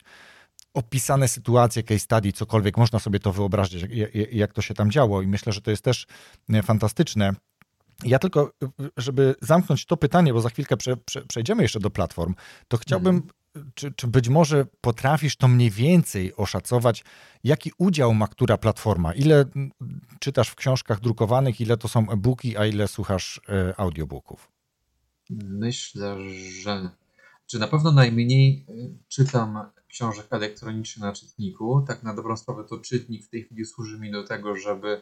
opisane 0.73 1.27
sytuacje, 1.27 1.83
case 1.83 1.99
study, 1.99 2.31
cokolwiek, 2.31 2.77
można 2.77 2.99
sobie 2.99 3.19
to 3.19 3.33
wyobrazić, 3.33 3.85
jak, 3.91 4.15
jak 4.31 4.53
to 4.53 4.61
się 4.61 4.73
tam 4.73 4.91
działo 4.91 5.21
i 5.21 5.27
myślę, 5.27 5.53
że 5.53 5.61
to 5.61 5.71
jest 5.71 5.83
też 5.83 6.07
e, 6.49 6.63
fantastyczne. 6.63 7.33
Ja 8.03 8.19
tylko, 8.19 8.51
żeby 8.97 9.35
zamknąć 9.41 9.85
to 9.85 9.97
pytanie, 9.97 10.33
bo 10.33 10.41
za 10.41 10.49
chwilkę 10.49 10.77
prze, 10.77 10.97
prze, 10.97 11.21
przejdziemy 11.21 11.63
jeszcze 11.63 11.79
do 11.79 11.89
platform, 11.89 12.35
to 12.67 12.77
chciałbym, 12.77 13.15
mhm. 13.15 13.71
czy, 13.73 13.91
czy 13.91 14.07
być 14.07 14.29
może 14.29 14.65
potrafisz 14.81 15.35
to 15.35 15.47
mniej 15.47 15.71
więcej 15.71 16.35
oszacować, 16.35 17.03
jaki 17.43 17.71
udział 17.77 18.13
ma 18.13 18.27
która 18.27 18.57
platforma? 18.57 19.13
Ile 19.13 19.45
czytasz 20.19 20.49
w 20.49 20.55
książkach 20.55 20.99
drukowanych, 20.99 21.61
ile 21.61 21.77
to 21.77 21.87
są 21.87 22.09
e-booki, 22.09 22.57
a 22.57 22.65
ile 22.65 22.87
słuchasz 22.87 23.41
e, 23.49 23.79
audiobooków? 23.79 24.51
Myślę, 25.29 26.17
że 26.61 26.89
czy 27.45 27.59
na 27.59 27.67
pewno 27.67 27.91
najmniej 27.91 28.65
e, 28.69 28.73
czytam 29.07 29.57
książek 29.93 30.27
elektronicznych 30.29 31.05
na 31.05 31.13
czytniku. 31.13 31.83
Tak 31.87 32.03
na 32.03 32.13
dobrą 32.13 32.37
sprawę 32.37 32.63
to 32.69 32.77
czytnik 32.77 33.25
w 33.25 33.29
tej 33.29 33.43
chwili 33.43 33.65
służy 33.65 33.99
mi 33.99 34.11
do 34.11 34.23
tego, 34.23 34.55
żeby 34.55 35.01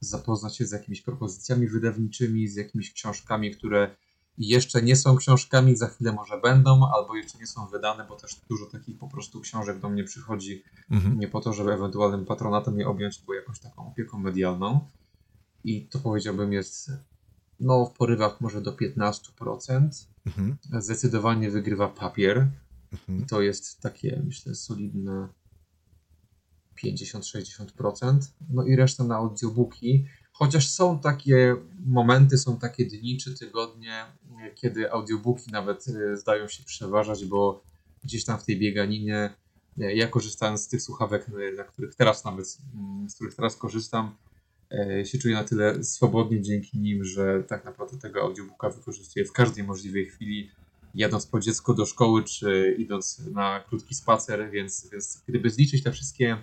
zapoznać 0.00 0.56
się 0.56 0.66
z 0.66 0.72
jakimiś 0.72 1.02
propozycjami 1.02 1.68
wydawniczymi, 1.68 2.48
z 2.48 2.56
jakimiś 2.56 2.92
książkami, 2.92 3.50
które 3.50 3.96
jeszcze 4.38 4.82
nie 4.82 4.96
są 4.96 5.16
książkami, 5.16 5.76
za 5.76 5.88
chwilę 5.88 6.12
może 6.12 6.40
będą, 6.40 6.80
albo 6.94 7.16
jeszcze 7.16 7.38
nie 7.38 7.46
są 7.46 7.66
wydane, 7.66 8.06
bo 8.08 8.16
też 8.16 8.36
dużo 8.48 8.66
takich 8.66 8.98
po 8.98 9.08
prostu 9.08 9.40
książek 9.40 9.80
do 9.80 9.88
mnie 9.88 10.04
przychodzi 10.04 10.62
mhm. 10.90 11.18
nie 11.18 11.28
po 11.28 11.40
to, 11.40 11.52
żeby 11.52 11.72
ewentualnym 11.72 12.24
patronatem 12.24 12.78
je 12.78 12.88
objąć, 12.88 13.22
bo 13.26 13.34
jakąś 13.34 13.60
taką 13.60 13.88
opieką 13.88 14.18
medialną. 14.18 14.88
I 15.64 15.86
to 15.86 15.98
powiedziałbym 15.98 16.52
jest 16.52 16.90
no, 17.60 17.86
w 17.86 17.92
porywach 17.92 18.40
może 18.40 18.60
do 18.60 18.72
15%. 18.72 19.88
Mhm. 20.26 20.56
Zdecydowanie 20.78 21.50
wygrywa 21.50 21.88
papier. 21.88 22.48
Mhm. 22.92 23.26
To 23.26 23.42
jest 23.42 23.80
takie, 23.80 24.22
myślę, 24.26 24.54
solidne 24.54 25.28
50-60%. 26.84 28.18
No 28.50 28.64
i 28.64 28.76
reszta 28.76 29.04
na 29.04 29.16
audiobooki. 29.16 30.04
Chociaż 30.32 30.68
są 30.68 30.98
takie 30.98 31.56
momenty, 31.86 32.38
są 32.38 32.58
takie 32.58 32.86
dni 32.86 33.18
czy 33.18 33.38
tygodnie, 33.38 34.04
kiedy 34.54 34.92
audiobooki 34.92 35.50
nawet 35.50 35.84
e, 35.88 36.16
zdają 36.16 36.48
się 36.48 36.64
przeważać, 36.64 37.24
bo 37.24 37.62
gdzieś 38.04 38.24
tam 38.24 38.38
w 38.38 38.44
tej 38.44 38.58
bieganinie 38.58 39.34
e, 39.80 39.94
ja 39.94 40.08
korzystając 40.08 40.62
z 40.62 40.68
tych 40.68 40.82
słuchawek, 40.82 41.26
e, 41.28 41.56
na 41.56 41.64
których 41.64 41.94
teraz 41.94 42.24
nawet, 42.24 42.58
mm, 42.74 43.10
z 43.10 43.14
których 43.14 43.34
teraz 43.34 43.56
korzystam, 43.56 44.16
się 45.04 45.18
czuję 45.18 45.34
na 45.34 45.44
tyle 45.44 45.84
swobodnie 45.84 46.42
dzięki 46.42 46.78
nim, 46.78 47.04
że 47.04 47.44
tak 47.44 47.64
naprawdę 47.64 47.98
tego 47.98 48.22
audiobooka 48.22 48.70
wykorzystuję 48.70 49.24
w 49.24 49.32
każdej 49.32 49.64
możliwej 49.64 50.06
chwili 50.06 50.50
jadąc 50.98 51.26
po 51.26 51.40
dziecko 51.40 51.74
do 51.74 51.86
szkoły, 51.86 52.24
czy 52.24 52.76
idąc 52.78 53.22
na 53.32 53.64
krótki 53.68 53.94
spacer, 53.94 54.50
więc, 54.50 54.90
więc 54.92 55.22
gdyby 55.26 55.50
zliczyć 55.50 55.82
te 55.82 55.92
wszystkie 55.92 56.36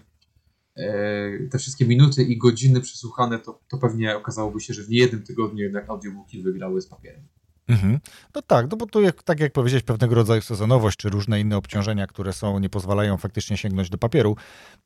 e, 0.78 1.48
te 1.52 1.58
wszystkie 1.58 1.86
minuty 1.86 2.24
i 2.24 2.38
godziny 2.38 2.82
przesłuchane, 2.82 3.40
to, 3.40 3.62
to 3.70 3.78
pewnie 3.78 4.18
okazałoby 4.18 4.62
się, 4.62 4.74
że 4.74 4.84
w 4.84 4.90
niejednym 4.90 5.24
tygodniu 5.24 5.64
jednak 5.64 5.90
audiobooki 5.90 6.42
wygrały 6.42 6.82
z 6.82 6.88
papierem. 6.88 7.28
Mhm. 7.68 8.00
No 8.36 8.42
tak, 8.42 8.72
no 8.72 8.78
bo 8.78 8.86
tu 8.86 9.02
jak, 9.02 9.24
tak 9.24 9.40
jak 9.40 9.54
powiedziałeś, 9.54 9.84
pewnego 9.84 10.16
rodzaju 10.16 10.42
sezonowość, 10.42 10.98
czy 10.98 11.10
różne 11.10 11.40
inne 11.40 11.58
obciążenia, 11.58 12.08
które 12.08 12.34
są, 12.34 12.60
nie 12.60 12.70
pozwalają 12.70 13.18
faktycznie 13.18 13.58
sięgnąć 13.58 13.90
do 13.90 13.98
papieru. 13.98 14.36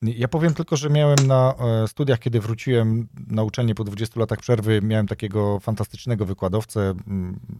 Ja 0.01 0.27
powiem 0.27 0.53
tylko, 0.53 0.77
że 0.77 0.89
miałem 0.89 1.27
na 1.27 1.53
e, 1.83 1.87
studiach, 1.87 2.19
kiedy 2.19 2.39
wróciłem 2.39 3.07
na 3.27 3.43
uczelnię 3.43 3.75
po 3.75 3.83
20 3.83 4.19
latach 4.19 4.39
przerwy, 4.39 4.81
miałem 4.81 5.07
takiego 5.07 5.59
fantastycznego 5.59 6.25
wykładowcę, 6.25 6.93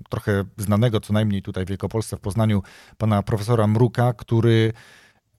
trochę 0.09 0.43
znanego 0.57 0.99
co 0.99 1.13
najmniej 1.13 1.41
tutaj 1.41 1.65
w 1.65 1.67
Wielkopolsce, 1.67 2.17
w 2.17 2.19
Poznaniu, 2.19 2.63
pana 2.97 3.23
profesora 3.23 3.67
Mruka, 3.67 4.13
który 4.13 4.73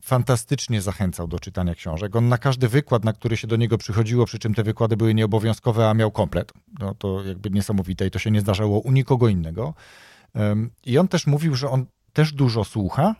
fantastycznie 0.02 0.80
zachęcał 0.80 1.28
do 1.28 1.38
czytania 1.38 1.74
książek. 1.74 2.16
On 2.16 2.28
na 2.28 2.38
każdy 2.38 2.68
wykład, 2.68 3.04
na 3.04 3.12
który 3.12 3.36
się 3.36 3.46
do 3.46 3.56
niego 3.56 3.78
przychodziło, 3.78 4.26
przy 4.26 4.38
czym 4.38 4.54
te 4.54 4.62
wykłady 4.62 4.96
były 4.96 5.14
nieobowiązkowe, 5.14 5.88
a 5.88 5.94
miał 5.94 6.10
komplet. 6.10 6.52
No 6.78 6.94
to 6.94 7.24
jakby 7.24 7.50
niesamowite 7.50 8.06
i 8.06 8.10
to 8.10 8.18
się 8.18 8.30
nie 8.30 8.40
zdarzało 8.40 8.80
u 8.80 8.92
nikogo 8.92 9.28
innego. 9.28 9.74
I 10.86 10.98
on 10.98 11.08
też 11.08 11.26
mówił, 11.26 11.54
że 11.54 11.70
on 11.70 11.86
też 12.12 12.32
dużo 12.32 12.64
słucha. 12.64 13.14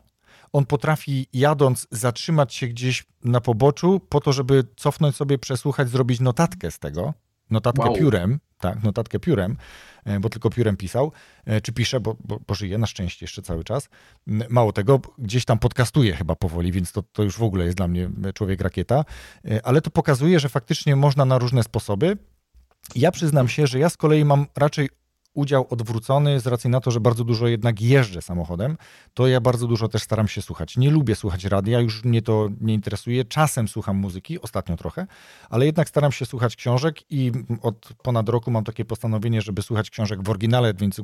On 0.52 0.66
potrafi 0.66 1.26
jadąc 1.32 1.86
zatrzymać 1.90 2.54
się 2.54 2.66
gdzieś 2.66 3.06
na 3.24 3.40
poboczu 3.40 4.00
po 4.08 4.20
to, 4.20 4.32
żeby 4.32 4.64
cofnąć 4.76 5.16
sobie, 5.16 5.38
przesłuchać, 5.38 5.88
zrobić 5.88 6.20
notatkę 6.20 6.70
z 6.70 6.78
tego, 6.78 7.14
notatkę 7.50 7.88
wow. 7.88 7.96
piórem, 7.96 8.40
tak, 8.60 8.82
notatkę 8.82 9.18
piórem, 9.18 9.56
e, 10.04 10.20
bo 10.20 10.28
tylko 10.28 10.50
piórem 10.50 10.76
pisał, 10.76 11.12
e, 11.44 11.60
czy 11.60 11.72
pisze, 11.72 12.00
bo, 12.00 12.16
bo, 12.24 12.40
bo, 12.46 12.54
żyje 12.54 12.78
na 12.78 12.86
szczęście 12.86 13.24
jeszcze 13.24 13.42
cały 13.42 13.64
czas. 13.64 13.88
Mało 14.26 14.72
tego, 14.72 15.00
gdzieś 15.18 15.44
tam 15.44 15.58
podcastuje 15.58 16.16
chyba 16.16 16.36
powoli, 16.36 16.72
więc 16.72 16.92
to, 16.92 17.02
to 17.02 17.22
już 17.22 17.36
w 17.36 17.42
ogóle 17.42 17.64
jest 17.64 17.76
dla 17.76 17.88
mnie 17.88 18.10
człowiek 18.34 18.60
rakieta, 18.60 19.04
e, 19.44 19.66
ale 19.66 19.80
to 19.80 19.90
pokazuje, 19.90 20.40
że 20.40 20.48
faktycznie 20.48 20.96
można 20.96 21.24
na 21.24 21.38
różne 21.38 21.62
sposoby. 21.62 22.16
Ja 22.94 23.10
przyznam 23.10 23.48
się, 23.48 23.66
że 23.66 23.78
ja 23.78 23.90
z 23.90 23.96
kolei 23.96 24.24
mam 24.24 24.46
raczej 24.56 24.88
udział 25.34 25.66
odwrócony 25.70 26.40
z 26.40 26.46
racji 26.46 26.70
na 26.70 26.80
to, 26.80 26.90
że 26.90 27.00
bardzo 27.00 27.24
dużo 27.24 27.48
jednak 27.48 27.80
jeżdżę 27.80 28.22
samochodem, 28.22 28.76
to 29.14 29.28
ja 29.28 29.40
bardzo 29.40 29.66
dużo 29.66 29.88
też 29.88 30.02
staram 30.02 30.28
się 30.28 30.42
słuchać. 30.42 30.76
Nie 30.76 30.90
lubię 30.90 31.16
słuchać 31.16 31.44
radia, 31.44 31.80
już 31.80 32.04
mnie 32.04 32.22
to 32.22 32.48
nie 32.60 32.74
interesuje. 32.74 33.24
Czasem 33.24 33.68
słucham 33.68 33.96
muzyki, 33.96 34.40
ostatnio 34.40 34.76
trochę, 34.76 35.06
ale 35.50 35.66
jednak 35.66 35.88
staram 35.88 36.12
się 36.12 36.26
słuchać 36.26 36.56
książek 36.56 37.12
i 37.12 37.32
od 37.62 37.88
ponad 38.02 38.28
roku 38.28 38.50
mam 38.50 38.64
takie 38.64 38.84
postanowienie, 38.84 39.42
żeby 39.42 39.62
słuchać 39.62 39.90
książek 39.90 40.22
w 40.22 40.30
oryginale, 40.30 40.74
więc 40.74 41.00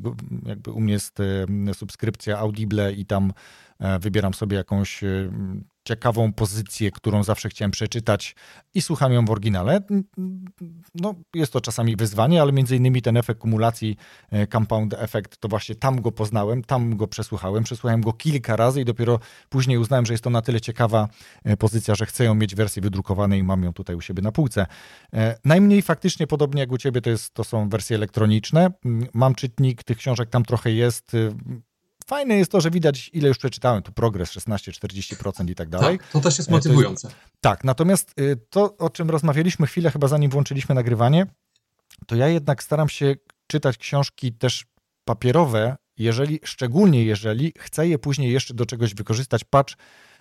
jakby 0.47 0.71
u 0.71 0.81
mnie 0.81 0.93
jest 0.93 1.21
e, 1.21 1.75
subskrypcja 1.75 2.39
Audible 2.39 2.93
i 2.93 3.07
tam 3.07 3.33
e, 3.79 3.99
wybieram 3.99 4.35
sobie 4.35 4.57
jakąś 4.57 5.05
e, 5.05 5.31
ciekawą 5.87 6.33
pozycję, 6.33 6.91
którą 6.91 7.23
zawsze 7.23 7.49
chciałem 7.49 7.71
przeczytać 7.71 8.35
i 8.75 8.83
słucham 8.83 9.13
ją 9.13 9.25
w 9.25 9.31
oryginale. 9.31 9.81
No, 10.95 11.15
jest 11.35 11.53
to 11.53 11.61
czasami 11.61 11.97
wyzwanie, 11.97 12.43
ale 12.43 12.53
między 12.53 12.77
innymi 12.77 13.03
ten 13.03 13.17
efekt 13.17 13.41
kumulacji, 13.41 13.97
e, 14.31 14.47
compound 14.47 14.95
effect, 14.95 15.39
to 15.39 15.49
właśnie 15.49 15.75
tam 15.75 16.01
go 16.01 16.13
poznałem, 16.13 16.65
tam 16.65 16.97
go 16.97 17.07
przesłuchałem, 17.07 17.65
przesłuchałem 17.65 18.01
go 18.01 18.13
kilka 18.13 18.57
razy 18.57 18.81
i 18.81 18.85
dopiero 18.85 19.19
później 19.49 19.79
uznałem, 19.79 20.07
że 20.07 20.15
jest 20.15 20.25
to 20.25 20.31
na 20.31 20.43
tyle 20.43 20.61
ciekawa 20.61 21.09
e, 21.45 21.57
pozycja, 21.57 21.95
że 21.95 22.07
chcę 22.07 22.25
ją 22.25 22.35
mieć 22.35 22.55
w 22.55 22.57
wersji 22.57 22.83
wydrukowanej 22.83 23.41
i 23.41 23.43
mam 23.43 23.63
ją 23.63 23.73
tutaj 23.73 23.97
u 23.97 24.01
siebie 24.01 24.23
na 24.23 24.33
półce. 24.33 24.67
E, 25.13 25.39
najmniej 25.45 25.83
faktycznie, 25.83 26.27
podobnie 26.27 26.61
jak 26.61 26.73
u 26.73 26.79
ciebie, 26.79 27.01
to, 27.01 27.11
jest, 27.11 27.35
to 27.35 27.45
są 27.45 27.69
wersje 27.69 27.97
elektroniczne. 27.97 28.71
Mam 29.15 29.35
czytnik, 29.35 29.85
tych 29.85 29.99
książek 29.99 30.31
tam 30.31 30.45
trochę 30.45 30.73
jest 30.73 31.17
fajne 32.07 32.37
jest 32.37 32.51
to, 32.51 32.61
że 32.61 32.71
widać, 32.71 33.11
ile 33.13 33.29
już 33.29 33.39
przeczytałem. 33.39 33.83
Tu 33.83 33.93
progres 33.93 34.31
16-40% 34.31 35.51
i 35.51 35.55
tak 35.55 35.69
dalej. 35.69 35.99
Tak, 35.99 36.09
to 36.09 36.21
też 36.21 36.39
jest 36.39 36.51
motywujące. 36.51 37.09
Jest, 37.09 37.21
tak, 37.41 37.65
natomiast 37.65 38.21
y, 38.21 38.37
to, 38.51 38.77
o 38.77 38.91
czym 38.91 39.11
rozmawialiśmy 39.11 39.67
chwilę, 39.67 39.91
chyba 39.91 40.09
zanim 40.09 40.31
włączyliśmy 40.31 40.75
nagrywanie, 40.75 41.27
to 42.07 42.17
ja 42.17 42.29
jednak 42.29 42.63
staram 42.63 42.89
się 42.89 43.15
czytać 43.47 43.79
książki 43.79 44.33
też 44.33 44.67
papierowe, 45.05 45.77
jeżeli, 45.99 46.41
szczególnie 46.45 47.05
jeżeli 47.05 47.53
chcę 47.59 47.89
je 47.89 47.99
później 47.99 48.33
jeszcze 48.33 48.55
do 48.55 48.67
czegoś 48.67 48.95
wykorzystać. 48.95 49.45
Patrz, 49.45 49.77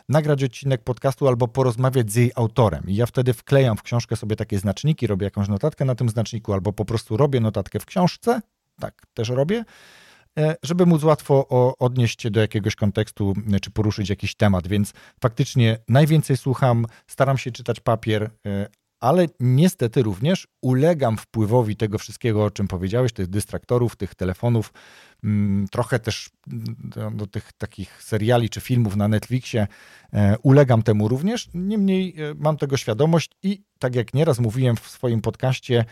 nagrać 0.09 0.43
odcinek 0.43 0.83
podcastu 0.83 1.27
albo 1.27 1.47
porozmawiać 1.47 2.11
z 2.11 2.15
jej 2.15 2.31
autorem. 2.35 2.83
I 2.87 2.95
ja 2.95 3.05
wtedy 3.05 3.33
wklejam 3.33 3.77
w 3.77 3.83
książkę 3.83 4.15
sobie 4.15 4.35
takie 4.35 4.59
znaczniki, 4.59 5.07
robię 5.07 5.25
jakąś 5.25 5.47
notatkę 5.47 5.85
na 5.85 5.95
tym 5.95 6.09
znaczniku, 6.09 6.53
albo 6.53 6.73
po 6.73 6.85
prostu 6.85 7.17
robię 7.17 7.39
notatkę 7.39 7.79
w 7.79 7.85
książce. 7.85 8.41
Tak, 8.79 9.05
też 9.13 9.29
robię. 9.29 9.65
E, 10.39 10.55
żeby 10.63 10.85
móc 10.85 11.03
łatwo 11.03 11.47
odnieść 11.79 12.21
się 12.21 12.31
do 12.31 12.39
jakiegoś 12.39 12.75
kontekstu 12.75 13.33
e, 13.53 13.59
czy 13.59 13.71
poruszyć 13.71 14.09
jakiś 14.09 14.35
temat. 14.35 14.67
Więc 14.67 14.93
faktycznie 15.21 15.77
najwięcej 15.89 16.37
słucham, 16.37 16.85
staram 17.07 17.37
się 17.37 17.51
czytać 17.51 17.79
papier, 17.79 18.31
e, 18.45 18.67
ale 18.99 19.25
niestety 19.39 20.03
również 20.03 20.47
ulegam 20.61 21.17
wpływowi 21.17 21.75
tego 21.75 21.97
wszystkiego, 21.97 22.45
o 22.45 22.51
czym 22.51 22.67
powiedziałeś, 22.67 23.13
tych 23.13 23.27
dystraktorów, 23.27 23.95
tych 23.95 24.15
telefonów, 24.15 24.73
mm, 25.23 25.67
trochę 25.71 25.99
też 25.99 26.29
do, 26.47 27.11
do, 27.11 27.27
tych 27.27 27.53
takich 27.53 28.03
seriali 28.03 28.49
czy 28.49 28.61
filmów 28.61 28.95
na 28.95 29.07
Netflixie 29.07 29.67
ulegam 30.43 30.83
temu 30.83 31.07
również. 31.07 31.49
Niemniej 31.53 32.15
mam 32.35 32.57
tego 32.57 32.77
świadomość 32.77 33.31
i 33.43 33.63
tak 33.79 33.95
jak 33.95 34.13
nieraz 34.13 34.39
mówiłem 34.39 34.75
w 34.75 34.87
swoim 34.87 35.21
podcaście, 35.21 35.85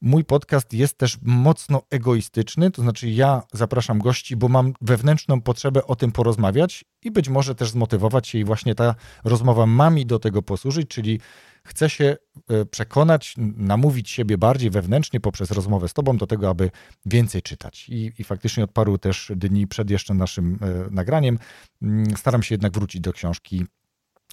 mój 0.00 0.24
podcast 0.24 0.72
jest 0.72 0.98
też 0.98 1.18
mocno 1.22 1.82
egoistyczny, 1.90 2.70
to 2.70 2.82
znaczy 2.82 3.10
ja 3.10 3.42
zapraszam 3.52 3.98
gości, 3.98 4.36
bo 4.36 4.48
mam 4.48 4.72
wewnętrzną 4.80 5.40
potrzebę 5.40 5.86
o 5.86 5.96
tym 5.96 6.12
porozmawiać 6.12 6.84
i 7.02 7.10
być 7.10 7.28
może 7.28 7.54
też 7.54 7.70
zmotywować 7.70 8.28
się 8.28 8.38
i 8.38 8.44
właśnie 8.44 8.74
ta 8.74 8.94
rozmowa 9.24 9.66
ma 9.66 9.90
mi 9.90 10.06
do 10.06 10.18
tego 10.18 10.42
posłużyć, 10.42 10.88
czyli 10.88 11.20
chcę 11.64 11.90
się 11.90 12.16
e, 12.48 12.64
przekonać, 12.64 13.34
namówić 13.56 14.10
siebie 14.10 14.38
bardziej 14.38 14.70
wewnętrznie 14.70 15.20
poprzez 15.20 15.50
rozmowę 15.50 15.88
z 15.88 15.92
tobą 15.92 16.16
do 16.16 16.26
tego, 16.26 16.48
aby 16.48 16.70
więcej 17.06 17.42
czytać. 17.42 17.88
I, 17.88 18.12
i 18.18 18.24
faktycznie 18.24 18.64
od 18.64 18.72
paru 18.72 18.98
też 18.98 19.32
dni 19.36 19.66
przed 19.66 19.90
jeszcze 19.90 20.14
naszym 20.14 20.58
e, 20.62 20.90
nagraniem 20.90 21.38
mm, 21.82 22.16
staram 22.16 22.42
się 22.42 22.54
jednak 22.54 22.72
wrócić 22.72 23.00
do 23.00 23.12
książki 23.12 23.66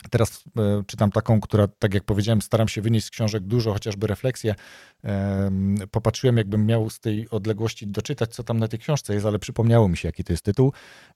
Teraz 0.10 0.44
e, 0.58 0.84
czytam 0.88 1.12
taką, 1.12 1.42
która, 1.42 1.68
tak 1.68 1.94
jak 1.94 2.04
powiedziałem, 2.04 2.42
staram 2.42 2.68
się 2.68 2.82
wynieść 2.82 3.08
z 3.08 3.10
książek 3.10 3.44
dużo, 3.44 3.74
chociażby 3.74 4.08
refleksję. 4.08 4.56
Popatrzyłem, 5.92 6.38
jakbym 6.38 6.66
miał 6.66 6.90
z 6.90 7.00
tej 7.00 7.30
odległości 7.30 7.88
doczytać, 7.88 8.36
co 8.36 8.44
tam 8.44 8.60
na 8.60 8.68
tej 8.68 8.80
książce 8.80 9.14
jest, 9.14 9.26
ale 9.26 9.40
przypomniało 9.40 9.90
mi 9.90 9.98
się, 9.98 10.08
jaki 10.08 10.24
to 10.24 10.34
jest 10.34 10.44
tytuł, 10.44 10.74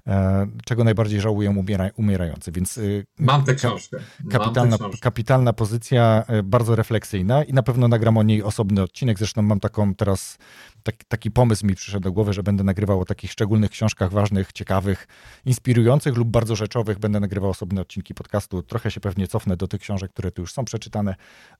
e, 0.07 0.47
czego 0.65 0.83
najbardziej 0.83 1.21
umiera, 1.59 1.89
umierający. 1.95 2.51
Więc, 2.51 2.77
e, 2.77 2.81
Mam 3.19 3.43
tę 3.43 3.55
książkę. 3.55 3.97
Kapitalna, 4.29 4.69
Mam 4.69 4.79
książkę. 4.79 4.99
kapitalna 5.01 5.53
pozycja, 5.53 6.23
e, 6.27 6.43
bardzo 6.43 6.75
refleksyjna 6.75 7.43
i 7.43 7.53
na 7.53 7.63
pewno 7.63 7.87
nagram 7.87 8.17
o 8.17 8.23
niej 8.23 8.43
osobny 8.43 8.81
odcinek. 8.81 9.17
Zresztą 9.17 9.41
mam 9.41 9.59
taką 9.59 9.95
teraz 9.95 10.37
taki, 10.83 11.05
taki 11.07 11.31
pomysł 11.31 11.65
mi 11.65 11.75
przyszedł 11.75 12.03
do 12.03 12.11
głowy, 12.11 12.33
że 12.33 12.43
będę 12.43 12.63
nagrywał 12.63 13.01
o 13.01 13.05
takich 13.05 13.31
szczególnych 13.31 13.71
książkach 13.71 14.11
ważnych, 14.11 14.53
ciekawych, 14.53 15.07
inspirujących 15.45 16.17
lub 16.17 16.27
bardzo 16.29 16.55
rzeczowych. 16.55 16.99
Będę 16.99 17.19
nagrywał 17.19 17.49
osobne 17.49 17.81
odcinki 17.81 18.13
podcastu. 18.13 18.63
Trochę 18.69 18.91
się 18.91 18.99
pewnie 18.99 19.27
cofnę 19.27 19.57
do 19.57 19.67
tych 19.67 19.81
książek, 19.81 20.11
które 20.11 20.31
tu 20.31 20.41
już 20.41 20.53
są 20.53 20.65
przeczytane, 20.65 21.15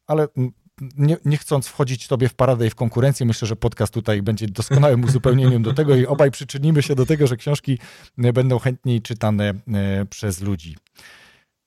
ale 0.07 0.27
nie, 0.97 1.17
nie 1.25 1.37
chcąc 1.37 1.67
wchodzić 1.67 2.07
tobie 2.07 2.29
w 2.29 2.33
paradę 2.33 2.67
i 2.67 2.69
w 2.69 2.75
konkurencję, 2.75 3.25
myślę, 3.25 3.47
że 3.47 3.55
podcast 3.55 3.93
tutaj 3.93 4.21
będzie 4.21 4.47
doskonałym 4.47 5.03
uzupełnieniem 5.03 5.63
do 5.63 5.73
tego 5.73 5.95
i 5.95 6.05
obaj 6.05 6.31
przyczynimy 6.31 6.83
się 6.83 6.95
do 6.95 7.05
tego, 7.05 7.27
że 7.27 7.37
książki 7.37 7.79
będą 8.17 8.59
chętniej 8.59 9.01
czytane 9.01 9.53
e, 9.73 10.05
przez 10.05 10.41
ludzi. 10.41 10.77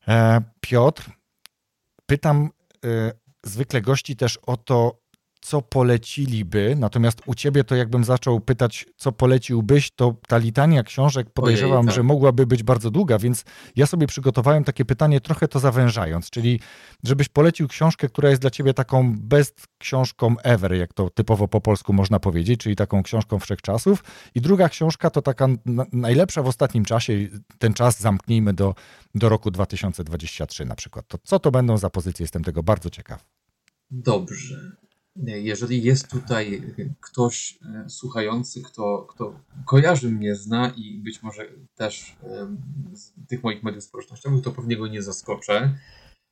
E, 0.08 0.42
Piotr, 0.60 1.10
pytam 2.06 2.50
e, 2.84 3.12
zwykle 3.44 3.82
gości 3.82 4.16
też 4.16 4.38
o 4.46 4.56
to, 4.56 5.01
co 5.42 5.62
poleciliby, 5.62 6.76
natomiast 6.78 7.22
u 7.26 7.34
ciebie 7.34 7.64
to 7.64 7.74
jakbym 7.74 8.04
zaczął 8.04 8.40
pytać, 8.40 8.86
co 8.96 9.12
poleciłbyś, 9.12 9.90
to 9.90 10.14
ta 10.28 10.38
litania 10.38 10.82
książek 10.82 11.30
podejrzewam, 11.30 11.78
Ojej, 11.78 11.86
tak. 11.86 11.94
że 11.94 12.02
mogłaby 12.02 12.46
być 12.46 12.62
bardzo 12.62 12.90
długa, 12.90 13.18
więc 13.18 13.44
ja 13.76 13.86
sobie 13.86 14.06
przygotowałem 14.06 14.64
takie 14.64 14.84
pytanie 14.84 15.20
trochę 15.20 15.48
to 15.48 15.60
zawężając, 15.60 16.30
czyli 16.30 16.60
żebyś 17.04 17.28
polecił 17.28 17.68
książkę, 17.68 18.08
która 18.08 18.30
jest 18.30 18.42
dla 18.42 18.50
ciebie 18.50 18.74
taką 18.74 19.14
best 19.18 19.66
książką 19.78 20.36
ever, 20.42 20.74
jak 20.74 20.92
to 20.92 21.10
typowo 21.10 21.48
po 21.48 21.60
polsku 21.60 21.92
można 21.92 22.20
powiedzieć, 22.20 22.60
czyli 22.60 22.76
taką 22.76 23.02
książką 23.02 23.38
wszechczasów 23.38 24.04
i 24.34 24.40
druga 24.40 24.68
książka 24.68 25.10
to 25.10 25.22
taka 25.22 25.48
najlepsza 25.92 26.42
w 26.42 26.46
ostatnim 26.46 26.84
czasie, 26.84 27.12
ten 27.58 27.74
czas 27.74 28.00
zamknijmy 28.00 28.52
do, 28.52 28.74
do 29.14 29.28
roku 29.28 29.50
2023 29.50 30.64
na 30.64 30.74
przykład. 30.74 31.08
To 31.08 31.18
co 31.24 31.38
to 31.38 31.50
będą 31.50 31.78
za 31.78 31.90
pozycje? 31.90 32.24
Jestem 32.24 32.44
tego 32.44 32.62
bardzo 32.62 32.90
ciekaw. 32.90 33.24
Dobrze 33.90 34.81
jeżeli 35.16 35.82
jest 35.82 36.08
tutaj 36.08 36.74
ktoś 37.00 37.58
e, 37.62 37.88
słuchający, 37.88 38.62
kto, 38.62 39.06
kto 39.10 39.40
kojarzy 39.66 40.10
mnie, 40.10 40.34
zna 40.34 40.72
i 40.76 40.98
być 40.98 41.22
może 41.22 41.48
też 41.74 42.16
z 42.92 43.12
tych 43.28 43.42
moich 43.42 43.62
mediów 43.62 43.84
społecznościowych, 43.84 44.44
to 44.44 44.52
pewnie 44.52 44.76
go 44.76 44.86
nie 44.86 45.02
zaskoczę, 45.02 45.78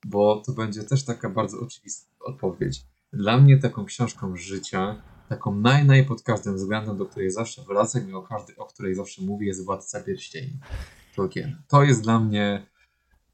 bo 0.06 0.42
to 0.46 0.52
będzie 0.52 0.82
też 0.82 1.04
taka 1.04 1.30
bardzo 1.30 1.60
oczywista 1.60 2.10
odpowiedź. 2.20 2.86
Dla 3.12 3.38
mnie 3.38 3.58
taką 3.58 3.84
książką 3.84 4.36
życia, 4.36 5.02
taką 5.28 5.54
naj, 5.54 5.86
naj 5.86 6.04
pod 6.04 6.22
każdym 6.22 6.56
względem, 6.56 6.98
do 6.98 7.06
której 7.06 7.30
zawsze 7.30 7.62
wracam 7.62 8.10
i 8.10 8.12
o, 8.12 8.22
każdy, 8.22 8.56
o 8.56 8.66
której 8.66 8.94
zawsze 8.94 9.22
mówię, 9.22 9.46
jest 9.46 9.64
Władca 9.64 10.00
Pierścieni. 10.00 10.58
To 11.68 11.82
jest 11.82 12.02
dla 12.02 12.20
mnie 12.20 12.66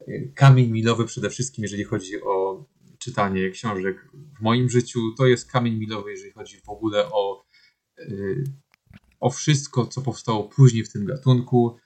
e, 0.00 0.04
kamień 0.34 0.70
milowy 0.70 1.04
przede 1.04 1.30
wszystkim, 1.30 1.62
jeżeli 1.62 1.84
chodzi 1.84 2.22
o 2.22 2.64
czytanie 3.06 3.50
książek 3.50 4.08
w 4.38 4.42
moim 4.42 4.70
życiu 4.70 5.00
to 5.18 5.26
jest 5.26 5.50
kamień 5.50 5.74
milowy, 5.74 6.10
jeżeli 6.10 6.32
chodzi 6.32 6.60
w 6.60 6.68
ogóle 6.68 7.06
o, 7.12 7.46
yy, 7.98 8.44
o 9.20 9.30
wszystko, 9.30 9.86
co 9.86 10.02
powstało 10.02 10.44
później 10.44 10.84
w 10.84 10.92
tym 10.92 11.04
gatunku. 11.04 11.76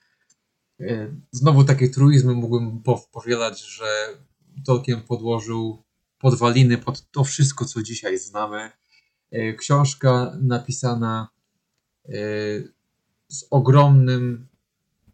Yy, 0.79 1.15
znowu 1.31 1.63
takie 1.63 1.89
truizmy 1.89 2.33
mógłbym 2.33 2.83
powielać, 3.11 3.61
że 3.61 4.17
Tolkien 4.65 5.01
podłożył 5.01 5.83
podwaliny 6.19 6.77
pod 6.77 7.11
to 7.11 7.23
wszystko, 7.23 7.65
co 7.65 7.83
dzisiaj 7.83 8.17
znamy. 8.17 8.71
Yy, 9.31 9.53
książka 9.53 10.37
napisana 10.41 11.27
z 13.27 13.45
ogromnym, 13.51 14.47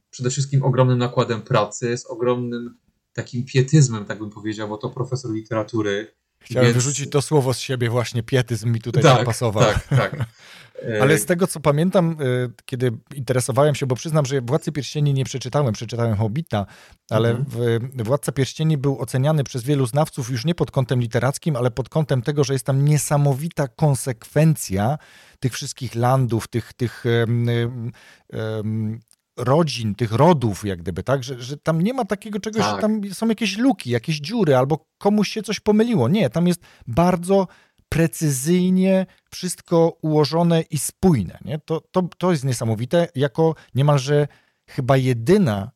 przede 0.10 0.30
wszystkim 0.30 0.64
ogromnym 0.64 0.98
nakładem 0.98 1.42
pracy, 1.42 1.98
z 1.98 2.06
ogromnym 2.06 2.78
takim 3.18 3.46
pietyzmem, 3.46 4.06
tak 4.06 4.20
bym 4.20 4.30
powiedział, 4.30 4.70
bo 4.70 4.78
to 4.78 4.90
profesor 4.90 5.32
literatury. 5.32 6.14
Chciałem 6.40 6.66
więc... 6.66 6.76
wyrzucić 6.76 7.10
to 7.10 7.22
słowo 7.22 7.54
z 7.54 7.60
siebie, 7.60 7.90
właśnie 7.90 8.24
pietyzm 8.24 8.72
mi 8.72 8.82
tutaj 8.82 9.04
tak, 9.04 9.26
pasował. 9.26 9.64
Tak, 9.64 9.88
tak. 9.88 10.16
Ale 11.02 11.18
z 11.18 11.26
tego, 11.26 11.48
co 11.48 11.60
pamiętam, 11.60 12.18
y, 12.22 12.52
kiedy 12.66 12.92
interesowałem 13.16 13.76
się, 13.76 13.88
bo 13.88 13.96
przyznam, 13.96 14.26
że 14.26 14.42
Władcy 14.42 14.72
Pierścieni 14.72 15.14
nie 15.14 15.26
przeczytałem, 15.26 15.74
przeczytałem 15.74 16.16
Hobbita, 16.16 16.66
ale 17.10 17.30
mhm. 17.30 17.92
Władca 18.04 18.32
Pierścieni 18.32 18.78
był 18.78 19.00
oceniany 19.00 19.44
przez 19.44 19.64
wielu 19.64 19.86
znawców 19.86 20.30
już 20.30 20.46
nie 20.46 20.56
pod 20.56 20.72
kątem 20.72 21.02
literackim, 21.02 21.56
ale 21.56 21.72
pod 21.72 21.90
kątem 21.90 22.22
tego, 22.22 22.44
że 22.44 22.54
jest 22.54 22.66
tam 22.66 22.86
niesamowita 22.86 23.68
konsekwencja 23.68 24.98
tych 25.40 25.54
wszystkich 25.54 25.96
landów, 25.96 26.48
tych, 26.48 26.74
tych 26.74 27.04
um, 27.06 27.92
um, 28.34 29.00
rodzin, 29.38 29.96
tych 29.96 30.12
rodów, 30.12 30.66
jak 30.66 30.80
gdyby, 30.80 31.04
tak? 31.04 31.24
Że, 31.24 31.42
że 31.42 31.58
tam 31.58 31.82
nie 31.82 31.94
ma 31.94 32.06
takiego 32.06 32.40
czegoś, 32.40 32.62
tak. 32.62 32.76
że 32.76 32.82
tam 32.82 33.02
są 33.14 33.28
jakieś 33.28 33.58
luki, 33.58 33.90
jakieś 33.90 34.20
dziury, 34.20 34.56
albo 34.56 34.86
komuś 34.98 35.30
się 35.30 35.42
coś 35.44 35.60
pomyliło. 35.60 36.10
Nie, 36.10 36.30
tam 36.30 36.48
jest 36.48 36.62
bardzo 36.88 37.48
precyzyjnie 37.90 39.06
wszystko 39.32 39.98
ułożone 40.02 40.62
i 40.62 40.78
spójne. 40.78 41.38
Nie? 41.46 41.60
To, 41.60 41.82
to, 41.92 42.02
to 42.18 42.32
jest 42.32 42.44
niesamowite, 42.44 43.08
jako 43.16 43.56
niemalże 43.76 44.28
chyba 44.68 44.98
jedyna 44.98 45.72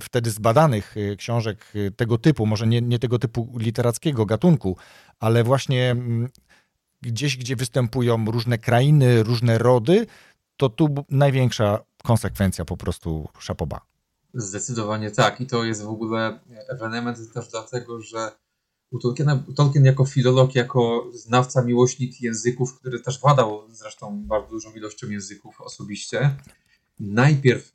wtedy 0.00 0.30
z 0.30 0.38
badanych 0.38 0.96
y, 0.96 1.16
książek 1.16 1.72
y, 1.74 1.90
tego 1.90 2.18
typu, 2.18 2.46
może 2.46 2.66
nie, 2.66 2.80
nie 2.80 2.98
tego 2.98 3.18
typu 3.18 3.52
literackiego 3.58 4.26
gatunku, 4.26 4.76
ale 5.20 5.44
właśnie 5.44 5.90
mm, 5.90 6.28
gdzieś, 7.02 7.36
gdzie 7.36 7.56
występują 7.56 8.24
różne 8.24 8.58
krainy, 8.58 9.22
różne 9.22 9.58
rody, 9.58 10.06
to 10.62 10.68
tu 10.68 10.94
największa 11.10 11.84
konsekwencja 12.02 12.64
po 12.64 12.76
prostu 12.76 13.28
szapoba. 13.38 13.80
Zdecydowanie 14.34 15.10
tak. 15.10 15.40
I 15.40 15.46
to 15.46 15.64
jest 15.64 15.82
w 15.82 15.88
ogóle 15.88 16.40
ewenement 16.68 17.32
też 17.32 17.48
dlatego, 17.48 18.00
że 18.00 18.32
u 18.90 18.98
Tolkiena, 18.98 19.44
Tolkien 19.56 19.84
jako 19.84 20.04
filolog, 20.04 20.54
jako 20.54 21.10
znawca, 21.14 21.62
miłośnik 21.62 22.20
języków, 22.20 22.78
który 22.78 23.00
też 23.00 23.20
badał 23.20 23.62
zresztą 23.70 24.22
bardzo 24.26 24.50
dużą 24.50 24.72
ilością 24.72 25.08
języków 25.08 25.60
osobiście, 25.60 26.36
najpierw 27.00 27.72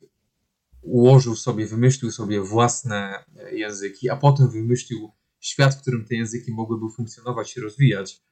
ułożył 0.82 1.36
sobie, 1.36 1.66
wymyślił 1.66 2.12
sobie 2.12 2.40
własne 2.40 3.24
języki, 3.52 4.10
a 4.10 4.16
potem 4.16 4.50
wymyślił 4.50 5.10
świat, 5.40 5.74
w 5.74 5.80
którym 5.80 6.04
te 6.04 6.14
języki 6.14 6.52
mogłyby 6.52 6.86
funkcjonować 6.96 7.56
i 7.56 7.60
rozwijać. 7.60 8.22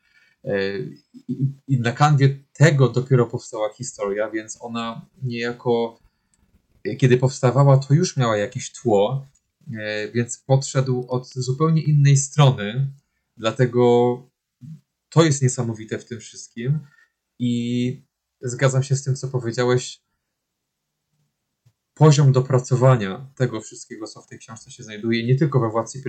I 1.68 1.80
na 1.80 1.92
kanwie 1.92 2.38
tego 2.52 2.88
dopiero 2.88 3.26
powstała 3.26 3.72
historia, 3.72 4.30
więc 4.30 4.58
ona 4.60 5.06
niejako, 5.22 6.00
kiedy 6.98 7.18
powstawała, 7.18 7.78
to 7.78 7.94
już 7.94 8.16
miała 8.16 8.36
jakieś 8.36 8.72
tło, 8.72 9.26
e, 9.80 10.08
więc 10.12 10.38
podszedł 10.38 11.06
od 11.08 11.28
zupełnie 11.28 11.82
innej 11.82 12.16
strony. 12.16 12.92
Dlatego 13.36 14.22
to 15.08 15.24
jest 15.24 15.42
niesamowite 15.42 15.98
w 15.98 16.04
tym 16.04 16.20
wszystkim. 16.20 16.78
I 17.38 18.02
zgadzam 18.40 18.82
się 18.82 18.96
z 18.96 19.04
tym, 19.04 19.16
co 19.16 19.28
powiedziałeś. 19.28 20.06
Poziom 21.94 22.32
dopracowania 22.32 23.30
tego 23.36 23.60
wszystkiego, 23.60 24.06
co 24.06 24.22
w 24.22 24.26
tej 24.26 24.38
książce 24.38 24.70
się 24.70 24.82
znajduje, 24.82 25.26
nie 25.26 25.34
tylko 25.34 25.60
we 25.60 25.70
Władcy 25.70 26.02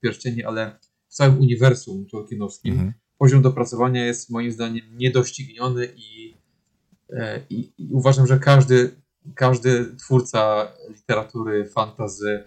Pierścieni 0.00 0.44
ale 0.44 0.78
w 1.08 1.14
całym 1.14 1.40
uniwersum 1.40 2.06
tolkienowskim, 2.06 2.72
mhm 2.72 2.92
poziom 3.18 3.42
dopracowania 3.42 4.04
jest 4.04 4.30
moim 4.30 4.52
zdaniem 4.52 4.98
niedościgniony 4.98 5.88
i, 5.96 6.36
e, 7.10 7.40
i, 7.50 7.72
i 7.78 7.92
uważam, 7.92 8.26
że 8.26 8.38
każdy, 8.38 9.00
każdy 9.34 9.96
twórca 9.96 10.72
literatury, 10.88 11.68
fantazy 11.68 12.44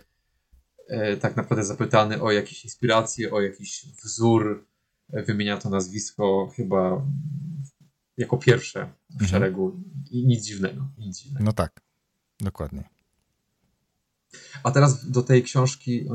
e, 0.88 1.18
tak 1.18 1.36
naprawdę 1.36 1.64
zapytany 1.64 2.22
o 2.22 2.32
jakieś 2.32 2.64
inspiracje, 2.64 3.32
o 3.32 3.42
jakiś 3.42 3.86
wzór, 4.04 4.66
e, 5.14 5.24
wymienia 5.24 5.58
to 5.58 5.70
nazwisko 5.70 6.52
chyba 6.56 7.06
jako 8.18 8.38
pierwsze 8.38 8.94
w 9.10 9.14
mhm. 9.14 9.30
szeregu 9.30 9.84
i 10.12 10.28
nic 10.28 10.46
dziwnego, 10.46 10.88
nic 10.98 11.18
dziwnego. 11.18 11.46
No 11.46 11.54
tak, 11.54 11.82
dokładnie. 12.40 12.90
A 14.64 14.72
teraz 14.72 15.12
do 15.12 15.24
tej 15.24 15.44
książki, 15.44 16.10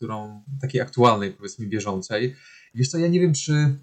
którą 0.00 0.44
takiej 0.60 0.80
aktualnej, 0.80 1.32
powiedzmy 1.32 1.66
bieżącej, 1.66 2.36
Wiesz 2.74 2.88
co, 2.88 2.98
ja 2.98 3.08
nie 3.08 3.20
wiem, 3.20 3.34
czy, 3.34 3.74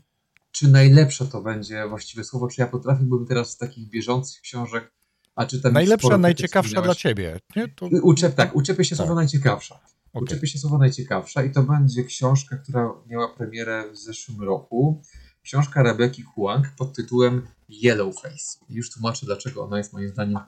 czy 0.52 0.72
najlepsze 0.72 1.26
to 1.26 1.42
będzie 1.42 1.88
właściwe 1.90 2.24
słowo, 2.24 2.48
czy 2.48 2.62
ja 2.62 2.68
potrafiłbym 2.68 3.26
teraz 3.26 3.52
z 3.52 3.58
takich 3.58 3.90
bieżących 3.90 4.42
książek, 4.42 4.92
a 5.36 5.46
czytam 5.46 5.74
Najlepsza, 5.74 6.18
najciekawsza 6.18 6.82
dla 6.82 6.96
ciebie. 6.96 7.40
Nie? 7.56 7.68
To... 7.68 7.86
Uczep, 7.86 8.36
tak, 8.36 8.56
uczepię 8.56 8.86
się 8.86 8.96
tak. 8.96 8.98
słowo 8.98 9.16
najciekawsza. 9.16 9.76
Okay. 9.76 10.24
Uczepię 10.24 10.48
się 10.48 10.60
słowo 10.60 10.78
najciekawsza 10.78 11.44
i 11.44 11.52
to 11.52 11.64
będzie 11.64 12.04
książka, 12.04 12.58
która 12.58 12.94
miała 13.08 13.36
premierę 13.36 13.84
w 13.92 13.98
zeszłym 13.98 14.42
roku. 14.42 15.02
Książka 15.44 15.84
Rebeki 15.84 16.22
Huang 16.22 16.68
pod 16.78 16.96
tytułem 16.96 17.48
Yellowface. 17.70 18.60
Już 18.70 18.92
tłumaczę, 18.92 19.26
dlaczego 19.26 19.64
ona 19.64 19.78
jest 19.78 19.94
moim 19.94 20.10
zdaniem 20.10 20.40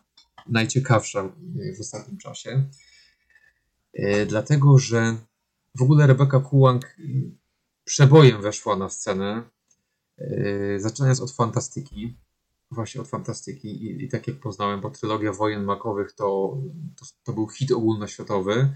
najciekawsza 0.48 1.24
w 1.78 1.82
ostatnim 1.82 2.18
czasie. 2.18 2.64
E, 3.94 4.26
dlatego, 4.26 4.78
że 4.78 5.18
w 5.80 5.82
ogóle 5.82 6.08
Rebeka 6.08 6.40
Huang 6.40 6.96
przebojem 7.84 8.42
weszła 8.42 8.76
na 8.76 8.90
scenę, 8.90 9.44
e, 10.18 10.80
zaczynając 10.80 11.22
od 11.22 11.32
fantastyki, 11.32 12.18
właśnie 12.72 13.02
od 13.02 13.08
fantastyki 13.08 13.68
i, 13.68 14.04
i 14.04 14.10
tak 14.10 14.28
jak 14.28 14.40
poznałem, 14.40 14.82
bo 14.82 14.90
trylogia 14.90 15.34
Wojen 15.34 15.64
Makowych 15.64 16.12
to, 16.12 16.58
to, 16.96 17.06
to 17.24 17.34
był 17.34 17.48
hit 17.50 17.72
ogólnoświatowy, 17.72 18.74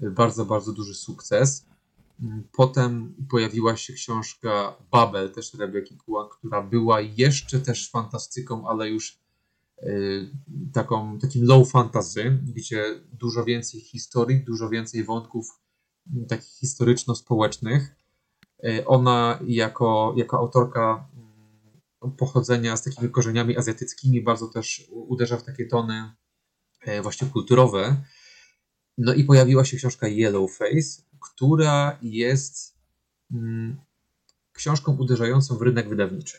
bardzo, 0.00 0.44
bardzo 0.44 0.72
duży 0.72 0.94
sukces. 0.94 1.66
Potem 2.52 3.14
pojawiła 3.30 3.76
się 3.76 3.92
książka 3.92 4.76
Babel, 4.90 5.32
też 5.32 5.54
Rebeki 5.54 5.96
Kułak, 5.96 6.30
która 6.38 6.62
była 6.62 7.00
jeszcze 7.00 7.60
też 7.60 7.90
fantastyką, 7.90 8.68
ale 8.68 8.88
już 8.88 9.18
y, 9.82 10.30
taką, 10.72 11.18
takim 11.18 11.44
low 11.44 11.70
fantasy, 11.70 12.38
gdzie 12.54 13.00
dużo 13.12 13.44
więcej 13.44 13.80
historii, 13.80 14.44
dużo 14.44 14.68
więcej 14.68 15.04
wątków 15.04 15.46
y, 15.48 15.63
takich 16.28 16.52
historyczno-społecznych. 16.60 17.96
Y, 18.64 18.86
ona 18.86 19.38
jako, 19.46 20.14
jako 20.16 20.38
autorka 20.38 21.08
pochodzenia 22.18 22.76
z 22.76 22.82
takimi 22.82 23.10
korzeniami 23.10 23.56
azjatyckimi 23.56 24.22
bardzo 24.22 24.48
też 24.48 24.88
uderza 24.90 25.36
w 25.36 25.42
takie 25.42 25.66
tony 25.66 26.10
właśnie 27.02 27.28
kulturowe. 27.28 27.96
No 28.98 29.14
i 29.14 29.24
pojawiła 29.24 29.64
się 29.64 29.76
książka 29.76 30.08
Yellowface, 30.08 31.02
która 31.20 31.98
jest 32.02 32.78
mm, 33.32 33.80
książką 34.52 34.96
uderzającą 34.96 35.56
w 35.58 35.62
rynek 35.62 35.88
wydawniczy. 35.88 36.38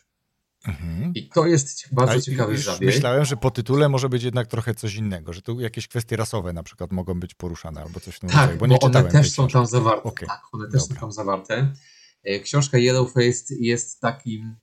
Mhm. 0.68 1.12
I 1.16 1.30
to 1.30 1.48
jest 1.48 1.88
bardzo 1.92 2.22
ciekawy 2.22 2.58
zabieg. 2.58 2.82
Myślałem, 2.82 3.26
że 3.26 3.38
po 3.38 3.52
tytule 3.52 3.90
może 3.90 4.10
być 4.10 4.24
jednak 4.24 4.48
trochę 4.48 4.76
coś 4.76 4.96
innego, 4.96 5.34
że 5.34 5.42
tu 5.42 5.60
jakieś 5.60 5.88
kwestie 5.88 6.16
rasowe 6.16 6.54
na 6.54 6.64
przykład 6.64 6.92
mogą 6.92 7.20
być 7.20 7.34
poruszane 7.34 7.82
albo 7.82 8.00
coś 8.00 8.20
takiego. 8.20 8.40
Tak, 8.40 8.58
bo, 8.58 8.68
bo 8.68 8.80
one 8.80 9.04
też 9.04 9.32
są 9.32 9.48
tam 9.48 9.66
zawarte. 9.66 10.04
Okay. 10.04 10.28
Tak, 10.28 10.42
one 10.52 10.66
też 10.66 10.82
Dobra. 10.82 10.96
są 10.96 11.02
tam 11.02 11.12
zawarte. 11.12 11.74
Książka 12.44 12.78
Yellowface 12.78 13.56
jest 13.60 14.02
takim, 14.02 14.56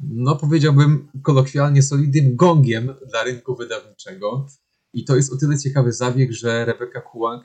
no 0.00 0.36
powiedziałbym 0.36 1.08
kolokwialnie 1.22 1.82
solidnym 1.82 2.36
gongiem 2.36 2.94
dla 3.10 3.22
rynku 3.22 3.56
wydawniczego. 3.56 4.46
I 4.92 5.04
to 5.04 5.16
jest 5.16 5.32
o 5.32 5.36
tyle 5.36 5.58
ciekawy 5.58 5.92
zabieg, 5.92 6.32
że 6.32 6.64
Rebecca 6.64 7.00
Kuang 7.00 7.44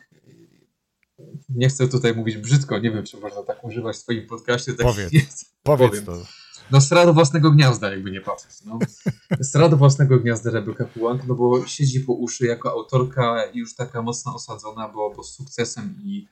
nie 1.49 1.69
chcę 1.69 1.87
tutaj 1.87 2.15
mówić 2.15 2.37
brzydko, 2.37 2.79
nie 2.79 2.91
wiem, 2.91 3.03
czy 3.03 3.17
można 3.17 3.43
tak 3.43 3.63
używać 3.63 3.95
w 3.95 3.99
swoim 3.99 4.27
podcaście. 4.27 4.73
Tak 4.73 4.85
powiedz, 4.87 5.13
jest, 5.23 5.55
powiedz 5.63 5.89
powiem. 5.89 6.05
to. 6.05 6.40
No 6.71 6.81
stra 6.81 7.05
do 7.05 7.13
własnego 7.13 7.51
gniazda, 7.51 7.91
jakby 7.91 8.11
nie 8.11 8.21
patrzeć. 8.21 8.51
No. 8.65 8.79
Stra 9.49 9.69
do 9.69 9.77
własnego 9.77 10.19
gniazda 10.19 10.51
Rebecca 10.51 10.85
Pułank, 10.85 11.21
no 11.27 11.35
bo 11.35 11.67
siedzi 11.67 11.99
po 11.99 12.13
uszy 12.13 12.45
jako 12.45 12.71
autorka 12.71 13.43
już 13.53 13.75
taka 13.75 14.01
mocno 14.01 14.35
osadzona, 14.35 14.89
bo, 14.89 15.13
bo 15.15 15.23
z 15.23 15.35
sukcesem 15.35 15.95
i, 16.03 16.27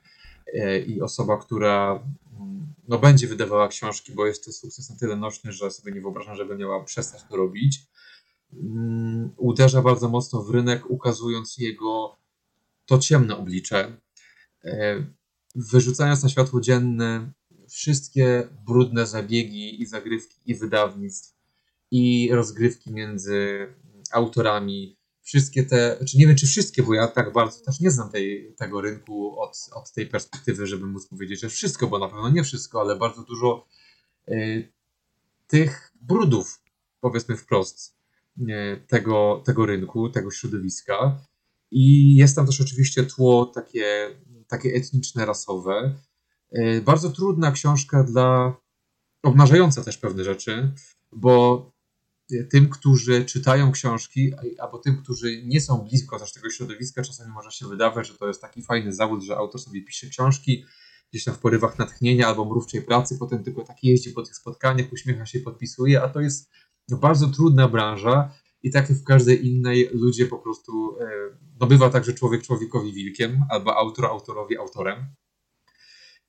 e, 0.54 0.78
i 0.78 1.02
osoba, 1.02 1.36
która 1.36 2.02
mm, 2.40 2.74
no, 2.88 2.98
będzie 2.98 3.26
wydawała 3.26 3.68
książki, 3.68 4.12
bo 4.12 4.26
jest 4.26 4.44
to 4.44 4.52
sukces 4.52 4.90
na 4.90 4.96
tyle 4.96 5.16
nośny, 5.16 5.52
że 5.52 5.70
sobie 5.70 5.92
nie 5.92 6.00
wyobrażam, 6.00 6.36
żeby 6.36 6.56
miała 6.56 6.84
przestać 6.84 7.22
to 7.30 7.36
robić. 7.36 7.82
Um, 8.52 9.30
uderza 9.36 9.82
bardzo 9.82 10.08
mocno 10.08 10.42
w 10.42 10.50
rynek, 10.50 10.90
ukazując 10.90 11.58
jego 11.58 12.16
to 12.86 12.98
ciemne 12.98 13.36
oblicze, 13.36 13.96
E, 14.64 15.04
wyrzucając 15.54 16.22
na 16.22 16.28
światło 16.28 16.60
dzienne 16.60 17.32
wszystkie 17.70 18.48
brudne 18.66 19.06
zabiegi 19.06 19.82
i 19.82 19.86
zagrywki 19.86 20.36
i 20.46 20.54
wydawnictw 20.54 21.34
i 21.90 22.28
rozgrywki 22.32 22.92
między 22.92 23.66
autorami, 24.12 24.96
wszystkie 25.22 25.64
te, 25.64 26.04
czy 26.08 26.18
nie 26.18 26.26
wiem 26.26 26.36
czy 26.36 26.46
wszystkie, 26.46 26.82
bo 26.82 26.94
ja 26.94 27.08
tak 27.08 27.32
bardzo 27.32 27.64
też 27.64 27.80
nie 27.80 27.90
znam 27.90 28.10
tej, 28.10 28.54
tego 28.58 28.80
rynku 28.80 29.40
od, 29.40 29.70
od 29.72 29.92
tej 29.92 30.06
perspektywy, 30.06 30.66
żeby 30.66 30.86
móc 30.86 31.06
powiedzieć, 31.06 31.40
że 31.40 31.48
wszystko, 31.48 31.86
bo 31.86 31.98
na 31.98 32.08
pewno 32.08 32.30
nie 32.30 32.44
wszystko, 32.44 32.80
ale 32.80 32.96
bardzo 32.96 33.22
dużo 33.22 33.66
y, 34.28 34.72
tych 35.46 35.92
brudów, 36.00 36.62
powiedzmy 37.00 37.36
wprost, 37.36 37.96
y, 38.38 38.44
tego, 38.88 39.42
tego 39.46 39.66
rynku, 39.66 40.10
tego 40.10 40.30
środowiska. 40.30 41.20
I 41.70 42.14
jest 42.16 42.36
tam 42.36 42.46
też 42.46 42.60
oczywiście 42.60 43.04
tło 43.04 43.46
takie 43.46 44.14
takie 44.50 44.74
etniczne, 44.74 45.26
rasowe. 45.26 45.94
E, 46.52 46.80
bardzo 46.80 47.10
trudna 47.10 47.52
książka 47.52 48.04
dla 48.04 48.56
obnażająca 49.22 49.84
też 49.84 49.98
pewne 49.98 50.24
rzeczy, 50.24 50.72
bo 51.12 51.70
tym, 52.50 52.68
którzy 52.68 53.24
czytają 53.24 53.72
książki, 53.72 54.32
albo 54.58 54.78
tym, 54.78 55.02
którzy 55.02 55.42
nie 55.44 55.60
są 55.60 55.78
blisko 55.78 56.18
też 56.18 56.32
tego 56.32 56.50
środowiska, 56.50 57.02
czasami 57.02 57.32
może 57.32 57.50
się 57.50 57.68
wydawać, 57.68 58.08
że 58.08 58.14
to 58.14 58.28
jest 58.28 58.40
taki 58.40 58.62
fajny 58.62 58.92
zawód, 58.92 59.22
że 59.22 59.36
autor 59.36 59.60
sobie 59.60 59.84
pisze 59.84 60.06
książki 60.06 60.64
gdzieś 61.10 61.24
tam 61.24 61.34
w 61.34 61.38
porywach 61.38 61.78
natchnienia 61.78 62.28
albo 62.28 62.44
mrówczej 62.44 62.82
pracy, 62.82 63.16
potem 63.18 63.44
tylko 63.44 63.64
tak 63.64 63.84
jeździ 63.84 64.12
po 64.12 64.22
tych 64.22 64.36
spotkaniach, 64.36 64.92
uśmiecha 64.92 65.26
się, 65.26 65.40
podpisuje, 65.40 66.02
a 66.02 66.08
to 66.08 66.20
jest 66.20 66.50
bardzo 66.88 67.28
trudna 67.28 67.68
branża 67.68 68.34
i 68.62 68.70
tak 68.70 68.90
jak 68.90 68.98
w 68.98 69.04
każdej 69.04 69.46
innej 69.46 69.88
ludzie 69.92 70.26
po 70.26 70.38
prostu 70.38 70.96
e, 71.00 71.10
no 71.60 71.66
bywa 71.66 71.90
tak, 71.90 72.04
że 72.04 72.14
człowiek 72.14 72.42
człowiekowi 72.42 72.92
wilkiem, 72.92 73.44
albo 73.50 73.76
autor 73.76 74.06
autorowi 74.06 74.58
autorem. 74.58 75.06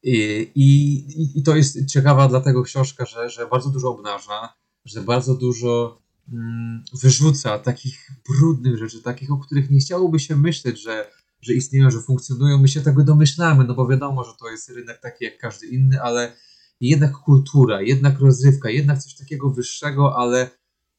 I, 0.04 0.52
i, 0.56 1.40
I 1.40 1.44
to 1.44 1.56
jest 1.56 1.86
ciekawa 1.86 2.28
dlatego 2.28 2.64
książka, 2.64 3.06
że, 3.06 3.30
że 3.30 3.48
bardzo 3.48 3.70
dużo 3.70 3.90
obnaża, 3.90 4.54
że 4.86 5.02
bardzo 5.02 5.36
dużo 5.36 6.02
mm, 6.34 6.84
wyrzuca 7.02 7.60
takich 7.60 8.12
brudnych 8.30 8.78
rzeczy, 8.78 9.02
takich, 9.02 9.32
o 9.32 9.38
których 9.38 9.70
nie 9.70 9.80
chciałoby 9.80 10.20
się 10.20 10.36
myśleć, 10.36 10.82
że, 10.82 11.12
że 11.42 11.54
istnieją, 11.54 11.92
że 11.92 12.00
funkcjonują. 12.00 12.58
My 12.58 12.68
się 12.68 12.82
tego 12.82 13.04
domyślamy, 13.04 13.64
no 13.64 13.74
bo 13.74 13.88
wiadomo, 13.88 14.24
że 14.24 14.32
to 14.40 14.50
jest 14.50 14.70
rynek 14.70 15.00
taki 15.02 15.26
jak 15.26 15.38
każdy 15.38 15.68
inny, 15.68 16.02
ale 16.02 16.34
jednak 16.82 17.12
kultura, 17.12 17.82
jednak 17.82 18.20
rozrywka, 18.20 18.70
jednak 18.70 19.00
coś 19.00 19.16
takiego 19.16 19.50
wyższego, 19.50 20.18
ale 20.18 20.50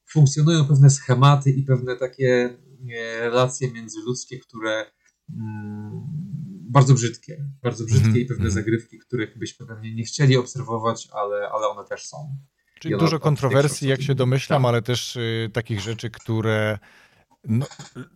funkcjonują 0.09 0.65
pewne 0.65 0.89
schematy 0.89 1.51
i 1.51 1.63
pewne 1.63 1.95
takie 1.95 2.57
relacje 3.19 3.71
międzyludzkie, 3.71 4.39
które 4.39 4.85
mm, 5.29 6.22
bardzo 6.73 6.93
brzydkie, 6.93 7.45
bardzo 7.63 7.85
brzydkie 7.85 8.07
mm 8.07 8.17
-hmm. 8.17 8.23
i 8.23 8.25
pewne 8.25 8.45
mhm. 8.45 8.51
zagrywki, 8.51 8.99
których 8.99 9.37
byśmy 9.37 9.65
pewnie 9.67 9.95
nie 9.95 10.03
chcieli 10.03 10.37
obserwować, 10.37 11.07
ale, 11.11 11.49
ale 11.49 11.67
one 11.67 11.87
też 11.87 12.05
są. 12.05 12.37
Czyli 12.79 12.97
dużo 12.97 13.19
kontrowersji, 13.19 13.89
jak 13.89 14.01
się 14.01 14.15
domyślam, 14.15 14.61
tak. 14.61 14.69
ale 14.69 14.81
też 14.81 15.15
y, 15.15 15.49
takich 15.53 15.79
rzeczy, 15.79 16.09
które 16.09 16.79
no, 17.43 17.65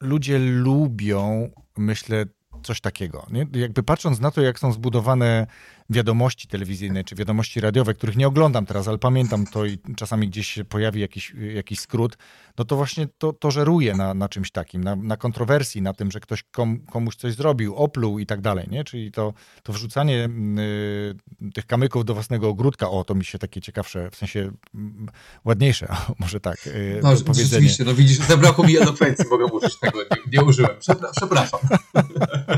ludzie 0.01 0.39
lubią, 0.39 1.51
myślę, 1.77 2.25
coś 2.63 2.81
takiego. 2.81 3.25
Nie? 3.31 3.47
Jakby 3.53 3.83
patrząc 3.83 4.19
na 4.19 4.31
to, 4.31 4.41
jak 4.41 4.59
są 4.59 4.73
zbudowane 4.73 5.47
wiadomości 5.89 6.47
telewizyjne 6.47 7.03
czy 7.03 7.15
wiadomości 7.15 7.59
radiowe, 7.59 7.93
których 7.93 8.15
nie 8.17 8.27
oglądam 8.27 8.65
teraz, 8.65 8.87
ale 8.87 8.97
pamiętam 8.97 9.45
to 9.45 9.65
i 9.65 9.77
czasami 9.95 10.29
gdzieś 10.29 10.47
się 10.47 10.65
pojawi 10.65 11.01
jakiś, 11.01 11.33
jakiś 11.55 11.79
skrót, 11.79 12.17
no 12.57 12.65
to 12.65 12.75
właśnie 12.75 13.07
to, 13.17 13.33
to 13.33 13.51
żeruje 13.51 13.95
na, 13.95 14.13
na 14.13 14.29
czymś 14.29 14.51
takim, 14.51 14.83
na, 14.83 14.95
na 14.95 15.17
kontrowersji, 15.17 15.81
na 15.81 15.93
tym, 15.93 16.11
że 16.11 16.19
ktoś 16.19 16.43
kom, 16.43 16.79
komuś 16.79 17.15
coś 17.15 17.33
zrobił, 17.33 17.75
opluł 17.75 18.19
i 18.19 18.25
tak 18.25 18.41
dalej, 18.41 18.67
nie? 18.71 18.83
Czyli 18.83 19.11
to, 19.11 19.33
to 19.63 19.73
wrzucanie 19.73 20.29
y, 21.45 21.51
tych 21.53 21.65
kamyków 21.65 22.05
do 22.05 22.13
własnego 22.13 22.49
ogródka, 22.49 22.89
o, 22.89 23.03
to 23.03 23.15
mi 23.15 23.25
się 23.25 23.39
takie 23.39 23.61
ciekawsze, 23.61 24.11
w 24.11 24.15
sensie 24.15 24.39
y, 24.39 24.79
ładniejsze, 25.45 25.87
może 26.19 26.39
tak, 26.39 26.67
y, 26.67 26.99
no, 27.03 27.09
powiedzenie. 27.09 27.45
Rzeczywiście, 27.45 27.83
no 27.83 27.93
widzisz, 27.93 28.17
zabrakło 28.17 28.65
mi 28.65 28.77
elokwencji, 28.77 29.25
mogę 29.29 29.45
użyć 29.45 29.79
tego, 29.79 29.99
nie, 29.99 30.39
nie 30.39 30.45
użyłem, 30.45 30.71
przepraszam. 31.11 31.59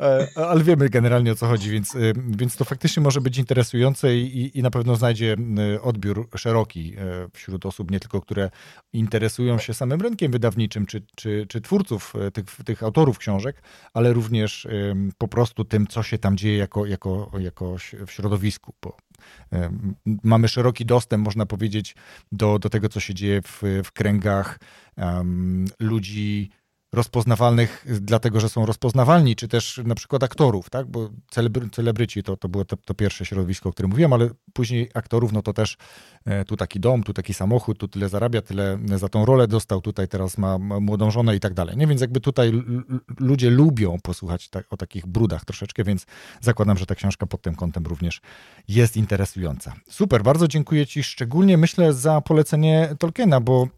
E, 0.00 0.28
ale 0.48 0.64
wiemy 0.64 0.88
generalnie 0.88 1.32
o 1.32 1.34
co 1.34 1.46
chodzi, 1.46 1.70
więc, 1.70 1.94
y, 1.94 2.12
więc 2.28 2.56
to 2.56 2.64
faktycznie 2.64 3.02
może 3.02 3.20
być 3.20 3.38
interesujące 3.38 4.16
i, 4.16 4.58
i 4.58 4.62
na 4.62 4.70
pewno 4.70 4.96
znajdzie 4.96 5.36
y, 5.74 5.82
odbiór 5.82 6.28
szeroki 6.36 6.94
e, 6.96 7.28
wśród 7.32 7.66
osób, 7.66 7.90
nie 7.90 8.00
tylko 8.00 8.20
które 8.20 8.50
interesują 8.92 9.58
się 9.58 9.74
samym 9.74 10.00
rynkiem 10.00 10.32
wydawniczym, 10.32 10.86
czy, 10.86 11.02
czy, 11.16 11.46
czy 11.48 11.60
twórców 11.60 12.14
e, 12.16 12.30
tych, 12.30 12.44
tych 12.64 12.82
autorów 12.82 13.18
książek, 13.18 13.62
ale 13.94 14.12
również 14.12 14.68
po 15.18 15.28
prostu 15.28 15.64
tym, 15.64 15.86
co 15.86 16.02
się 16.02 16.18
tam 16.18 16.36
dzieje 16.36 16.56
jako, 16.56 16.86
jako, 16.86 17.30
jako 17.38 17.76
w 18.06 18.12
środowisku, 18.12 18.74
bo 18.82 18.96
mamy 20.22 20.48
szeroki 20.48 20.86
dostęp, 20.86 21.24
można 21.24 21.46
powiedzieć, 21.46 21.96
do, 22.32 22.58
do 22.58 22.70
tego, 22.70 22.88
co 22.88 23.00
się 23.00 23.14
dzieje 23.14 23.42
w, 23.42 23.62
w 23.84 23.92
kręgach 23.92 24.58
um, 24.96 25.64
ludzi 25.80 26.50
rozpoznawalnych 26.92 27.86
dlatego, 28.00 28.40
że 28.40 28.48
są 28.48 28.66
rozpoznawalni, 28.66 29.36
czy 29.36 29.48
też 29.48 29.80
na 29.84 29.94
przykład 29.94 30.22
aktorów, 30.22 30.70
tak? 30.70 30.86
Bo 30.86 31.10
celebry, 31.30 31.70
celebryci 31.70 32.22
to, 32.22 32.36
to 32.36 32.48
było 32.48 32.64
to, 32.64 32.76
to, 32.76 32.94
pierwsze 32.94 33.24
środowisko, 33.24 33.68
o 33.68 33.72
którym 33.72 33.90
mówiłem, 33.90 34.12
ale 34.12 34.30
później 34.52 34.90
aktorów, 34.94 35.32
no 35.32 35.42
to 35.42 35.52
też 35.52 35.76
e, 36.24 36.44
tu 36.44 36.56
taki 36.56 36.80
dom, 36.80 37.02
tu 37.02 37.12
taki 37.12 37.34
samochód, 37.34 37.78
tu 37.78 37.88
tyle 37.88 38.08
zarabia, 38.08 38.42
tyle 38.42 38.78
za 38.96 39.08
tą 39.08 39.24
rolę 39.24 39.48
dostał, 39.48 39.80
tutaj 39.80 40.08
teraz 40.08 40.38
ma, 40.38 40.58
młodą 40.58 41.10
żonę 41.10 41.36
i 41.36 41.40
tak 41.40 41.54
dalej. 41.54 41.76
Nie? 41.76 41.86
Więc 41.86 42.00
jakby 42.00 42.20
tutaj 42.20 42.52
ludzie 43.20 43.50
lubią 43.50 43.96
posłuchać 44.02 44.48
ta, 44.48 44.60
o 44.70 44.76
takich 44.76 45.06
brudach 45.06 45.44
troszeczkę, 45.44 45.84
więc 45.84 46.06
zakładam, 46.40 46.78
że 46.78 46.86
ta 46.86 46.94
książka 46.94 47.26
pod 47.26 47.42
tym 47.42 47.54
kątem 47.54 47.86
również 47.86 48.20
jest 48.68 48.96
interesująca. 48.96 49.74
Super, 49.88 50.22
bardzo 50.22 50.48
dziękuję 50.48 50.86
Ci 50.86 51.02
szczególnie, 51.02 51.56
myślę, 51.56 51.92
za 51.92 52.20
polecenie 52.20 52.94
Tolkiena, 52.98 53.40
bo 53.40 53.68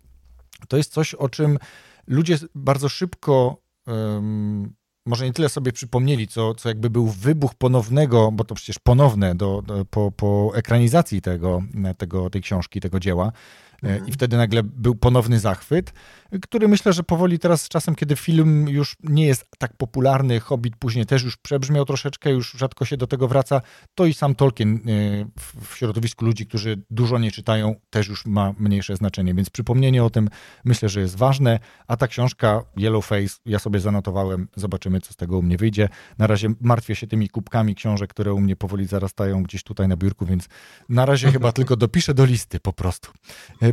to 0.69 0.77
jest 0.77 0.93
coś, 0.93 1.15
o 1.15 1.29
czym 1.29 1.59
ludzie 2.07 2.39
bardzo 2.55 2.89
szybko 2.89 3.57
um, 3.87 4.75
może 5.07 5.25
nie 5.25 5.33
tyle 5.33 5.49
sobie 5.49 5.73
przypomnieli, 5.73 6.29
co, 6.29 6.55
co 6.55 6.69
jakby 6.69 6.91
był 6.91 7.07
wybuch 7.07 7.55
ponownego, 7.55 8.33
bo 8.33 8.45
to 8.45 8.55
przecież 8.55 8.79
ponowne 8.79 9.35
do, 9.35 9.63
do 9.63 9.85
po, 9.85 10.13
po 10.13 10.53
ekranizacji 10.55 11.23
tego, 11.23 11.63
tego, 11.99 12.31
tej 12.31 12.43
książki, 12.43 12.81
tego 12.81 13.01
dzieła, 13.01 13.33
E, 13.83 14.01
I 14.07 14.13
wtedy 14.13 14.37
nagle 14.37 14.63
był 14.63 14.95
ponowny 14.95 15.41
zachwyt, 15.41 15.93
który 16.43 16.69
myślę, 16.69 16.93
że 16.93 17.03
powoli 17.03 17.39
teraz 17.39 17.63
z 17.63 17.69
czasem, 17.69 17.95
kiedy 17.95 18.17
film 18.17 18.69
już 18.69 18.97
nie 19.03 19.27
jest 19.27 19.47
tak 19.59 19.77
popularny, 19.77 20.41
Hobbit 20.41 20.77
później 20.77 21.07
też 21.07 21.23
już 21.23 21.37
przebrzmiał 21.37 21.85
troszeczkę, 21.85 22.31
już 22.31 22.53
rzadko 22.53 22.85
się 22.85 22.97
do 22.97 23.07
tego 23.07 23.29
wraca, 23.29 23.61
to 23.95 24.07
i 24.07 24.15
sam 24.15 24.35
Tolkien 24.35 24.75
e, 24.75 24.81
w 25.65 25.77
środowisku 25.77 26.25
ludzi, 26.25 26.47
którzy 26.47 26.83
dużo 26.91 27.19
nie 27.19 27.31
czytają, 27.31 27.75
też 27.91 28.09
już 28.09 28.27
ma 28.27 28.55
mniejsze 28.59 28.97
znaczenie. 28.97 29.35
Więc 29.35 29.51
przypomnienie 29.51 30.05
o 30.05 30.11
tym 30.11 30.29
myślę, 30.65 30.89
że 30.89 31.01
jest 31.01 31.17
ważne. 31.17 31.59
A 31.87 31.97
ta 31.97 32.09
książka 32.09 32.63
Yellowface, 32.77 33.37
ja 33.47 33.59
sobie 33.59 33.81
zanotowałem, 33.81 34.49
zobaczymy, 34.57 35.01
co 35.01 35.13
z 35.13 35.17
tego 35.17 35.39
u 35.39 35.43
mnie 35.43 35.57
wyjdzie. 35.57 35.89
Na 36.19 36.27
razie 36.27 36.49
martwię 36.61 36.97
się 36.97 37.07
tymi 37.07 37.29
kubkami 37.29 37.75
książek, 37.75 38.11
które 38.11 38.33
u 38.35 38.41
mnie 38.41 38.57
powoli 38.57 38.87
zarastają 38.87 39.43
gdzieś 39.43 39.63
tutaj 39.63 39.89
na 39.89 39.97
biurku, 39.97 40.27
więc 40.27 40.49
na 40.89 41.07
razie 41.07 41.31
chyba 41.33 41.53
tylko 41.53 41.77
dopiszę 41.77 42.15
do 42.15 42.25
listy 42.25 42.61
po 42.61 42.73
prostu. 42.73 43.11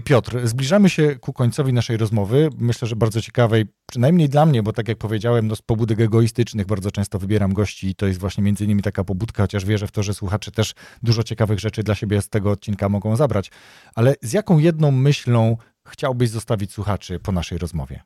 Piotr, 0.01 0.47
zbliżamy 0.47 0.89
się 0.89 1.15
ku 1.15 1.33
końcowi 1.33 1.73
naszej 1.73 1.97
rozmowy. 1.97 2.49
Myślę, 2.57 2.87
że 2.87 2.95
bardzo 2.95 3.21
ciekawej, 3.21 3.65
przynajmniej 3.85 4.29
dla 4.29 4.45
mnie, 4.45 4.63
bo 4.63 4.73
tak 4.73 4.87
jak 4.87 4.97
powiedziałem, 4.97 5.47
no 5.47 5.55
z 5.55 5.61
pobudek 5.61 5.99
egoistycznych 5.99 6.67
bardzo 6.67 6.91
często 6.91 7.19
wybieram 7.19 7.53
gości 7.53 7.87
i 7.87 7.95
to 7.95 8.07
jest 8.07 8.19
właśnie 8.19 8.43
między 8.43 8.63
innymi 8.65 8.81
taka 8.81 9.03
pobudka, 9.03 9.43
chociaż 9.43 9.65
wierzę 9.65 9.87
w 9.87 9.91
to, 9.91 10.03
że 10.03 10.13
słuchacze 10.13 10.51
też 10.51 10.73
dużo 11.03 11.23
ciekawych 11.23 11.59
rzeczy 11.59 11.83
dla 11.83 11.95
siebie 11.95 12.21
z 12.21 12.29
tego 12.29 12.51
odcinka 12.51 12.89
mogą 12.89 13.15
zabrać. 13.15 13.51
Ale 13.95 14.15
z 14.21 14.33
jaką 14.33 14.59
jedną 14.59 14.91
myślą 14.91 15.57
chciałbyś 15.87 16.29
zostawić 16.29 16.71
słuchaczy 16.71 17.19
po 17.19 17.31
naszej 17.31 17.57
rozmowie? 17.57 18.03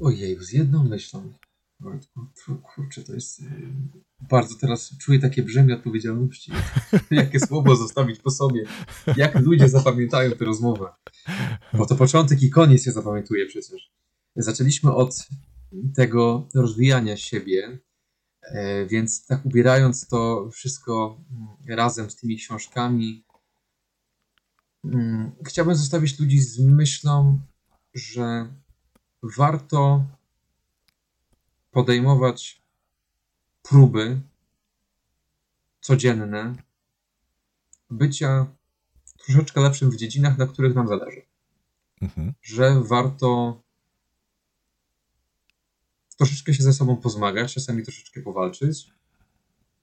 Ojej, 0.00 0.36
z 0.40 0.52
jedną 0.52 0.84
myślą. 0.84 1.32
Kurczę, 2.74 3.02
to 3.02 3.14
jest. 3.14 3.40
Y, 3.40 3.44
bardzo 4.20 4.54
teraz 4.54 4.98
czuję 5.00 5.18
takie 5.18 5.42
brzemię 5.42 5.74
odpowiedzialności. 5.74 6.52
Jakie 7.10 7.40
słowo 7.40 7.76
zostawić 7.76 8.20
po 8.20 8.30
sobie. 8.30 8.64
Jak 9.16 9.40
ludzie 9.40 9.68
zapamiętają 9.68 10.30
tę 10.30 10.44
rozmowę. 10.44 10.92
Bo 11.72 11.86
to 11.86 11.96
początek 11.96 12.42
i 12.42 12.50
koniec 12.50 12.84
się 12.84 12.92
zapamiętuje 12.92 13.46
przecież. 13.46 13.92
Zaczęliśmy 14.36 14.94
od 14.94 15.28
tego 15.94 16.48
rozwijania 16.54 17.16
siebie, 17.16 17.78
e, 18.42 18.86
więc 18.86 19.26
tak 19.26 19.46
ubierając 19.46 20.08
to 20.08 20.50
wszystko 20.52 21.20
mm, 21.30 21.78
razem 21.78 22.10
z 22.10 22.16
tymi 22.16 22.36
książkami, 22.36 23.24
mm, 24.84 25.32
chciałbym 25.46 25.74
zostawić 25.74 26.20
ludzi 26.20 26.40
z 26.40 26.58
myślą, 26.60 27.40
że 27.94 28.54
warto 29.36 30.04
podejmować 31.78 32.62
próby 33.62 34.20
codzienne 35.80 36.54
bycia 37.90 38.46
troszeczkę 39.18 39.60
lepszym 39.60 39.90
w 39.90 39.96
dziedzinach, 39.96 40.38
na 40.38 40.46
których 40.46 40.74
nam 40.74 40.88
zależy. 40.88 41.22
Mhm. 42.00 42.34
Że 42.42 42.82
warto 42.82 43.62
troszeczkę 46.16 46.54
się 46.54 46.62
ze 46.62 46.72
sobą 46.72 46.96
pozmagać, 46.96 47.54
czasami 47.54 47.82
troszeczkę 47.82 48.22
powalczyć, 48.22 48.92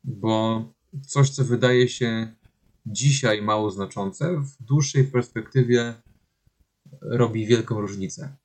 bo 0.03 0.63
coś, 1.07 1.29
co 1.29 1.43
wydaje 1.43 1.89
się 1.89 2.35
dzisiaj 2.85 3.41
mało 3.41 3.71
znaczące, 3.71 4.37
w 4.37 4.63
dłuższej 4.63 5.03
perspektywie 5.03 5.93
robi 7.01 7.45
wielką 7.45 7.81
różnicę. 7.81 8.35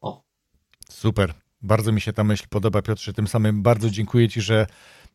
O. 0.00 0.24
Super. 0.88 1.49
Bardzo 1.62 1.92
mi 1.92 2.00
się 2.00 2.12
ta 2.12 2.24
myśl 2.24 2.44
podoba, 2.50 2.82
Piotrze. 2.82 3.12
Tym 3.12 3.26
samym 3.26 3.62
bardzo 3.62 3.90
dziękuję 3.90 4.28
Ci, 4.28 4.40
że 4.40 4.66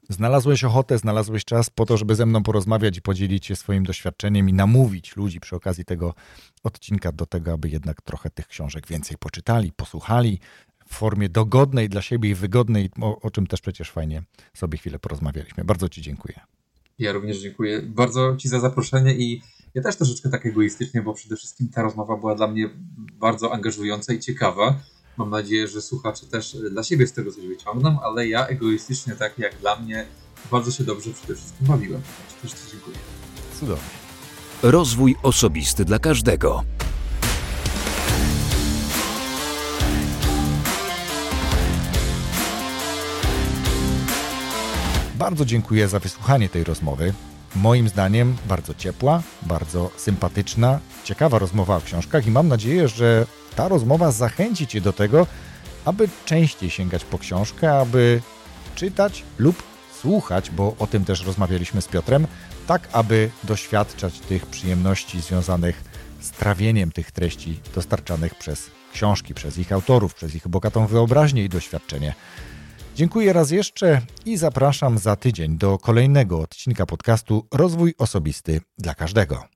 znalazłeś 0.10 0.64
ochotę, 0.64 0.98
znalazłeś 0.98 1.46
czas 1.46 1.70
po 1.70 1.86
to, 1.86 1.98
żeby 1.98 2.16
ze 2.16 2.26
mną 2.26 2.44
porozmawiać 2.44 2.98
i 2.98 3.02
podzielić 3.02 3.46
się 3.46 3.56
swoim 3.56 3.84
doświadczeniem 3.84 4.50
i 4.50 4.54
namówić 4.54 5.16
ludzi 5.16 5.40
przy 5.40 5.56
okazji 5.56 5.86
tego 5.86 6.14
odcinka 6.64 7.12
do 7.12 7.26
tego, 7.26 7.54
aby 7.54 7.70
jednak 7.70 8.02
trochę 8.02 8.30
tych 8.30 8.48
książek 8.48 8.88
więcej 8.88 9.18
poczytali, 9.18 9.72
posłuchali 9.72 10.40
w 10.88 10.96
formie 10.96 11.30
dogodnej 11.30 11.90
dla 11.90 12.02
siebie 12.02 12.30
i 12.30 12.36
wygodnej, 12.36 12.90
o, 13.02 13.22
o 13.22 13.32
czym 13.32 13.48
też 13.48 13.62
przecież 13.62 13.92
fajnie 13.92 14.24
sobie 14.54 14.78
chwilę 14.78 15.00
porozmawialiśmy. 15.00 15.64
Bardzo 15.64 15.90
Ci 15.90 16.02
dziękuję. 16.02 16.40
Ja 17.00 17.12
również 17.12 17.40
dziękuję 17.40 17.82
bardzo 17.82 18.36
Ci 18.38 18.50
za 18.50 18.60
zaproszenie 18.60 19.16
i 19.16 19.42
ja 19.74 19.82
też 19.82 19.96
troszeczkę 19.96 20.30
tak 20.30 20.46
egoistycznie, 20.46 21.02
bo 21.02 21.14
przede 21.14 21.36
wszystkim 21.36 21.70
ta 21.70 21.82
rozmowa 21.82 22.18
była 22.18 22.36
dla 22.36 22.48
mnie 22.48 22.70
bardzo 23.14 23.54
angażująca 23.54 24.14
i 24.14 24.20
ciekawa 24.20 24.80
Mam 25.18 25.30
nadzieję, 25.30 25.68
że 25.68 25.82
słuchacze 25.82 26.26
też 26.26 26.58
dla 26.72 26.84
siebie 26.84 27.08
z 27.08 27.14
tego 27.14 27.32
coś 27.32 27.48
wyciągną, 27.48 28.00
ale 28.02 28.28
ja 28.28 28.48
egoistycznie, 28.48 29.16
tak 29.16 29.40
jak 29.40 29.60
dla 29.60 29.76
mnie, 29.76 30.06
bardzo 30.52 30.72
się 30.72 30.84
dobrze 30.84 31.10
przede 31.14 31.36
wszystkim 31.36 31.68
bawiłem. 31.68 32.02
Też 32.42 32.52
Ci 32.52 32.58
dziękuję. 32.72 32.98
Cudownie. 33.60 33.90
Rozwój 34.64 35.16
osobisty 35.24 35.86
dla 35.86 36.00
każdego. 36.00 36.64
Bardzo 45.16 45.46
dziękuję 45.46 45.88
za 45.88 46.00
wysłuchanie 46.00 46.50
tej 46.50 46.64
rozmowy. 46.64 47.14
Moim 47.56 47.90
zdaniem 47.90 48.36
bardzo 48.48 48.74
ciepła, 48.74 49.24
bardzo 49.42 49.92
sympatyczna, 49.98 50.80
ciekawa 51.04 51.40
rozmowa 51.40 51.78
o 51.78 51.82
książkach 51.82 52.28
i 52.28 52.32
mam 52.32 52.48
nadzieję, 52.48 52.88
że 52.88 53.26
ta 53.56 53.68
rozmowa 53.68 54.12
zachęci 54.12 54.68
Cię 54.68 54.82
do 54.82 54.94
tego, 54.94 55.28
aby 55.86 56.10
częściej 56.26 56.70
sięgać 56.70 57.06
po 57.06 57.18
książkę, 57.18 57.80
aby 57.80 58.22
czytać 58.76 59.24
lub 59.38 59.64
słuchać, 60.02 60.52
bo 60.52 60.76
o 60.80 60.88
tym 60.88 61.06
też 61.06 61.26
rozmawialiśmy 61.26 61.82
z 61.82 61.88
Piotrem, 61.88 62.28
tak 62.68 62.90
aby 62.92 63.30
doświadczać 63.44 64.20
tych 64.20 64.46
przyjemności 64.46 65.22
związanych 65.22 65.84
z 66.22 66.32
trawieniem 66.32 66.92
tych 66.92 67.12
treści 67.12 67.60
dostarczanych 67.76 68.36
przez 68.36 68.72
książki, 68.94 69.34
przez 69.34 69.58
ich 69.58 69.72
autorów, 69.72 70.14
przez 70.14 70.36
ich 70.36 70.48
bogatą 70.48 70.88
wyobraźnię 70.88 71.44
i 71.44 71.50
doświadczenie. 71.50 72.14
Dziękuję 72.96 73.34
raz 73.34 73.52
jeszcze 73.52 74.02
i 74.26 74.38
zapraszam 74.38 74.98
za 74.98 75.16
tydzień 75.16 75.58
do 75.58 75.78
kolejnego 75.78 76.40
odcinka 76.40 76.86
podcastu 76.86 77.48
Rozwój 77.54 77.94
Osobisty 77.98 78.62
dla 78.78 78.96
Każdego. 78.96 79.55